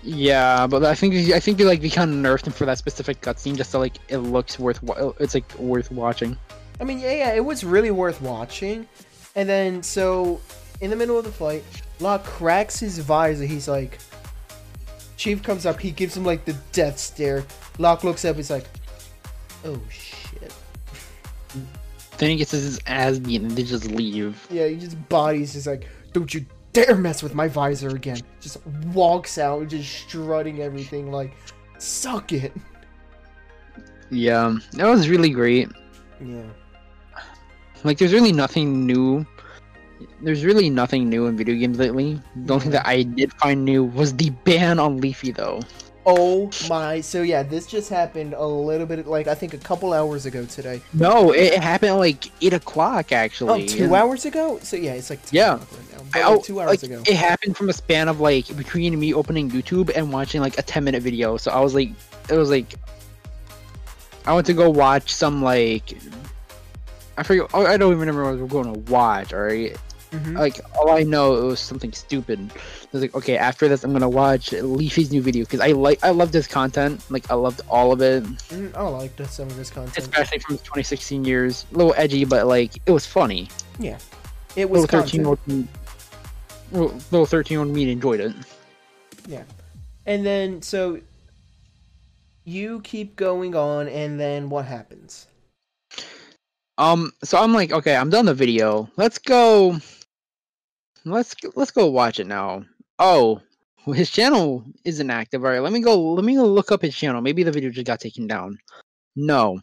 yeah, 0.04 0.66
but 0.68 0.84
I 0.86 0.96
think 0.96 1.14
I 1.34 1.40
think 1.40 1.58
they 1.58 1.66
like 1.66 1.82
they 1.82 1.90
kind 1.90 2.12
of 2.12 2.18
nerfed 2.18 2.48
him 2.48 2.54
for 2.54 2.66
that 2.66 2.78
specific 2.78 3.22
cutscene 3.22 3.58
just 3.58 3.72
so 3.72 3.80
like 3.80 3.98
it 4.08 4.18
looks 4.20 4.58
worth 4.60 4.80
it's 5.20 5.34
like 5.34 5.54
worth 5.60 5.92
watching. 5.92 6.38
I 6.80 6.84
mean, 6.86 7.00
yeah, 7.00 7.12
yeah, 7.14 7.34
it 7.34 7.44
was 7.44 7.64
really 7.64 7.92
worth 7.92 8.22
watching. 8.22 8.88
And 9.36 9.48
then, 9.50 9.84
so, 9.84 10.40
in 10.82 10.90
the 10.90 10.96
middle 10.96 11.18
of 11.18 11.26
the 11.26 11.32
fight, 11.32 11.64
Locke 12.00 12.24
cracks 12.24 12.80
his 12.80 13.00
visor. 13.00 13.46
He's 13.46 13.68
like, 13.68 14.00
Chief 15.20 15.44
comes 15.44 15.66
up, 15.66 15.82
he 15.82 15.92
gives 15.92 16.16
him 16.16 16.24
like 16.24 16.46
the 16.46 16.56
death 16.72 16.98
stare. 16.98 17.44
Locke 17.78 18.06
looks 18.06 18.24
up, 18.24 18.38
he's 18.38 18.50
like, 18.50 18.64
oh 19.66 19.78
shit. 19.90 20.54
Then 22.18 22.30
he 22.30 22.38
gets 22.38 22.52
his 22.52 22.80
ass 22.88 23.20
beaten 23.20 23.48
and 23.48 23.58
they 23.58 23.64
just 23.64 23.84
leave. 23.92 24.48
Yeah, 24.50 24.68
he 24.68 24.78
just 24.78 24.98
bodies, 25.10 25.54
he's 25.54 25.68
like, 25.68 25.90
don't 26.14 26.34
you 26.34 26.46
dare 26.72 26.96
mess 26.96 27.22
with 27.22 27.36
my 27.36 27.50
visor 27.50 27.90
again. 27.90 28.22
Just 28.40 28.66
walks 28.94 29.38
out, 29.38 29.68
just 29.68 29.92
strutting 29.92 30.62
everything, 30.62 31.12
like, 31.12 31.36
suck 31.80 32.32
it. 32.32 32.54
Yeah, 34.10 34.56
that 34.72 34.88
was 34.88 35.10
really 35.10 35.32
great. 35.32 35.68
Yeah. 36.24 36.48
Like, 37.84 37.98
there's 37.98 38.14
really 38.14 38.32
nothing 38.32 38.86
new. 38.86 39.28
There's 40.22 40.46
really 40.46 40.70
nothing 40.70 41.10
new 41.10 41.28
in 41.28 41.36
video 41.38 41.56
games 41.56 41.78
lately. 41.80 42.22
The 42.36 42.54
only 42.54 42.64
thing 42.64 42.72
that 42.72 42.88
I 42.88 43.04
did 43.04 43.34
find 43.34 43.66
new 43.66 43.84
was 43.84 44.16
the 44.16 44.30
ban 44.30 44.80
on 44.80 45.00
Leafy, 45.02 45.32
though. 45.32 45.62
Oh 46.06 46.50
my, 46.70 47.02
so 47.02 47.22
yeah, 47.22 47.44
this 47.44 47.68
just 47.68 47.90
happened 47.90 48.34
a 48.34 48.46
little 48.46 48.88
bit, 48.88 49.06
like, 49.06 49.28
I 49.28 49.36
think 49.36 49.54
a 49.54 49.58
couple 49.58 49.94
hours 49.94 50.26
ago 50.26 50.46
today. 50.46 50.82
No, 50.94 51.32
it 51.34 51.60
happened 51.62 51.98
like 51.98 52.32
eight 52.42 52.54
o'clock 52.54 53.08
Oh, 53.12 53.16
actually. 53.16 53.68
two 53.68 53.84
and- 53.84 53.94
hours 53.94 54.26
ago? 54.26 54.60
So 54.64 54.76
yeah, 54.76 54.94
it's 54.94 55.10
like 55.10 55.22
10 55.26 55.30
Yeah. 55.34 55.54
o'clock 55.56 55.72
right 55.74 55.92
now, 55.92 56.04
but, 56.12 56.20
I- 56.22 56.28
like, 56.30 56.40
oh, 56.40 56.42
two 56.42 56.62
hours 56.62 56.70
like, 56.70 56.84
ago. 56.84 57.04
It 57.06 57.16
happened 57.16 57.58
from 57.58 57.70
a 57.70 57.74
span 57.74 58.08
of 58.08 58.20
like 58.22 58.48
between 58.58 58.98
me 59.00 59.14
opening 59.14 59.52
YouTube 59.52 59.92
and 59.96 60.12
watching 60.12 60.42
like 60.42 60.58
a 60.58 60.64
ten 60.64 60.84
minute 60.84 61.04
video. 61.04 61.38
So 61.38 61.52
I 61.52 61.60
was 61.60 61.76
like, 61.76 61.90
it 62.30 62.36
was 62.36 62.50
like, 62.50 62.74
I 64.26 64.34
went 64.34 64.48
to 64.48 64.54
go 64.54 64.70
watch 64.70 65.14
some 65.14 65.44
like, 65.44 65.96
I 67.18 67.24
forget. 67.24 67.50
oh, 67.54 67.66
I 67.68 67.78
don't 67.78 67.92
even 67.92 68.00
remember 68.00 68.24
what 68.24 68.36
we 68.38 68.42
are 68.42 68.48
going 68.48 68.74
to 68.74 68.92
watch. 68.92 69.34
All 69.34 69.42
right, 69.42 69.76
Mhm. 70.12 70.38
like 70.38 70.60
all 70.78 70.90
I 70.90 71.04
know 71.04 71.36
it 71.36 71.44
was 71.44 71.60
something 71.60 71.94
stupid. 71.94 72.40
I 72.52 72.88
was 72.92 73.02
like, 73.02 73.14
okay, 73.14 73.38
after 73.38 73.68
this, 73.68 73.84
I'm 73.84 73.94
gonna 73.94 74.10
watch 74.10 74.52
Leafy's 74.52 75.12
new 75.12 75.22
video 75.22 75.44
because 75.46 75.60
I 75.60 75.74
like, 75.74 76.00
I 76.04 76.10
loved 76.10 76.34
his 76.34 76.48
content. 76.48 77.02
Like 77.12 77.30
I 77.30 77.36
loved 77.36 77.62
all 77.70 77.92
of 77.92 78.02
it, 78.02 78.24
Mm, 78.24 78.76
I 78.76 78.82
liked 78.88 79.24
some 79.30 79.48
of 79.48 79.56
his 79.56 79.70
content. 79.70 79.98
especially 79.98 80.40
from 80.40 80.56
his 80.56 80.62
2016 80.64 81.24
years. 81.26 81.66
A 81.74 81.78
little 81.78 81.94
edgy, 81.96 82.26
but 82.26 82.48
like 82.48 82.78
it 82.88 82.92
was 82.92 83.06
funny. 83.06 83.50
Yeah, 83.78 83.98
it 84.56 84.68
was 84.70 84.82
Little 84.82 85.00
13 85.02 85.20
year 85.22 85.36
content. 85.36 85.70
old, 86.74 87.04
little 87.12 87.26
13 87.26 87.54
year 87.56 87.60
old 87.64 87.70
me 87.74 87.92
enjoyed 87.92 88.20
it. 88.20 88.34
Yeah, 89.28 89.44
and 90.08 90.26
then, 90.26 90.62
so 90.64 91.00
you 92.46 92.82
keep 92.82 93.16
going 93.16 93.56
on, 93.56 93.88
and 93.88 94.20
then 94.20 94.50
what 94.50 94.66
happens? 94.66 95.28
Um, 96.80 97.12
so 97.24 97.38
I'm 97.38 97.54
like, 97.54 97.72
okay, 97.72 97.96
I'm 97.96 98.10
done 98.10 98.26
the 98.26 98.34
video. 98.34 98.90
Let's 98.98 99.18
go. 99.20 99.78
Let's 101.10 101.36
let's 101.56 101.72
go 101.72 101.88
watch 101.88 102.20
it 102.20 102.28
now. 102.28 102.66
Oh, 102.98 103.42
his 103.94 104.12
channel 104.12 104.64
isn't 104.86 105.10
active. 105.10 105.44
All 105.44 105.52
right, 105.52 105.62
let 105.62 105.74
me 105.74 105.82
go. 105.82 106.00
Let 106.14 106.26
me 106.26 106.36
go 106.36 106.46
look 106.46 106.72
up 106.72 106.82
his 106.82 106.96
channel. 106.96 107.22
Maybe 107.22 107.44
the 107.44 107.52
video 107.52 107.70
just 107.70 107.88
got 107.88 108.00
taken 108.00 108.28
down. 108.28 108.58
No, 109.16 109.60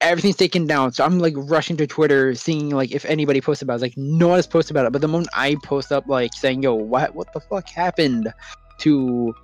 everything's 0.00 0.36
taken 0.36 0.66
down. 0.66 0.92
So 0.92 1.04
I'm 1.04 1.18
like 1.18 1.34
rushing 1.36 1.76
to 1.78 1.86
Twitter, 1.86 2.34
seeing 2.34 2.70
like 2.70 2.92
if 2.92 3.04
anybody 3.04 3.40
posted 3.40 3.66
about. 3.66 3.80
it. 3.80 3.82
Like, 3.82 3.96
no 3.96 4.28
one 4.28 4.38
has 4.38 4.46
posted 4.46 4.72
about 4.76 4.86
it. 4.86 4.92
But 4.92 5.00
the 5.00 5.08
moment 5.08 5.30
I 5.34 5.56
post 5.62 5.92
up, 5.92 6.06
like 6.08 6.34
saying, 6.34 6.62
"Yo, 6.62 6.74
what 6.74 7.14
what 7.14 7.32
the 7.32 7.40
fuck 7.40 7.68
happened 7.68 8.32
to 8.80 9.34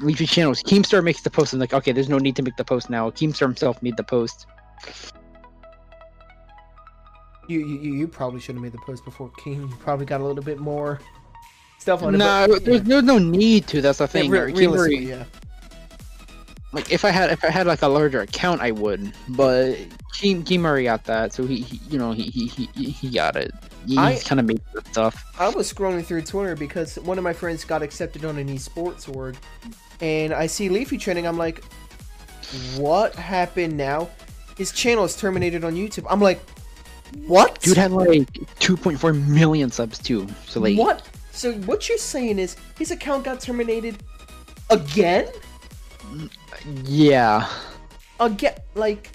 Leafy 0.00 0.26
channels?" 0.26 0.62
Keemstar 0.62 1.02
makes 1.02 1.22
the 1.22 1.30
post. 1.30 1.52
I'm 1.52 1.58
like, 1.58 1.74
okay, 1.74 1.92
there's 1.92 2.08
no 2.08 2.18
need 2.18 2.36
to 2.36 2.42
make 2.42 2.56
the 2.56 2.64
post 2.64 2.90
now. 2.90 3.10
Keemstar 3.10 3.40
himself 3.40 3.82
made 3.82 3.96
the 3.96 4.04
post. 4.04 4.46
You 7.50 7.66
you, 7.66 7.94
you- 7.94 8.08
probably 8.08 8.40
should 8.40 8.54
have 8.54 8.62
made 8.62 8.72
the 8.72 8.78
post 8.78 9.04
before 9.04 9.30
King. 9.42 9.62
You 9.62 9.76
probably 9.80 10.06
got 10.06 10.20
a 10.20 10.24
little 10.24 10.42
bit 10.44 10.58
more 10.58 11.00
stuff 11.78 12.02
on 12.02 12.14
it. 12.14 12.18
No, 12.18 12.46
but, 12.48 12.64
there's, 12.64 12.82
there's 12.82 13.02
no 13.02 13.18
need 13.18 13.66
to. 13.68 13.80
That's 13.80 13.98
the 13.98 14.04
yeah, 14.04 14.08
thing. 14.08 14.30
re- 14.30 14.38
Or 14.38 14.50
Keem 14.50 14.58
realistically, 14.58 15.08
yeah. 15.08 15.24
like 16.72 16.92
if 16.92 17.04
I 17.04 17.10
had 17.10 17.30
if 17.30 17.44
I 17.44 17.50
had 17.50 17.66
like 17.66 17.82
a 17.82 17.88
larger 17.88 18.20
account, 18.20 18.60
I 18.60 18.70
would. 18.70 19.12
But 19.30 19.76
King, 20.14 20.44
Keem 20.44 20.60
Murray 20.60 20.84
got 20.84 21.04
that, 21.04 21.32
so 21.32 21.46
he, 21.46 21.56
he 21.56 21.80
you 21.88 21.98
know 21.98 22.12
he 22.12 22.24
he 22.24 22.46
he, 22.46 22.90
he 22.90 23.10
got 23.10 23.36
it. 23.36 23.52
He, 23.86 23.96
kind 23.96 24.38
of 24.38 24.44
made 24.44 24.60
stuff. 24.90 25.24
I 25.38 25.48
was 25.48 25.72
scrolling 25.72 26.04
through 26.04 26.22
Twitter 26.22 26.54
because 26.54 26.96
one 26.98 27.16
of 27.16 27.24
my 27.24 27.32
friends 27.32 27.64
got 27.64 27.82
accepted 27.82 28.24
on 28.26 28.36
an 28.36 28.48
esports 28.48 29.12
org, 29.14 29.36
and 30.00 30.32
I 30.34 30.46
see 30.46 30.68
Leafy 30.68 30.98
trending. 30.98 31.26
I'm 31.26 31.38
like, 31.38 31.64
what 32.76 33.14
happened 33.14 33.76
now? 33.76 34.08
His 34.58 34.70
channel 34.72 35.04
is 35.04 35.16
terminated 35.16 35.64
on 35.64 35.74
YouTube. 35.74 36.04
I'm 36.10 36.20
like, 36.20 36.40
what? 37.26 37.60
Dude 37.60 37.76
had 37.76 37.92
like 37.92 38.08
2.4 38.60 39.28
million 39.28 39.70
subs 39.70 39.98
too. 39.98 40.26
So 40.46 40.60
like, 40.60 40.78
what? 40.78 41.08
So 41.32 41.52
what 41.52 41.88
you're 41.88 41.98
saying 41.98 42.38
is 42.38 42.56
his 42.78 42.90
account 42.90 43.24
got 43.24 43.40
terminated 43.40 44.02
again? 44.70 45.28
yeah. 46.84 47.48
Again? 48.18 48.54
Like, 48.74 49.10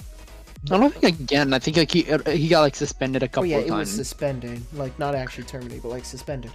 I 0.71 0.77
don't 0.77 0.93
think 0.93 1.19
again. 1.21 1.53
I 1.53 1.59
think 1.59 1.77
like 1.77 1.91
he 1.91 2.09
uh, 2.09 2.29
he 2.31 2.47
got 2.47 2.61
like 2.61 2.75
suspended 2.75 3.21
a 3.21 3.27
oh 3.27 3.29
couple 3.29 3.45
yeah, 3.45 3.57
of 3.57 3.67
it 3.67 3.71
was 3.71 3.89
times. 3.89 3.91
suspended. 3.91 4.61
Like 4.73 4.97
not 4.97 5.13
actually 5.13 5.43
terminated, 5.43 5.83
but 5.83 5.89
like 5.89 6.05
suspended. 6.05 6.51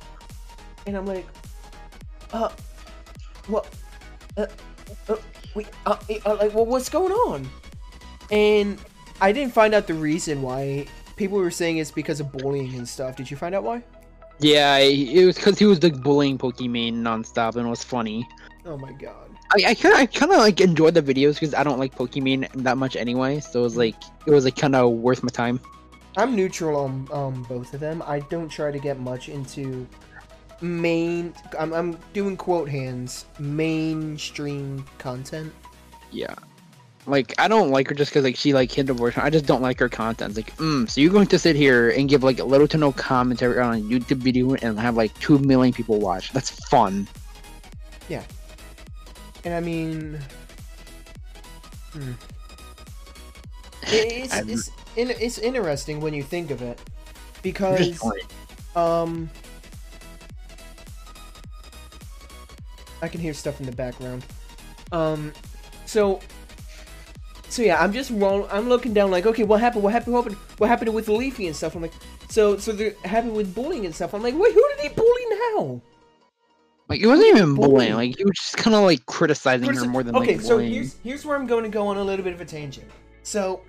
And 0.87 0.97
I'm 0.97 1.07
like, 1.07 1.27
uh, 2.33 2.51
what? 3.47 3.69
Uh, 4.37 4.47
uh, 5.09 5.17
wait, 5.55 5.69
uh, 5.87 5.97
uh, 6.27 6.37
like, 6.37 6.55
well, 6.55 6.67
what's 6.67 6.89
going 6.89 7.13
on? 7.13 7.49
And 8.33 8.79
I 9.21 9.31
didn't 9.33 9.53
find 9.53 9.75
out 9.75 9.87
the 9.87 9.95
reason 9.95 10.43
why. 10.43 10.87
People 11.21 11.37
were 11.37 11.51
saying 11.51 11.77
it's 11.77 11.91
because 11.91 12.19
of 12.19 12.33
bullying 12.33 12.75
and 12.77 12.89
stuff. 12.89 13.15
Did 13.15 13.31
you 13.31 13.37
find 13.37 13.55
out 13.55 13.63
why? 13.63 13.85
yeah, 14.41 14.79
it 14.79 15.27
was 15.27 15.37
because 15.37 15.59
he 15.59 15.67
was 15.67 15.83
like 15.83 16.03
bullying 16.03 16.39
Pokimane 16.39 16.95
nonstop 16.95 17.57
and 17.57 17.67
it 17.67 17.69
was 17.69 17.85
funny. 17.85 18.27
Oh 18.65 18.79
my 18.79 18.93
god. 18.93 19.29
I 19.55 19.65
I 19.69 19.75
kind 19.75 19.95
of 19.95 20.01
I 20.01 20.07
kind 20.07 20.33
of 20.33 20.39
like 20.39 20.63
enjoyed 20.63 20.95
the 20.95 21.03
videos 21.03 21.35
because 21.35 21.53
I 21.53 21.63
don't 21.63 21.79
like 21.79 21.95
Pokimane 21.95 22.51
that 22.63 22.79
much 22.79 22.97
anyway. 22.97 23.41
So 23.41 23.61
it 23.61 23.65
was 23.65 23.77
like 23.77 23.97
it 24.27 24.31
was 24.31 24.47
like 24.47 24.57
kind 24.57 24.75
of 24.75 24.93
worth 24.93 25.23
my 25.23 25.29
time. 25.29 25.61
I'm 26.17 26.35
neutral 26.35 26.75
on 26.81 27.07
um, 27.13 27.43
both 27.43 27.75
of 27.75 27.81
them. 27.81 28.03
I 28.07 28.21
don't 28.21 28.49
try 28.49 28.73
to 28.73 28.79
get 28.79 28.99
much 28.99 29.29
into 29.29 29.87
main. 30.63 31.35
I'm, 31.59 31.75
I'm 31.75 31.99
doing 32.15 32.35
quote 32.39 32.71
hands 32.71 33.27
mainstream 33.39 34.87
content. 34.97 35.53
Yeah. 36.11 36.35
Like 37.07 37.35
I 37.39 37.49
don't 37.49 37.71
like 37.71 37.89
her 37.89 37.95
just 37.95 38.11
because 38.11 38.25
like 38.25 38.37
she 38.37 38.53
like 38.53 38.71
hit 38.71 38.89
abortion. 38.91 39.23
I 39.23 39.31
just 39.31 39.47
don't 39.47 39.63
like 39.63 39.79
her 39.81 39.89
content. 39.89 40.37
It's 40.37 40.47
like, 40.47 40.57
mm, 40.59 40.89
so 40.89 41.01
you're 41.01 41.11
going 41.11 41.27
to 41.29 41.39
sit 41.39 41.57
here 41.57 41.91
and 41.91 42.09
give 42.09 42.23
like 42.23 42.39
little 42.39 42.69
to 42.69 42.77
no 42.77 42.93
commentary 42.93 43.59
on 43.59 43.75
a 43.75 43.81
YouTube 43.81 44.19
video 44.19 44.55
and 44.55 44.79
have 44.79 44.97
like 44.97 45.19
two 45.19 45.39
million 45.39 45.73
people 45.73 45.99
watch. 45.99 46.31
That's 46.33 46.51
fun. 46.69 47.09
Yeah, 48.09 48.23
and 49.45 49.55
I 49.55 49.61
mean, 49.61 50.21
hmm. 51.93 52.13
It's 53.85 54.37
it's 54.37 54.71
in, 54.97 55.11
it's 55.11 55.39
interesting 55.39 56.01
when 56.01 56.13
you 56.13 56.23
think 56.23 56.51
of 56.51 56.61
it, 56.61 56.79
because 57.43 58.01
um, 58.77 59.31
I 63.01 63.09
can 63.09 63.21
hear 63.21 63.33
stuff 63.33 63.59
in 63.59 63.67
the 63.67 63.73
background. 63.73 64.25
Um, 64.93 65.33
so. 65.87 66.21
So 67.51 67.63
yeah, 67.63 67.83
I'm 67.83 67.93
just 67.93 68.13
roll. 68.13 68.47
I'm 68.51 68.69
looking 68.69 68.95
down 68.95 69.11
like, 69.11 69.27
okay, 69.27 69.43
what 69.43 69.61
happened? 69.61 69.83
What 69.83 69.93
happened? 69.93 70.15
What 70.15 70.23
happened? 70.23 70.37
What 70.59 70.69
happened 70.69 70.95
with 70.95 71.09
Leafy 71.09 71.49
and 71.49 71.57
stuff? 71.57 71.75
I'm 71.75 71.83
like, 71.83 71.93
so 72.29 72.57
so 72.57 72.71
they're 72.71 72.95
happy 73.05 73.29
with 73.29 73.53
bullying 73.55 73.85
and 73.87 73.95
stuff. 73.95 74.15
I'm 74.15 74.23
like, 74.23 74.39
wait, 74.39 74.55
who 74.55 74.65
did 74.77 74.81
he 74.81 74.89
bully 74.95 75.27
now? 75.57 75.83
Like 76.89 77.01
it 77.01 77.09
wasn't 77.09 77.29
even 77.29 77.57
bullying. 77.57 77.71
bullying. 77.71 77.95
Like 77.95 78.17
he 78.17 78.25
was 78.25 78.37
just 78.37 78.57
kind 78.57 78.77
of 78.77 78.85
like 78.85 79.05
criticizing 79.07 79.69
Critici- 79.69 79.85
her 79.85 79.91
more 79.91 80.03
than 80.05 80.15
okay, 80.17 80.37
like 80.37 80.41
so 80.41 80.57
bullying. 80.57 80.73
here's 80.73 80.97
here's 81.03 81.25
where 81.27 81.37
I'm 81.37 81.49
going 81.49 81.65
to 81.65 81.71
go 81.71 81.89
on 81.89 81.97
a 81.97 82.05
little 82.05 82.25
bit 82.25 82.35
of 82.35 82.41
a 82.41 82.45
tangent. 82.45 82.89
So 83.25 83.63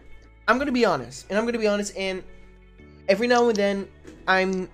I'm 0.47 0.57
going 0.57 0.67
to 0.67 0.71
be 0.71 0.85
honest, 0.85 1.25
and 1.29 1.37
I'm 1.37 1.45
going 1.45 1.53
to 1.53 1.59
be 1.59 1.67
honest, 1.67 1.97
and 1.97 2.23
every 3.07 3.27
now 3.27 3.47
and 3.47 3.55
then 3.55 3.87
I'm 4.27 4.69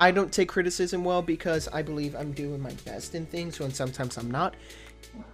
I 0.00 0.10
don't 0.10 0.32
take 0.32 0.48
criticism 0.48 1.04
well 1.04 1.20
because 1.20 1.68
I 1.68 1.82
believe 1.82 2.14
I'm 2.14 2.32
doing 2.32 2.62
my 2.62 2.72
best 2.86 3.14
in 3.14 3.26
things, 3.26 3.60
and 3.60 3.74
sometimes 3.74 4.16
I'm 4.16 4.30
not, 4.30 4.54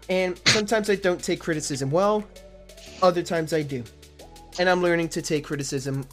and 0.08 0.40
sometimes 0.46 0.90
I 0.90 0.96
don't 0.96 1.22
take 1.22 1.38
criticism 1.38 1.88
well. 1.90 2.24
Other 3.02 3.22
times 3.22 3.52
I 3.52 3.62
do, 3.62 3.84
and 4.58 4.68
I'm 4.68 4.80
learning 4.80 5.08
to 5.10 5.22
take 5.22 5.44
criticism 5.44 6.06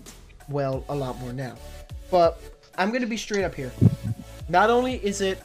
well 0.49 0.83
a 0.89 0.95
lot 0.95 1.19
more 1.19 1.31
now. 1.31 1.55
But 2.09 2.41
I'm 2.77 2.91
gonna 2.91 3.07
be 3.07 3.17
straight 3.17 3.43
up 3.43 3.53
here. 3.55 3.71
Not 4.49 4.69
only 4.69 4.95
is 4.95 5.21
it 5.21 5.41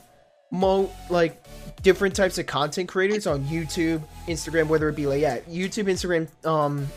mo 0.50 0.90
like 1.10 1.44
different 1.82 2.16
types 2.16 2.38
of 2.38 2.46
content 2.46 2.88
creators 2.88 3.26
on 3.26 3.44
YouTube, 3.44 4.02
Instagram, 4.26 4.68
whether 4.68 4.88
it 4.88 4.96
be 4.96 5.06
like 5.06 5.20
yeah, 5.20 5.40
YouTube, 5.40 5.84
Instagram, 5.84 6.28
um, 6.46 6.88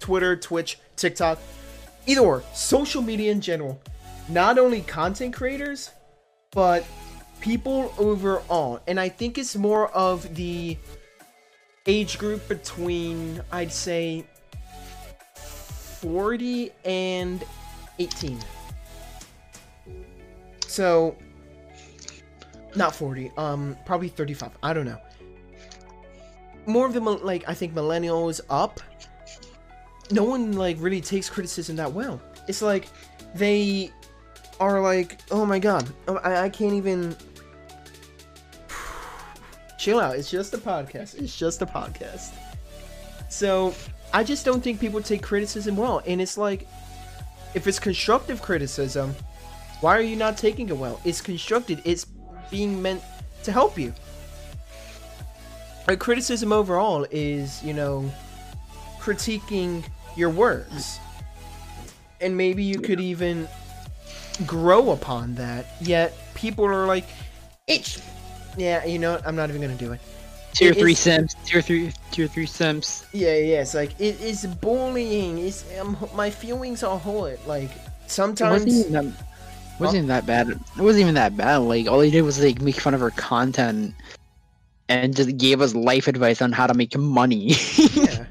Twitter, 0.00 0.34
Twitch, 0.36 0.78
TikTok, 0.96 1.38
either 2.06 2.20
or, 2.20 2.42
social 2.52 3.02
media 3.02 3.30
in 3.30 3.40
general. 3.40 3.80
Not 4.28 4.58
only 4.58 4.80
content 4.82 5.34
creators, 5.34 5.90
but 6.50 6.84
people 7.40 7.92
overall. 7.98 8.80
And 8.86 8.98
I 8.98 9.08
think 9.08 9.38
it's 9.38 9.56
more 9.56 9.88
of 9.88 10.34
the 10.34 10.76
age 11.86 12.18
group 12.18 12.46
between 12.48 13.40
I'd 13.50 13.72
say 13.72 14.24
40 15.34 16.70
and 16.84 17.44
18. 17.98 18.38
So 20.66 21.16
not 22.74 22.94
40, 22.94 23.30
um 23.36 23.76
probably 23.84 24.08
35. 24.08 24.50
I 24.62 24.72
don't 24.72 24.86
know. 24.86 24.98
More 26.66 26.86
of 26.86 26.92
the 26.92 27.00
like 27.00 27.44
I 27.48 27.54
think 27.54 27.74
millennials 27.74 28.40
up. 28.48 28.80
No 30.10 30.24
one 30.24 30.52
like 30.52 30.76
really 30.80 31.00
takes 31.00 31.28
criticism 31.28 31.76
that 31.76 31.92
well. 31.92 32.20
It's 32.48 32.62
like 32.62 32.88
they 33.34 33.90
are 34.60 34.80
like, 34.80 35.18
"Oh 35.30 35.44
my 35.44 35.58
god, 35.58 35.88
oh, 36.06 36.16
I, 36.16 36.44
I 36.44 36.48
can't 36.48 36.74
even 36.74 37.16
chill 39.82 39.98
out. 40.00 40.16
It's 40.16 40.30
just 40.30 40.54
a 40.54 40.58
podcast. 40.58 41.18
It's 41.20 41.36
just 41.36 41.62
a 41.62 41.66
podcast." 41.66 42.30
So, 43.28 43.74
I 44.12 44.22
just 44.24 44.44
don't 44.44 44.62
think 44.62 44.78
people 44.78 45.00
take 45.02 45.22
criticism 45.22 45.76
well, 45.76 46.02
and 46.06 46.20
it's 46.20 46.36
like 46.36 46.68
if 47.54 47.66
it's 47.66 47.78
constructive 47.78 48.40
criticism, 48.40 49.14
why 49.80 49.96
are 49.96 50.02
you 50.02 50.16
not 50.16 50.36
taking 50.36 50.68
it 50.68 50.76
well? 50.76 51.00
It's 51.04 51.20
constructed. 51.20 51.82
It's 51.84 52.06
being 52.50 52.80
meant 52.80 53.02
to 53.44 53.52
help 53.52 53.78
you. 53.78 53.92
A 55.88 55.96
criticism 55.96 56.52
overall 56.52 57.06
is, 57.10 57.62
you 57.64 57.74
know, 57.74 58.10
critiquing 59.00 59.84
your 60.16 60.30
works. 60.30 60.98
And 62.20 62.36
maybe 62.36 62.62
you 62.62 62.78
could 62.78 63.00
even 63.00 63.48
grow 64.46 64.92
upon 64.92 65.34
that. 65.34 65.66
Yet 65.80 66.16
people 66.34 66.64
are 66.64 66.86
like, 66.86 67.06
it's 67.66 68.00
yeah, 68.56 68.84
you 68.84 68.98
know 68.98 69.12
what? 69.12 69.26
I'm 69.26 69.36
not 69.36 69.48
even 69.50 69.60
gonna 69.62 69.74
do 69.74 69.92
it. 69.92 70.00
Tier 70.54 70.72
It 70.72 70.78
three 70.78 70.94
sims, 70.94 71.34
tier 71.46 71.62
three, 71.62 71.92
tier 72.10 72.26
three 72.28 72.44
sims. 72.46 73.06
Yeah, 73.12 73.36
yeah. 73.36 73.62
It's 73.62 73.72
like 73.74 73.98
it 73.98 74.20
is 74.20 74.44
bullying. 74.46 75.38
It's 75.38 75.64
um, 75.80 75.96
my 76.14 76.28
feelings 76.30 76.82
are 76.82 76.98
hurt. 76.98 77.40
Like 77.46 77.70
It 77.70 77.80
sometimes. 78.06 78.64
wasn't 78.64 78.86
even 78.86 78.92
that, 78.92 79.24
wasn't 79.80 79.96
even 79.96 80.08
that 80.08 80.26
bad. 80.26 80.48
It 80.50 80.58
wasn't 80.82 81.02
even 81.02 81.14
that 81.14 81.36
bad. 81.36 81.56
Like 81.58 81.86
all 81.86 82.00
he 82.00 82.10
did 82.10 82.22
was 82.22 82.42
like 82.42 82.60
make 82.60 82.76
fun 82.78 82.92
of 82.92 83.00
her 83.00 83.10
content, 83.12 83.94
and 84.90 85.16
just 85.16 85.36
gave 85.38 85.62
us 85.62 85.74
life 85.74 86.06
advice 86.06 86.42
on 86.42 86.52
how 86.52 86.66
to 86.66 86.74
make 86.74 86.96
money. 86.98 87.54
yeah. 87.94 88.26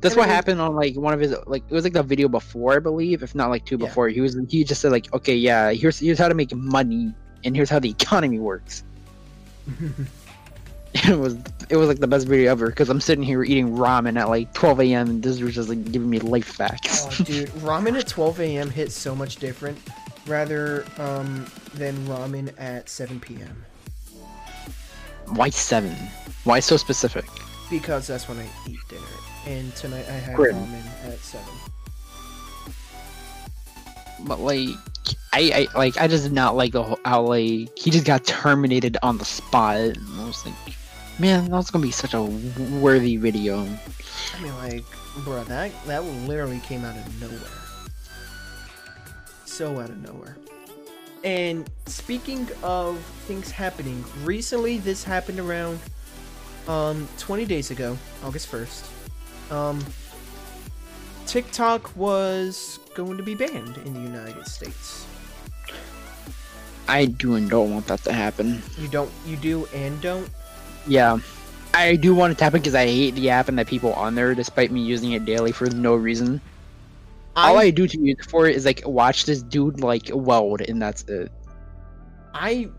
That's 0.00 0.14
what 0.16 0.24
I 0.24 0.26
mean- 0.26 0.34
happened 0.34 0.60
on 0.60 0.74
like 0.74 0.96
one 0.96 1.14
of 1.14 1.20
his 1.20 1.34
like 1.46 1.62
it 1.68 1.72
was 1.74 1.84
like 1.84 1.92
the 1.92 2.02
video 2.02 2.26
before 2.28 2.74
I 2.74 2.78
believe, 2.80 3.22
if 3.22 3.32
not 3.34 3.50
like 3.50 3.64
two 3.64 3.76
Yeah. 3.78 3.86
before. 3.86 4.08
He 4.08 4.20
was 4.20 4.36
he 4.48 4.64
just 4.64 4.80
said 4.80 4.90
like, 4.90 5.12
okay, 5.14 5.36
yeah, 5.36 5.70
here's 5.72 6.00
here's 6.00 6.18
how 6.18 6.26
to 6.26 6.34
make 6.34 6.52
money, 6.52 7.14
and 7.44 7.54
here's 7.54 7.70
how 7.70 7.78
the 7.78 7.90
economy 7.90 8.40
works. 8.40 8.82
it 10.94 11.18
was 11.18 11.36
it 11.68 11.76
was 11.76 11.88
like 11.88 11.98
the 11.98 12.06
best 12.06 12.26
video 12.26 12.50
ever 12.50 12.68
because 12.68 12.88
I'm 12.88 13.00
sitting 13.00 13.24
here 13.24 13.42
eating 13.42 13.76
ramen 13.76 14.18
at 14.18 14.28
like 14.28 14.52
12 14.54 14.80
a.m. 14.80 15.10
and 15.10 15.22
this 15.22 15.40
was 15.40 15.54
just 15.54 15.68
like 15.68 15.92
giving 15.92 16.08
me 16.08 16.18
life 16.20 16.46
facts. 16.46 17.06
Oh, 17.06 17.24
dude, 17.24 17.48
ramen 17.50 17.98
at 17.98 18.06
12 18.06 18.40
a.m. 18.40 18.70
hits 18.70 18.94
so 18.94 19.14
much 19.14 19.36
different, 19.36 19.78
rather 20.26 20.84
um 20.98 21.46
than 21.74 21.96
ramen 22.06 22.52
at 22.58 22.88
7 22.88 23.20
p.m. 23.20 23.64
Why 25.26 25.50
seven? 25.50 25.94
Why 26.44 26.60
so 26.60 26.76
specific? 26.76 27.24
Because 27.68 28.06
that's 28.06 28.28
when 28.28 28.38
I 28.38 28.46
eat 28.68 28.78
dinner, 28.88 29.02
and 29.46 29.74
tonight 29.74 30.06
I 30.08 30.12
had 30.12 30.36
Grim. 30.36 30.54
ramen 30.54 31.12
at 31.12 31.18
seven. 31.18 31.52
But 34.20 34.40
like, 34.40 34.68
I, 35.32 35.68
I 35.74 35.78
like 35.78 35.98
I 35.98 36.08
just 36.08 36.24
did 36.24 36.32
not 36.32 36.56
like 36.56 36.72
the 36.72 36.82
whole, 36.82 37.00
how 37.04 37.22
like 37.22 37.76
he 37.76 37.90
just 37.90 38.06
got 38.06 38.24
terminated 38.24 38.96
on 39.02 39.18
the 39.18 39.24
spot. 39.24 39.76
And 39.76 39.98
I 40.20 40.26
was 40.26 40.44
like, 40.46 40.54
man, 41.18 41.50
that's 41.50 41.70
gonna 41.70 41.82
be 41.82 41.90
such 41.90 42.14
a 42.14 42.22
worthy 42.22 43.16
video. 43.16 43.60
I 43.60 44.42
mean, 44.42 44.56
like, 44.56 44.84
bro, 45.24 45.44
that 45.44 45.72
that 45.86 46.04
literally 46.04 46.60
came 46.60 46.84
out 46.84 46.96
of 46.96 47.20
nowhere. 47.20 47.40
So 49.44 49.78
out 49.80 49.90
of 49.90 50.02
nowhere. 50.02 50.36
And 51.24 51.68
speaking 51.86 52.48
of 52.62 52.98
things 53.26 53.50
happening, 53.50 54.04
recently 54.22 54.78
this 54.78 55.02
happened 55.02 55.40
around 55.40 55.78
um 56.68 57.08
20 57.18 57.44
days 57.44 57.70
ago, 57.70 57.96
August 58.24 58.50
1st. 58.50 59.52
Um 59.52 59.84
TikTok 61.26 61.94
was 61.96 62.78
going 62.94 63.16
to 63.16 63.22
be 63.22 63.34
banned 63.34 63.76
in 63.78 63.94
the 63.94 64.00
United 64.00 64.46
States. 64.46 65.06
I 66.88 67.06
do 67.06 67.34
and 67.34 67.50
don't 67.50 67.72
want 67.72 67.86
that 67.88 68.04
to 68.04 68.12
happen. 68.12 68.62
You 68.78 68.88
don't 68.88 69.10
you 69.26 69.36
do 69.36 69.66
and 69.74 70.00
don't? 70.00 70.30
Yeah. 70.86 71.18
I 71.74 71.96
do 71.96 72.14
want 72.14 72.32
it 72.32 72.38
to 72.38 72.44
happen 72.44 72.60
because 72.60 72.74
I 72.74 72.86
hate 72.86 73.14
the 73.16 73.28
app 73.28 73.48
and 73.48 73.58
the 73.58 73.64
people 73.64 73.92
on 73.94 74.14
there, 74.14 74.34
despite 74.34 74.70
me 74.70 74.80
using 74.80 75.12
it 75.12 75.24
daily 75.24 75.52
for 75.52 75.68
no 75.70 75.94
reason. 75.94 76.40
All 77.34 77.58
I 77.58 77.68
do 77.68 77.86
to 77.86 78.00
use 78.00 78.16
it 78.18 78.30
for 78.30 78.48
is 78.48 78.64
like 78.64 78.82
watch 78.86 79.26
this 79.26 79.42
dude 79.42 79.80
like 79.80 80.08
weld, 80.12 80.62
and 80.62 80.80
that's 80.80 81.02
it. 81.02 81.30
I 82.32 82.70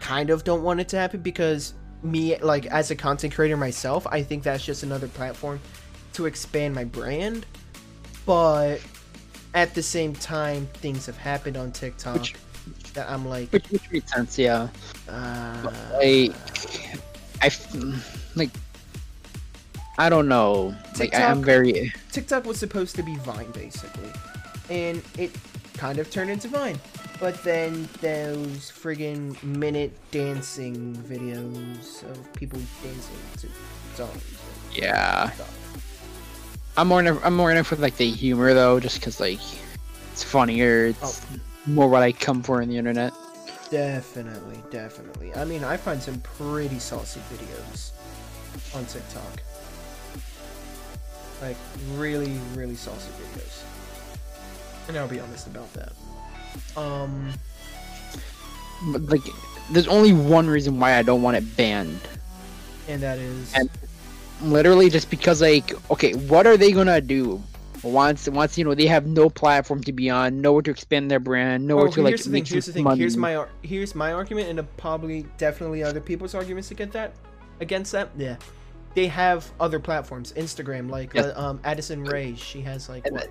kind 0.00 0.28
of 0.28 0.44
don't 0.44 0.62
want 0.62 0.80
it 0.80 0.88
to 0.88 0.98
happen 0.98 1.22
because 1.22 1.72
me, 2.02 2.36
like, 2.36 2.66
as 2.66 2.90
a 2.90 2.96
content 2.96 3.34
creator 3.34 3.56
myself, 3.56 4.06
I 4.06 4.22
think 4.22 4.42
that's 4.42 4.64
just 4.64 4.82
another 4.82 5.08
platform 5.08 5.58
to 6.12 6.26
expand 6.26 6.74
my 6.74 6.84
brand. 6.84 7.46
But 8.26 8.80
at 9.54 9.74
the 9.74 9.82
same 9.82 10.14
time, 10.14 10.66
things 10.74 11.06
have 11.06 11.16
happened 11.18 11.56
on 11.56 11.72
TikTok 11.72 12.20
Which- 12.20 12.34
that 12.94 13.08
I'm 13.10 13.26
like, 13.28 13.52
Which, 13.52 13.66
which 13.68 13.90
makes 13.90 14.12
sense, 14.12 14.38
yeah. 14.38 14.68
uh, 15.08 15.70
I 16.00 16.32
f- 17.42 18.36
like, 18.36 18.50
I 19.98 20.08
don't 20.08 20.28
know. 20.28 20.74
Like, 20.98 21.14
I, 21.14 21.24
I'm 21.24 21.36
TikTok- 21.38 21.44
very. 21.44 21.92
TikTok 22.12 22.44
was 22.46 22.58
supposed 22.58 22.96
to 22.96 23.02
be 23.02 23.16
Vine, 23.16 23.50
basically. 23.52 24.10
And 24.70 25.02
it 25.18 25.30
kind 25.76 25.98
of 25.98 26.10
turned 26.10 26.30
into 26.30 26.48
Vine. 26.48 26.78
But 27.20 27.42
then 27.44 27.88
those 28.00 28.72
friggin' 28.72 29.40
minute 29.42 29.92
dancing 30.10 30.96
videos 30.96 32.02
of 32.10 32.32
people 32.34 32.58
dancing 32.82 33.16
to 33.38 33.48
songs. 33.96 34.22
Yeah, 34.72 35.30
stuff. 35.30 35.53
I'm 36.76 36.88
more. 36.88 37.00
In 37.00 37.06
it- 37.06 37.20
I'm 37.24 37.36
more 37.36 37.50
in 37.50 37.56
it 37.56 37.66
for 37.66 37.76
like 37.76 37.96
the 37.96 38.10
humor 38.10 38.52
though, 38.54 38.80
just 38.80 38.96
because 39.00 39.20
like 39.20 39.40
it's 40.12 40.22
funnier. 40.22 40.86
It's 40.86 41.20
Oh. 41.24 41.38
more 41.66 41.88
what 41.88 42.02
I 42.02 42.12
come 42.12 42.42
for 42.42 42.60
in 42.60 42.68
the 42.68 42.76
internet. 42.76 43.12
Definitely, 43.70 44.62
definitely. 44.70 45.34
I 45.34 45.44
mean, 45.44 45.64
I 45.64 45.76
find 45.76 46.00
some 46.02 46.20
pretty 46.20 46.78
saucy 46.78 47.20
videos 47.32 47.90
on 48.74 48.84
TikTok. 48.86 49.42
Like, 51.42 51.56
really, 51.94 52.38
really 52.54 52.76
saucy 52.76 53.08
videos. 53.20 53.62
And 54.88 54.96
I'll 54.96 55.08
be 55.08 55.18
honest 55.18 55.46
about 55.46 55.72
that. 55.74 55.92
Um, 56.76 57.32
But 58.92 59.02
like, 59.02 59.22
there's 59.72 59.88
only 59.88 60.12
one 60.12 60.46
reason 60.48 60.78
why 60.78 60.96
I 60.96 61.02
don't 61.02 61.22
want 61.22 61.36
it 61.36 61.56
banned. 61.56 62.00
and 62.86 63.02
that 63.02 63.18
is. 63.18 63.52
And- 63.54 63.70
Literally, 64.44 64.90
just 64.90 65.10
because 65.10 65.40
like, 65.40 65.72
okay, 65.90 66.12
what 66.12 66.46
are 66.46 66.56
they 66.56 66.72
gonna 66.72 67.00
do? 67.00 67.42
Once, 67.82 68.28
once 68.30 68.56
you 68.56 68.64
know 68.64 68.74
they 68.74 68.86
have 68.86 69.06
no 69.06 69.28
platform 69.28 69.82
to 69.82 69.92
be 69.92 70.08
on, 70.08 70.40
nowhere 70.40 70.62
to 70.62 70.70
expand 70.70 71.10
their 71.10 71.20
brand, 71.20 71.66
nowhere 71.66 71.88
oh, 71.88 71.90
to 71.90 72.02
like 72.02 72.10
here's 72.12 72.24
the 72.24 72.30
thing. 72.30 72.44
Here's 72.44 72.66
the 72.66 72.72
thing. 72.72 72.84
money. 72.84 72.98
Here's 72.98 73.16
my 73.16 73.44
here's 73.62 73.94
my 73.94 74.12
argument, 74.12 74.48
and 74.48 74.60
uh, 74.60 74.64
probably 74.78 75.26
definitely 75.36 75.82
other 75.82 76.00
people's 76.00 76.34
arguments 76.34 76.68
to 76.68 76.74
get 76.74 76.92
that 76.92 77.12
against 77.60 77.92
that. 77.92 78.10
Yeah, 78.16 78.36
they 78.94 79.06
have 79.08 79.50
other 79.60 79.78
platforms. 79.78 80.32
Instagram, 80.32 80.88
like 80.90 81.12
Yes. 81.14 81.26
uh, 81.26 81.40
um, 81.40 81.60
Addison 81.64 82.04
Rae, 82.04 82.34
she 82.36 82.62
has 82.62 82.88
like 82.88 83.06
And 83.06 83.16
what? 83.16 83.28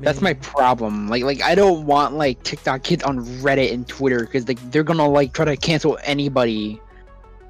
That's 0.00 0.22
my 0.22 0.34
problem. 0.34 1.08
Like, 1.08 1.24
like 1.24 1.42
I 1.42 1.54
don't 1.54 1.84
want 1.86 2.14
like 2.14 2.42
TikTok 2.42 2.82
kids 2.82 3.02
on 3.04 3.24
Reddit 3.42 3.72
and 3.72 3.86
Twitter 3.86 4.20
because 4.20 4.48
like 4.48 4.58
they're 4.70 4.82
gonna 4.82 5.08
like 5.08 5.34
try 5.34 5.44
to 5.44 5.56
cancel 5.56 5.98
anybody. 6.04 6.80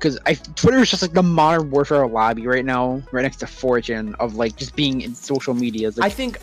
Because 0.00 0.18
I 0.24 0.32
Twitter 0.32 0.78
is 0.78 0.88
just 0.90 1.02
like 1.02 1.12
the 1.12 1.22
modern 1.22 1.70
warfare 1.70 2.06
lobby 2.06 2.46
right 2.46 2.64
now, 2.64 3.02
right 3.12 3.20
next 3.20 3.36
to 3.36 3.46
4chan 3.46 4.14
of 4.18 4.34
like 4.34 4.56
just 4.56 4.74
being 4.74 5.02
in 5.02 5.14
social 5.14 5.52
media. 5.52 5.88
It's 5.88 5.98
I 6.00 6.08
think 6.08 6.40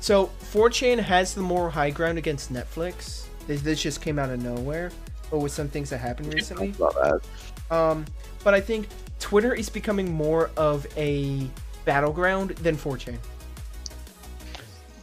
so. 0.00 0.30
4chan 0.52 0.98
has 0.98 1.32
the 1.32 1.40
moral 1.40 1.70
high 1.70 1.88
ground 1.88 2.18
against 2.18 2.52
Netflix. 2.52 3.24
This, 3.46 3.62
this 3.62 3.80
just 3.80 4.02
came 4.02 4.18
out 4.18 4.28
of 4.28 4.42
nowhere, 4.42 4.92
but 5.30 5.38
with 5.38 5.50
some 5.50 5.68
things 5.68 5.88
that 5.90 5.98
happened 5.98 6.34
recently. 6.34 6.72
Love 6.78 6.94
that. 6.94 7.74
Um, 7.74 8.04
but 8.44 8.52
I 8.52 8.60
think 8.60 8.86
Twitter 9.18 9.54
is 9.54 9.70
becoming 9.70 10.12
more 10.12 10.50
of 10.58 10.86
a 10.98 11.48
battleground 11.86 12.50
than 12.50 12.76
4chan. 12.76 13.16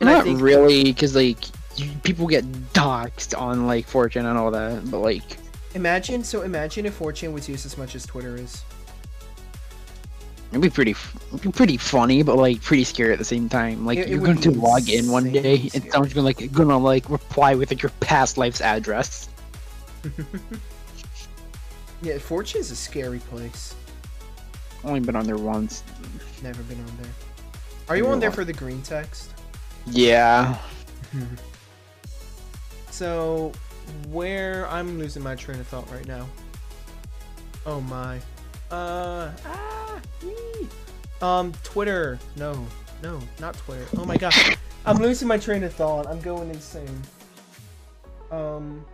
And 0.01 0.09
Not 0.09 0.23
think- 0.23 0.39
really, 0.39 0.83
because 0.83 1.15
like 1.15 1.39
you, 1.77 1.89
people 2.03 2.27
get 2.27 2.45
doxxed 2.73 3.35
on 3.35 3.65
like 3.65 3.89
4chan 3.89 4.17
and 4.17 4.37
all 4.37 4.51
that, 4.51 4.91
but 4.91 4.99
like 4.99 5.37
Imagine, 5.78 6.23
so 6.23 6.41
imagine 6.41 6.88
if 6.88 6.97
4chan 6.97 7.32
was 7.32 7.47
used 7.47 7.63
as 7.67 7.78
much 7.78 7.93
as 7.93 8.03
Twitter 8.03 8.36
is. 8.36 8.63
it'd 10.49 10.59
be 10.59 10.71
pretty, 10.71 10.95
it'd 11.30 11.41
be 11.41 11.51
pretty 11.51 11.78
funny, 11.78 12.23
but 12.23 12.36
like 12.36 12.63
pretty 12.63 12.84
scary 12.84 13.13
at 13.13 13.19
the 13.19 13.25
same 13.25 13.47
time. 13.47 13.86
Like 13.86 13.99
It- 13.99 14.07
you're 14.09 14.19
going 14.19 14.41
to 14.41 14.49
log 14.51 14.89
in 14.89 15.11
one 15.11 15.32
day 15.32 15.69
and 15.75 15.91
someone's 15.91 16.15
gonna 16.15 16.25
like 16.25 16.51
gonna 16.51 16.80
like 16.80 17.07
reply 17.11 17.53
with 17.53 17.69
like 17.69 17.84
your 17.84 17.91
past 17.99 18.38
life's 18.38 18.59
address. 18.61 19.30
Yeah, 22.03 22.17
4chan 22.19 22.57
is 22.57 22.69
a 22.69 22.75
scary 22.75 23.17
place. 23.17 23.73
Only 24.84 24.99
been 24.99 25.15
on 25.15 25.25
there 25.25 25.38
once. 25.38 25.84
Never 26.43 26.61
been 26.63 26.78
on 26.80 26.97
there. 27.01 27.11
Are 27.89 27.97
you 27.97 28.03
Never 28.03 28.13
on 28.13 28.19
there 28.19 28.32
for 28.32 28.45
the 28.45 28.53
green 28.53 28.82
text? 28.84 29.32
Yeah. 29.88 30.57
So, 32.91 33.51
where 34.09 34.67
I'm 34.69 34.99
losing 34.99 35.23
my 35.23 35.35
train 35.35 35.59
of 35.59 35.67
thought 35.67 35.89
right 35.91 36.07
now. 36.07 36.25
Oh 37.65 37.81
my. 37.81 38.19
Uh. 38.71 39.31
Ah. 39.45 40.01
Um. 41.21 41.53
Twitter. 41.63 42.19
No. 42.35 42.65
No. 43.01 43.19
Not 43.39 43.55
Twitter. 43.57 43.85
Oh 43.97 44.05
my 44.05 44.17
god. 44.17 44.33
I'm 44.85 44.97
losing 44.97 45.27
my 45.27 45.38
train 45.38 45.63
of 45.63 45.73
thought. 45.73 46.07
I'm 46.07 46.21
going 46.21 46.49
insane. 46.49 47.01
Um. 48.31 48.85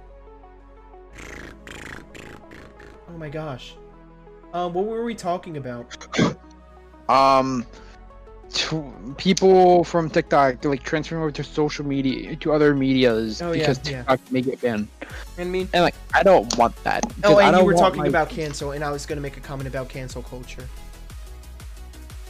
Oh 3.10 3.18
my 3.18 3.30
gosh. 3.30 3.76
Um. 4.54 4.74
What 4.74 4.86
were 4.86 5.04
we 5.04 5.16
talking 5.16 5.58
about? 5.58 5.98
Um, 7.10 7.66
people 9.18 9.84
from 9.84 10.10
TikTok 10.10 10.62
they're 10.62 10.72
like 10.72 10.84
transferring 10.84 11.22
over 11.22 11.32
to 11.32 11.44
social 11.44 11.86
media 11.86 12.36
to 12.38 12.52
other 12.54 12.74
medias 12.76 13.42
Oh, 13.42 13.52
because 13.52 13.80
yeah. 13.90 14.04
TikTok 14.04 14.32
may 14.32 14.42
get 14.42 14.62
banned. 14.62 14.88
I 15.38 15.44
mean. 15.44 15.68
And 15.74 15.84
like, 15.84 15.96
I 16.14 16.24
don't 16.24 16.56
want 16.58 16.76
that. 16.84 17.04
Oh, 17.24 17.40
and 17.40 17.56
you 17.58 17.64
were 17.64 17.74
talking 17.74 18.02
my- 18.02 18.08
about 18.08 18.30
cancel, 18.30 18.72
and 18.72 18.84
I 18.84 18.92
was 18.92 19.06
gonna 19.06 19.22
make 19.22 19.38
a 19.38 19.42
comment 19.42 19.68
about 19.68 19.90
cancel 19.90 20.22
culture. 20.24 20.68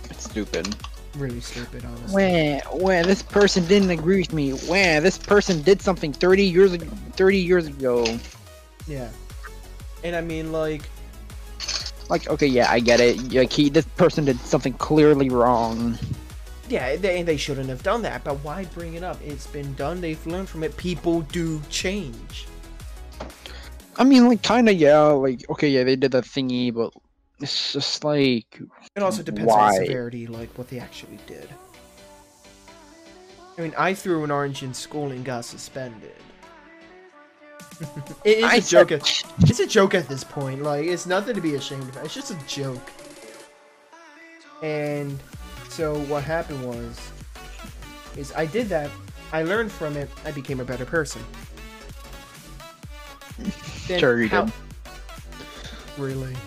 It's 0.09 0.23
stupid. 0.25 0.75
Really 1.15 1.41
stupid, 1.41 1.85
honestly. 1.85 2.13
Where, 2.13 2.59
where 2.71 3.03
this 3.03 3.21
person 3.21 3.65
didn't 3.67 3.91
agree 3.91 4.19
with 4.19 4.33
me. 4.33 4.51
Where 4.51 4.99
this 4.99 5.17
person 5.17 5.61
did 5.61 5.81
something 5.81 6.11
30 6.11 6.43
years 6.43 6.73
ago. 6.73 6.87
30 7.13 7.37
years 7.37 7.67
ago. 7.67 8.17
Yeah. 8.87 9.09
And 10.03 10.15
I 10.15 10.21
mean, 10.21 10.51
like, 10.51 10.81
Like, 12.09 12.27
okay, 12.29 12.47
yeah, 12.47 12.69
I 12.71 12.79
get 12.79 12.99
it. 12.99 13.31
Like, 13.31 13.53
he, 13.53 13.69
this 13.69 13.85
person 13.95 14.25
did 14.25 14.39
something 14.39 14.73
clearly 14.73 15.29
wrong. 15.29 15.97
Yeah, 16.69 16.95
they, 16.95 17.23
they 17.23 17.37
shouldn't 17.37 17.69
have 17.69 17.83
done 17.83 18.01
that, 18.03 18.23
but 18.23 18.35
why 18.43 18.65
bring 18.65 18.93
it 18.95 19.03
up? 19.03 19.19
It's 19.23 19.47
been 19.47 19.73
done, 19.75 20.01
they've 20.01 20.25
learned 20.25 20.49
from 20.49 20.63
it. 20.63 20.75
People 20.77 21.21
do 21.21 21.61
change. 21.69 22.47
I 23.97 24.03
mean, 24.03 24.27
like, 24.27 24.41
kind 24.41 24.67
of, 24.69 24.75
yeah. 24.75 24.99
Like, 24.99 25.47
okay, 25.51 25.67
yeah, 25.69 25.83
they 25.83 25.95
did 25.95 26.11
that 26.13 26.23
thingy, 26.23 26.73
but 26.73 26.91
it's 27.39 27.73
just 27.73 28.03
like, 28.03 28.59
It 28.95 29.03
also 29.03 29.21
depends 29.23 29.51
on 29.51 29.71
the 29.71 29.85
severity, 29.85 30.27
like, 30.27 30.57
what 30.57 30.69
they 30.69 30.79
actually 30.79 31.19
did. 31.27 31.47
I 33.57 33.61
mean, 33.61 33.73
I 33.77 33.93
threw 33.93 34.23
an 34.23 34.31
orange 34.31 34.63
in 34.63 34.73
school 34.73 35.11
and 35.11 35.23
got 35.23 35.45
suspended. 35.45 36.15
it 38.23 38.39
is 38.39 38.43
I 38.43 38.55
a 38.55 38.61
joke. 38.61 38.89
said- 38.89 39.01
At, 39.01 39.49
it's 39.49 39.59
a 39.59 39.67
joke 39.67 39.93
at 39.93 40.07
this 40.07 40.23
point. 40.23 40.63
Like, 40.63 40.85
it's 40.85 41.05
nothing 41.05 41.35
to 41.35 41.41
be 41.41 41.55
ashamed 41.55 41.83
of. 41.95 41.97
It's 42.03 42.13
just 42.15 42.31
a 42.31 42.47
joke. 42.47 42.89
And 44.63 45.19
so 45.73 45.97
what 46.01 46.23
happened 46.23 46.63
was, 46.65 46.99
is 48.15 48.31
I 48.35 48.45
did 48.45 48.69
that. 48.69 48.89
I 49.31 49.41
learned 49.43 49.71
from 49.71 49.97
it. 49.97 50.09
I 50.23 50.31
became 50.31 50.59
a 50.59 50.65
better 50.65 50.85
person. 50.85 51.23
Then 53.87 53.99
Sure 53.99 54.21
you 54.21 54.29
how- 54.29 54.45
did. 54.45 54.53
Really? 55.97 56.35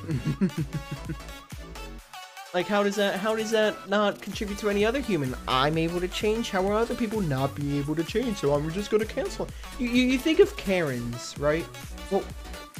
like 2.54 2.66
how 2.66 2.82
does 2.82 2.96
that 2.96 3.16
how 3.18 3.36
does 3.36 3.50
that 3.50 3.88
not 3.90 4.20
contribute 4.22 4.58
to 4.58 4.70
any 4.70 4.84
other 4.86 5.00
human? 5.00 5.36
I'm 5.46 5.76
able 5.76 6.00
to 6.00 6.08
change. 6.08 6.50
How 6.50 6.66
are 6.66 6.72
other 6.72 6.94
people 6.94 7.20
not 7.20 7.54
being 7.54 7.76
able 7.76 7.94
to 7.96 8.04
change? 8.04 8.38
So 8.38 8.54
I'm 8.54 8.70
just 8.72 8.90
gonna 8.90 9.04
cancel. 9.04 9.48
You 9.78 9.88
you, 9.88 10.02
you 10.12 10.18
think 10.18 10.38
of 10.40 10.56
Karens, 10.56 11.34
right? 11.38 11.66
Well, 12.10 12.24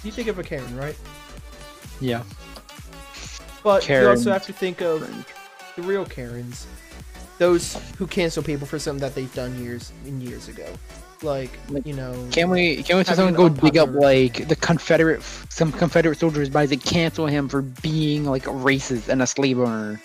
you 0.02 0.10
think 0.10 0.28
of 0.28 0.38
a 0.38 0.42
Karen, 0.42 0.74
right? 0.76 0.96
yeah. 2.00 2.22
But 3.62 3.86
you 3.88 4.08
also 4.08 4.32
have 4.32 4.46
to 4.46 4.52
think 4.52 4.80
of 4.80 5.02
the 5.76 5.82
real 5.82 6.06
Karens, 6.06 6.66
those 7.38 7.78
who 7.98 8.06
cancel 8.06 8.42
people 8.42 8.66
for 8.66 8.78
something 8.78 9.00
that 9.00 9.14
they've 9.14 9.32
done 9.34 9.62
years 9.62 9.92
and 10.06 10.22
years 10.22 10.48
ago, 10.48 10.66
like 11.22 11.50
Like, 11.68 11.86
you 11.86 11.94
know. 11.94 12.28
Can 12.32 12.50
we 12.50 12.82
can 12.82 12.96
we 12.96 13.04
someone 13.04 13.34
go 13.34 13.48
dig 13.48 13.76
up 13.76 13.90
like 13.90 14.48
the 14.48 14.56
Confederate 14.56 15.22
some 15.22 15.70
Confederate 15.72 16.18
soldiers 16.18 16.48
by 16.48 16.66
to 16.66 16.76
cancel 16.76 17.26
him 17.26 17.48
for 17.48 17.62
being 17.62 18.24
like 18.24 18.44
racist 18.44 19.08
and 19.08 19.22
a 19.22 19.26
slave 19.26 19.58
owner? 19.58 20.00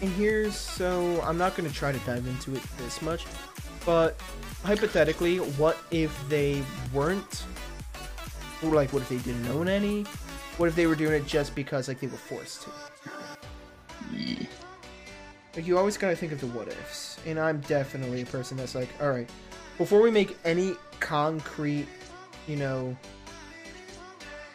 And 0.00 0.10
here's 0.12 0.56
so 0.56 1.20
I'm 1.22 1.38
not 1.38 1.54
going 1.54 1.68
to 1.68 1.74
try 1.74 1.92
to 1.92 1.98
dive 2.00 2.26
into 2.26 2.56
it 2.56 2.62
this 2.78 3.00
much, 3.02 3.26
but 3.86 4.18
hypothetically, 4.64 5.36
what 5.36 5.78
if 5.90 6.18
they 6.28 6.62
weren't? 6.92 7.44
Or 8.64 8.70
like, 8.70 8.92
what 8.92 9.02
if 9.02 9.08
they 9.08 9.18
didn't 9.18 9.46
own 9.48 9.68
any? 9.68 10.04
What 10.56 10.68
if 10.68 10.76
they 10.76 10.86
were 10.86 10.94
doing 10.94 11.12
it 11.12 11.26
just 11.26 11.54
because 11.54 11.88
like 11.88 12.00
they 12.00 12.06
were 12.06 12.16
forced 12.16 12.62
to? 12.62 12.70
Like 15.54 15.66
you 15.66 15.76
always 15.76 15.98
gotta 15.98 16.16
think 16.16 16.32
of 16.32 16.40
the 16.40 16.46
what 16.46 16.68
ifs, 16.68 17.18
and 17.26 17.38
I'm 17.38 17.60
definitely 17.60 18.22
a 18.22 18.26
person 18.26 18.56
that's 18.56 18.74
like, 18.74 18.88
all 19.00 19.10
right, 19.10 19.28
before 19.76 20.00
we 20.00 20.10
make 20.10 20.36
any 20.44 20.74
concrete, 21.00 21.86
you 22.46 22.56
know, 22.56 22.96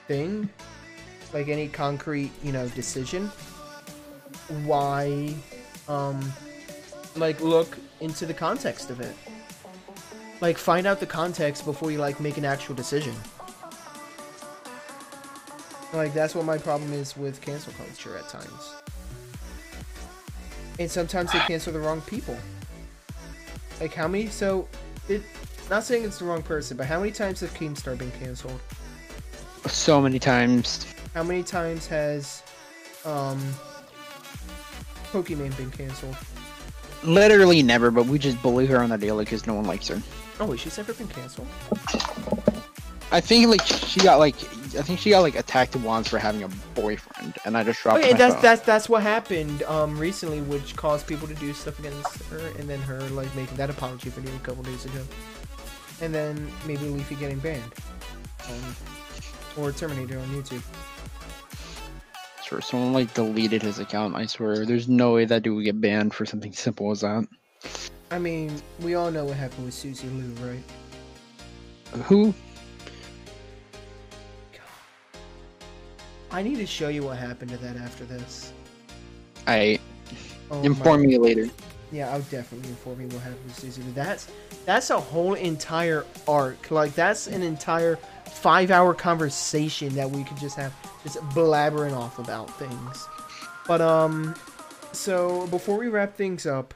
thing, 0.08 0.50
like 1.34 1.50
any 1.50 1.68
concrete, 1.68 2.32
you 2.44 2.52
know, 2.52 2.68
decision, 2.70 3.28
why, 4.66 5.36
um, 5.88 6.20
like 7.16 7.42
look 7.42 7.78
into 8.00 8.26
the 8.26 8.34
context 8.34 8.90
of 8.90 9.00
it. 9.00 9.16
Like 10.42 10.58
find 10.58 10.88
out 10.88 11.00
the 11.00 11.06
context 11.06 11.66
before 11.66 11.92
you 11.92 11.98
like 11.98 12.20
make 12.20 12.38
an 12.38 12.46
actual 12.46 12.76
decision. 12.76 13.16
Like 15.94 16.14
that's 16.14 16.36
what 16.36 16.46
my 16.46 16.58
problem 16.58 16.94
is 16.94 17.16
with 17.18 17.42
cancel 17.42 17.74
culture 17.74 18.18
at 18.18 18.30
times. 18.30 18.74
And 20.80 20.90
sometimes 20.90 21.32
they 21.32 21.40
cancel 21.40 21.74
the 21.74 21.80
wrong 21.80 22.02
people. 22.02 22.38
Like 23.80 23.94
how 23.94 24.08
many? 24.08 24.28
So, 24.28 24.68
it. 25.10 25.22
Not 25.70 25.84
saying 25.84 26.06
it's 26.06 26.20
the 26.20 26.26
wrong 26.26 26.44
person, 26.44 26.78
but 26.78 26.86
how 26.86 27.00
many 27.00 27.12
times 27.12 27.42
has 27.42 27.50
Keemstar 27.52 27.98
been 27.98 28.12
canceled? 28.12 28.60
So 29.66 30.00
many 30.00 30.18
times. 30.18 30.86
How 31.14 31.24
many 31.24 31.44
times 31.44 31.88
has, 31.88 32.42
um, 33.04 33.38
Pokimane 35.12 35.56
been 35.58 35.72
canceled? 35.72 36.16
Literally 37.04 37.62
never, 37.64 37.92
but 37.92 38.06
we 38.06 38.18
just 38.18 38.42
bully 38.42 38.66
her 38.68 38.78
on 38.78 38.90
the 38.90 38.98
daily 38.98 39.26
because 39.26 39.46
no 39.46 39.56
one 39.56 39.66
likes 39.66 39.88
her. 39.90 40.02
Oh 40.40 40.46
wait, 40.46 40.60
she's 40.60 40.78
never 40.78 40.94
been 40.94 41.08
canceled. 41.08 41.48
I 43.12 43.22
think 43.22 43.48
like 43.48 43.66
she 43.66 44.00
got 44.00 44.20
like 44.20 44.36
I 44.78 44.82
think 44.84 45.00
she 45.00 45.10
got 45.10 45.22
like 45.22 45.36
attacked 45.36 45.76
once 45.78 46.08
for 46.08 46.20
having 46.20 46.44
a 46.44 46.50
boyfriend, 46.76 47.36
and 47.46 47.58
I 47.58 47.64
just 47.64 47.82
dropped 47.82 48.00
Okay, 48.00 48.12
my 48.12 48.18
that's 48.18 48.34
phone. 48.36 48.42
that's 48.44 48.62
that's 48.62 48.90
what 48.90 49.02
happened 49.04 49.64
um 49.64 49.98
recently, 49.98 50.42
which 50.42 50.76
caused 50.76 51.08
people 51.08 51.28
to 51.28 51.36
do 51.36 51.54
stuff 51.54 51.80
against 51.80 52.24
her, 52.26 52.40
and 52.60 52.70
then 52.70 52.80
her 52.82 53.00
like 53.10 53.34
making 53.36 53.58
that 53.58 53.70
apology 53.70 54.10
video 54.10 54.36
a 54.36 54.40
couple 54.40 54.64
days 54.64 54.86
ago, 54.86 55.02
and 56.02 56.14
then 56.14 56.50
maybe 56.66 56.86
Leafy 56.86 57.16
getting 57.16 57.40
banned, 57.40 57.74
um, 58.50 58.76
or 59.58 59.72
terminated 59.72 60.18
on 60.18 60.28
YouTube. 60.30 60.62
Sure, 62.44 62.62
someone 62.62 62.94
like 62.94 63.14
deleted 63.14 63.62
his 63.62 63.80
account. 63.80 64.16
I 64.16 64.26
swear, 64.26 64.66
there's 64.66 64.88
no 64.88 65.14
way 65.14 65.26
that 65.26 65.44
dude 65.44 65.56
would 65.56 65.66
get 65.66 65.82
banned 65.82 66.14
for 66.14 66.26
something 66.26 66.54
simple 66.54 66.92
as 66.92 67.02
that. 67.02 67.28
I 68.10 68.20
mean, 68.20 68.62
we 68.80 68.96
all 68.96 69.12
know 69.12 69.26
what 69.26 69.36
happened 69.36 69.66
with 69.66 69.74
Susie 69.74 70.08
Lou, 70.08 70.34
right? 70.48 70.64
Who? 72.06 72.34
I 76.32 76.42
need 76.42 76.58
to 76.58 76.66
show 76.66 76.90
you 76.90 77.04
what 77.04 77.18
happened 77.18 77.52
to 77.52 77.58
that 77.58 77.78
after 77.78 78.06
this. 78.06 78.54
I 79.46 79.80
Oh 80.50 80.62
inform 80.62 81.02
me 81.02 81.18
later. 81.18 81.50
Yeah, 81.92 82.12
I'll 82.12 82.22
definitely 82.22 82.70
inform 82.70 83.02
you 83.02 83.08
what 83.08 83.22
happened 83.22 83.46
with 83.46 83.58
Susie 83.58 83.82
That's 83.94 84.30
that's 84.66 84.90
a 84.90 85.00
whole 85.00 85.36
entire 85.36 86.06
arc. 86.28 86.70
Like 86.72 86.94
that's 86.94 87.28
an 87.28 87.42
entire 87.42 87.98
five-hour 88.26 88.94
conversation 88.94 89.96
that 89.96 90.10
we 90.10 90.24
could 90.24 90.38
just 90.38 90.56
have, 90.58 90.74
just 91.04 91.18
blabbering 91.30 91.96
off 91.96 92.20
about 92.20 92.50
things. 92.60 93.08
But 93.68 93.82
um, 93.82 94.36
so 94.92 95.48
before 95.48 95.78
we 95.78 95.88
wrap 95.88 96.16
things 96.16 96.46
up, 96.46 96.74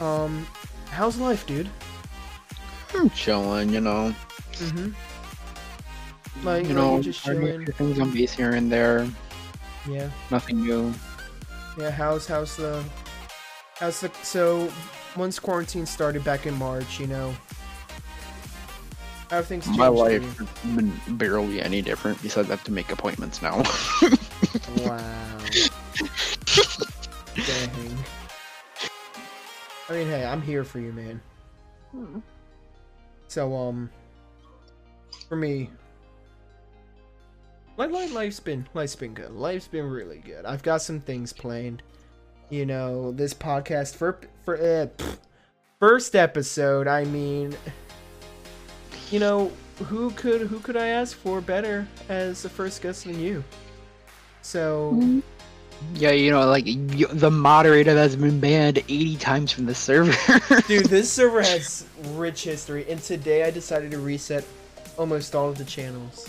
um, 0.00 0.46
how's 0.90 1.18
life, 1.18 1.46
dude? 1.46 1.68
I'm 2.94 3.10
chilling, 3.10 3.70
you 3.70 3.80
know. 3.80 4.14
Mm-hmm. 4.54 4.90
Like 6.42 6.62
you 6.62 6.70
you 6.70 6.74
know, 6.74 6.96
know, 6.96 7.02
just 7.02 7.26
learning 7.26 7.42
a 7.42 7.50
chilling. 7.50 7.66
things 7.72 8.00
on 8.00 8.12
base 8.12 8.32
here 8.32 8.52
and 8.52 8.70
there. 8.70 9.06
Yeah. 9.88 10.10
Nothing 10.30 10.62
new. 10.62 10.92
Yeah, 11.78 11.90
how's 11.90 12.26
how's 12.26 12.56
the 12.56 12.82
how's 13.76 14.00
the 14.00 14.10
so 14.22 14.70
once 15.16 15.38
quarantine 15.38 15.86
started 15.86 16.24
back 16.24 16.46
in 16.46 16.54
March, 16.54 17.00
you 17.00 17.06
know, 17.06 17.34
how 19.30 19.42
things 19.42 19.64
changed. 19.64 19.78
My 19.78 19.88
life 19.88 20.38
has 20.38 20.74
been 20.74 20.92
barely 21.16 21.62
any 21.62 21.82
different 21.82 22.20
besides 22.22 22.48
I 22.48 22.52
have 22.52 22.64
to 22.64 22.72
make 22.72 22.90
appointments 22.90 23.42
now. 23.42 23.62
Wow. 24.78 25.38
Dang. 27.34 27.98
I 29.88 29.92
mean, 29.92 30.06
hey, 30.08 30.24
I'm 30.24 30.40
here 30.42 30.64
for 30.64 30.78
you, 30.78 30.92
man. 30.92 31.20
So, 33.28 33.54
um, 33.54 33.90
for 35.28 35.36
me, 35.36 35.70
my 37.80 37.86
life, 37.86 38.12
life's 38.12 38.40
been 38.40 38.68
life's 38.74 38.94
been 38.94 39.14
good. 39.14 39.30
Life's 39.30 39.66
been 39.66 39.88
really 39.88 40.18
good. 40.18 40.44
I've 40.44 40.62
got 40.62 40.82
some 40.82 41.00
things 41.00 41.32
planned. 41.32 41.82
You 42.50 42.66
know, 42.66 43.10
this 43.12 43.32
podcast 43.32 43.94
for 43.94 44.20
for 44.44 44.56
uh, 44.56 44.86
pff, 44.98 45.16
first 45.78 46.14
episode. 46.14 46.86
I 46.86 47.04
mean, 47.04 47.56
you 49.10 49.18
know, 49.18 49.50
who 49.84 50.10
could 50.10 50.42
who 50.42 50.60
could 50.60 50.76
I 50.76 50.88
ask 50.88 51.16
for 51.16 51.40
better 51.40 51.86
as 52.10 52.42
the 52.42 52.50
first 52.50 52.82
guest 52.82 53.04
than 53.04 53.18
you? 53.18 53.42
So. 54.42 55.22
yeah, 55.94 56.10
you 56.10 56.30
know, 56.30 56.46
like 56.46 56.66
you, 56.66 57.06
the 57.06 57.30
moderator 57.30 57.94
that's 57.94 58.14
been 58.14 58.40
banned 58.40 58.76
80 58.76 59.16
times 59.16 59.52
from 59.52 59.64
the 59.64 59.74
server. 59.74 60.12
Dude, 60.68 60.84
this 60.86 61.10
server 61.10 61.40
has 61.40 61.86
rich 62.08 62.44
history, 62.44 62.84
and 62.90 63.00
today 63.00 63.44
I 63.44 63.50
decided 63.50 63.90
to 63.92 64.00
reset 64.00 64.44
almost 64.98 65.34
all 65.34 65.48
of 65.48 65.56
the 65.56 65.64
channels. 65.64 66.28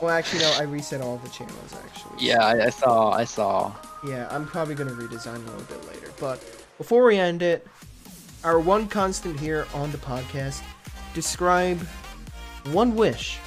Well, 0.00 0.10
actually, 0.10 0.40
no, 0.40 0.52
I 0.58 0.62
reset 0.62 1.00
all 1.00 1.16
the 1.18 1.28
channels, 1.30 1.74
actually. 1.84 2.24
yeah, 2.24 2.44
I, 2.44 2.66
I 2.66 2.70
saw, 2.70 3.10
I 3.10 3.24
saw. 3.24 3.74
Yeah, 4.06 4.28
I'm 4.30 4.46
probably 4.46 4.76
going 4.76 4.88
to 4.88 4.94
redesign 4.94 5.36
a 5.36 5.50
little 5.50 5.62
bit 5.62 5.84
later. 5.88 6.12
But 6.20 6.40
before 6.78 7.04
we 7.04 7.18
end 7.18 7.42
it, 7.42 7.66
our 8.44 8.60
one 8.60 8.86
constant 8.86 9.40
here 9.40 9.66
on 9.74 9.90
the 9.90 9.98
podcast 9.98 10.62
describe 11.14 11.80
one 12.70 12.94
wish 12.94 13.38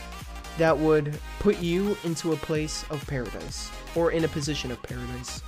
that 0.57 0.77
would 0.77 1.17
put 1.39 1.59
you 1.59 1.97
into 2.03 2.33
a 2.33 2.35
place 2.35 2.83
of 2.89 3.05
paradise 3.07 3.69
or 3.95 4.11
in 4.11 4.25
a 4.25 4.27
position 4.27 4.71
of 4.71 4.83
paradise. 4.83 5.41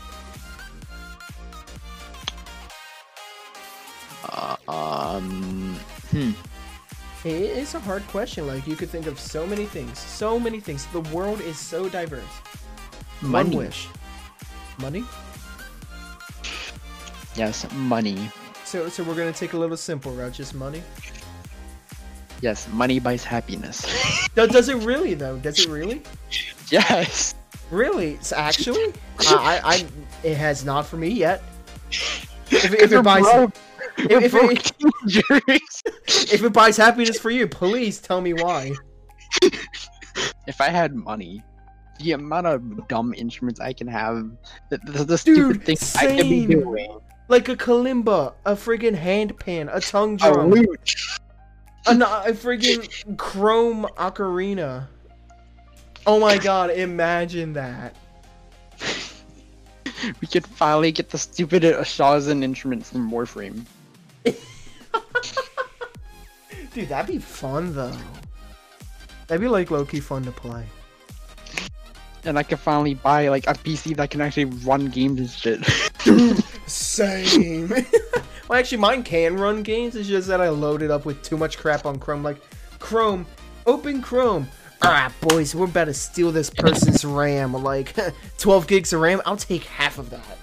Uh, 4.29 4.55
um, 4.69 5.75
hmm. 6.11 6.31
It's 7.25 7.73
a 7.73 7.79
hard 7.79 8.05
question. 8.07 8.47
Like 8.47 8.67
you 8.67 8.75
could 8.75 8.89
think 8.89 9.07
of 9.07 9.19
so 9.19 9.47
many 9.47 9.65
things, 9.65 9.97
so 9.97 10.39
many 10.39 10.59
things. 10.59 10.85
The 10.87 11.01
world 11.15 11.39
is 11.41 11.57
so 11.57 11.87
diverse. 11.87 12.23
Money. 13.21 13.55
One 13.55 13.65
wish. 13.65 13.87
Money. 14.79 15.05
Yes, 17.35 17.71
money. 17.73 18.29
So, 18.65 18.89
so 18.89 19.03
we're 19.03 19.15
gonna 19.15 19.31
take 19.31 19.53
a 19.53 19.57
little 19.57 19.77
simple 19.77 20.11
route, 20.13 20.33
just 20.33 20.53
money. 20.53 20.83
Yes, 22.41 22.67
money 22.73 22.99
buys 22.99 23.23
happiness. 23.23 23.85
Do- 24.35 24.47
Does 24.47 24.67
it 24.67 24.77
really 24.77 25.13
though? 25.13 25.37
Does 25.37 25.59
it 25.59 25.69
really? 25.69 26.01
yes. 26.69 27.35
Really? 27.71 28.13
It's 28.15 28.33
actually, 28.33 28.93
I, 29.19 29.61
I, 29.63 29.75
I, 29.75 29.85
it 30.23 30.35
has 30.35 30.65
not 30.65 30.85
for 30.85 30.97
me 30.97 31.07
yet. 31.09 31.41
If, 32.51 32.73
if 32.73 32.91
it 32.91 33.03
buys, 33.03 33.25
if, 33.97 34.33
if, 34.33 34.33
it, 34.35 34.71
if 36.33 36.43
it 36.43 36.53
buys 36.53 36.77
happiness 36.77 37.19
for 37.19 37.29
you, 37.29 37.47
please 37.47 37.99
tell 37.99 38.21
me 38.21 38.33
why. 38.33 38.71
if 40.47 40.59
I 40.61 40.69
had 40.69 40.95
money, 40.95 41.41
the 41.99 42.13
amount 42.13 42.47
of 42.47 42.87
dumb 42.87 43.13
instruments 43.15 43.59
I 43.59 43.73
can 43.73 43.87
have, 43.87 44.29
the, 44.69 44.77
the, 44.85 45.03
the 45.03 45.17
stupid 45.17 45.63
things 45.63 45.95
I 45.95 46.17
could 46.17 46.29
be 46.29 46.45
doing. 46.45 46.99
Like 47.29 47.47
a 47.49 47.55
kalimba, 47.55 48.33
a 48.45 48.53
friggin' 48.53 48.97
handpan, 48.97 49.73
a 49.73 49.79
tongue 49.79 50.15
A 50.15 50.17
drum, 50.31 50.49
lute. 50.49 50.95
a, 51.87 51.91
a 51.91 52.33
friggin' 52.33 53.17
chrome 53.17 53.87
ocarina. 53.97 54.87
Oh 56.05 56.19
my 56.19 56.37
god, 56.37 56.71
imagine 56.71 57.53
that. 57.53 57.95
We 60.19 60.27
could 60.27 60.45
finally 60.45 60.91
get 60.91 61.09
the 61.11 61.17
stupid 61.17 61.63
uh, 61.63 61.81
Shawzin 61.81 62.43
instrument 62.43 62.85
from 62.85 63.09
Warframe. 63.09 63.65
Dude, 66.73 66.89
that'd 66.89 67.13
be 67.13 67.19
fun 67.19 67.73
though. 67.73 67.95
That'd 69.27 69.41
be 69.41 69.47
like 69.47 69.71
low 69.71 69.85
key 69.85 69.99
fun 69.99 70.23
to 70.23 70.31
play. 70.31 70.65
And 72.25 72.39
I 72.39 72.43
could 72.43 72.59
finally 72.59 72.93
buy 72.93 73.27
like 73.27 73.45
a 73.47 73.53
PC 73.53 73.95
that 73.97 74.09
can 74.09 74.21
actually 74.21 74.45
run 74.45 74.87
games 74.87 75.19
and 75.19 75.29
shit. 75.29 75.63
Same. 76.67 77.69
well, 78.47 78.59
actually, 78.59 78.77
mine 78.77 79.03
can 79.03 79.35
run 79.35 79.61
games. 79.61 79.95
It's 79.95 80.07
just 80.07 80.27
that 80.29 80.41
I 80.41 80.49
loaded 80.49 80.85
it 80.85 80.91
up 80.91 81.05
with 81.05 81.21
too 81.21 81.37
much 81.37 81.57
crap 81.57 81.85
on 81.85 81.99
Chrome. 81.99 82.23
Like, 82.23 82.37
Chrome, 82.79 83.25
open 83.65 84.01
Chrome. 84.01 84.47
Alright, 84.83 85.11
boys, 85.21 85.55
we're 85.55 85.65
about 85.65 85.85
to 85.85 85.93
steal 85.93 86.31
this 86.31 86.49
person's 86.49 87.05
RAM. 87.05 87.53
Like, 87.53 87.95
12 88.37 88.67
gigs 88.67 88.93
of 88.93 89.01
RAM. 89.01 89.21
I'll 89.25 89.37
take 89.37 89.63
half 89.63 89.97
of 89.97 90.09
that. 90.09 90.37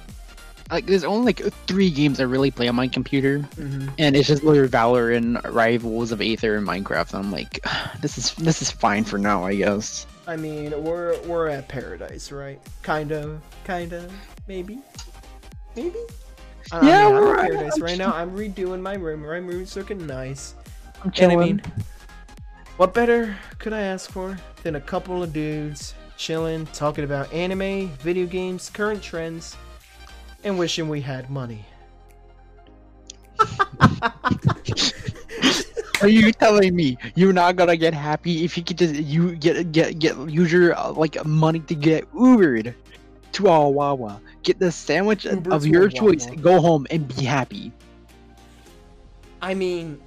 Like 0.70 0.86
there's 0.86 1.04
only 1.04 1.26
like 1.26 1.40
three 1.66 1.90
games 1.90 2.20
I 2.20 2.24
really 2.24 2.50
play 2.50 2.68
on 2.68 2.74
my 2.74 2.88
computer, 2.88 3.38
hmm 3.38 3.88
and 3.98 4.16
it's 4.16 4.28
just 4.28 4.42
literally 4.42 4.68
Valorant, 4.68 5.42
Rivals 5.52 6.12
of 6.12 6.20
Aether, 6.20 6.56
and 6.56 6.66
Minecraft. 6.66 7.14
And 7.14 7.24
I'm 7.26 7.32
like, 7.32 7.64
this 8.00 8.18
is 8.18 8.34
this 8.34 8.62
is 8.62 8.70
fine 8.70 9.04
for 9.04 9.18
now, 9.18 9.44
I 9.44 9.54
guess. 9.56 10.06
I 10.26 10.36
mean, 10.36 10.70
we're 10.84 11.20
we're 11.22 11.48
at 11.48 11.68
paradise, 11.68 12.30
right? 12.32 12.60
Kind 12.82 13.10
of, 13.12 13.40
kind 13.64 13.92
of, 13.92 14.12
maybe, 14.46 14.78
maybe. 15.76 15.98
I, 16.72 16.86
Yeah, 16.88 17.06
mean, 17.08 17.16
I'm 17.16 17.22
we're- 17.24 17.40
at 17.40 17.50
paradise 17.50 17.80
right 17.80 17.98
now. 17.98 18.12
I'm 18.14 18.30
redoing 18.36 18.80
my 18.80 18.94
room. 18.94 19.22
My 19.22 19.38
room's 19.38 19.74
looking 19.76 20.06
nice. 20.06 20.54
I'm 21.02 21.12
And 21.18 21.32
I 21.32 21.36
mean, 21.36 21.62
what 22.76 22.94
better 22.94 23.36
could 23.58 23.72
I 23.72 23.80
ask 23.80 24.10
for 24.10 24.38
than 24.62 24.76
a 24.76 24.80
couple 24.80 25.22
of 25.22 25.32
dudes 25.32 25.94
chilling, 26.16 26.66
talking 26.66 27.02
about 27.04 27.32
anime, 27.32 27.88
video 27.98 28.26
games, 28.26 28.68
current 28.70 29.02
trends, 29.02 29.56
and 30.44 30.58
wishing 30.58 30.88
we 30.88 31.00
had 31.00 31.30
money? 31.30 31.64
Are 36.02 36.08
you 36.08 36.32
telling 36.32 36.74
me 36.74 36.96
you're 37.14 37.32
not 37.32 37.56
gonna 37.56 37.76
get 37.76 37.92
happy 37.92 38.44
if 38.44 38.56
you 38.56 38.64
could 38.64 38.78
just 38.78 38.94
you 38.94 39.36
get 39.36 39.70
get 39.72 39.98
get 39.98 40.16
use 40.28 40.50
your 40.50 40.76
uh, 40.78 40.92
like 40.92 41.22
money 41.26 41.60
to 41.60 41.74
get 41.74 42.10
Ubered 42.14 42.74
to 43.32 43.46
a 43.46 43.68
Wawa, 43.68 44.20
get 44.42 44.58
the 44.58 44.72
sandwich 44.72 45.24
Uber 45.24 45.52
of 45.52 45.66
your 45.66 45.88
choice, 45.88 46.26
Wawa. 46.26 46.36
go 46.36 46.60
home 46.60 46.86
and 46.90 47.06
be 47.06 47.24
happy? 47.24 47.72
I 49.42 49.54
mean, 49.54 50.00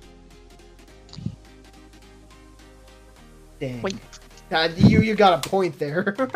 dang. 3.59 3.81
Wait. 3.81 3.95
You 4.75 5.01
you 5.01 5.15
got 5.15 5.45
a 5.45 5.49
point 5.49 5.79
there. 5.79 6.15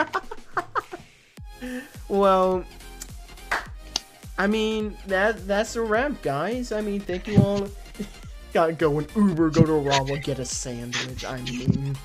well, 2.07 2.63
I 4.37 4.47
mean 4.47 4.97
that 5.07 5.47
that's 5.47 5.75
a 5.75 5.81
wrap, 5.81 6.21
guys. 6.21 6.71
I 6.71 6.81
mean, 6.81 6.99
thank 6.99 7.27
you 7.27 7.41
all. 7.41 7.67
Gotta 8.53 8.73
go 8.73 8.99
and 8.99 9.07
Uber, 9.15 9.49
go 9.49 9.65
to 9.65 9.77
Wawa, 9.77 10.19
get 10.19 10.39
a 10.39 10.45
sandwich. 10.45 11.25
I 11.25 11.41
mean, 11.41 11.97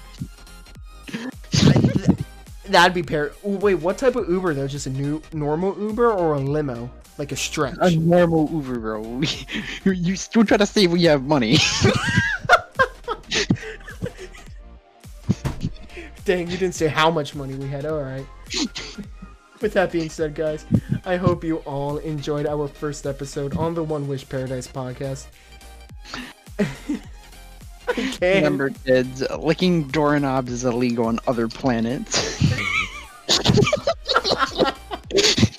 that'd 2.68 2.94
be 2.94 3.02
pair. 3.02 3.32
Wait, 3.42 3.74
what 3.76 3.98
type 3.98 4.16
of 4.16 4.28
Uber 4.28 4.54
though? 4.54 4.66
Just 4.66 4.86
a 4.86 4.90
new 4.90 5.22
normal 5.32 5.78
Uber 5.78 6.10
or 6.10 6.34
a 6.34 6.38
limo, 6.38 6.90
like 7.18 7.32
a 7.32 7.36
stretch? 7.36 7.76
A 7.80 7.96
normal 7.96 8.48
Uber, 8.50 8.78
bro. 8.78 9.20
you, 9.84 9.92
you 9.92 10.16
still 10.16 10.44
try 10.44 10.56
to 10.56 10.66
save 10.66 10.92
when 10.92 11.00
you 11.00 11.08
have 11.10 11.22
money. 11.24 11.58
Dang, 16.24 16.48
you 16.48 16.56
didn't 16.56 16.74
say 16.74 16.86
how 16.86 17.10
much 17.10 17.34
money 17.34 17.54
we 17.54 17.66
had. 17.66 17.84
All 17.84 18.00
right. 18.00 18.26
With 19.62 19.74
that 19.74 19.92
being 19.92 20.10
said, 20.10 20.34
guys, 20.34 20.66
I 21.04 21.16
hope 21.16 21.44
you 21.44 21.58
all 21.58 21.98
enjoyed 21.98 22.46
our 22.46 22.66
first 22.66 23.06
episode 23.06 23.56
on 23.56 23.74
the 23.74 23.84
One 23.84 24.08
Wish 24.08 24.28
Paradise 24.28 24.66
podcast. 24.66 25.26
Can't. 27.86 28.20
Remember, 28.20 28.70
kids, 28.70 29.22
licking 29.38 29.84
doorknobs 29.84 30.50
is 30.50 30.64
illegal 30.64 31.06
on 31.06 31.20
other 31.28 31.46
planets. 31.46 32.42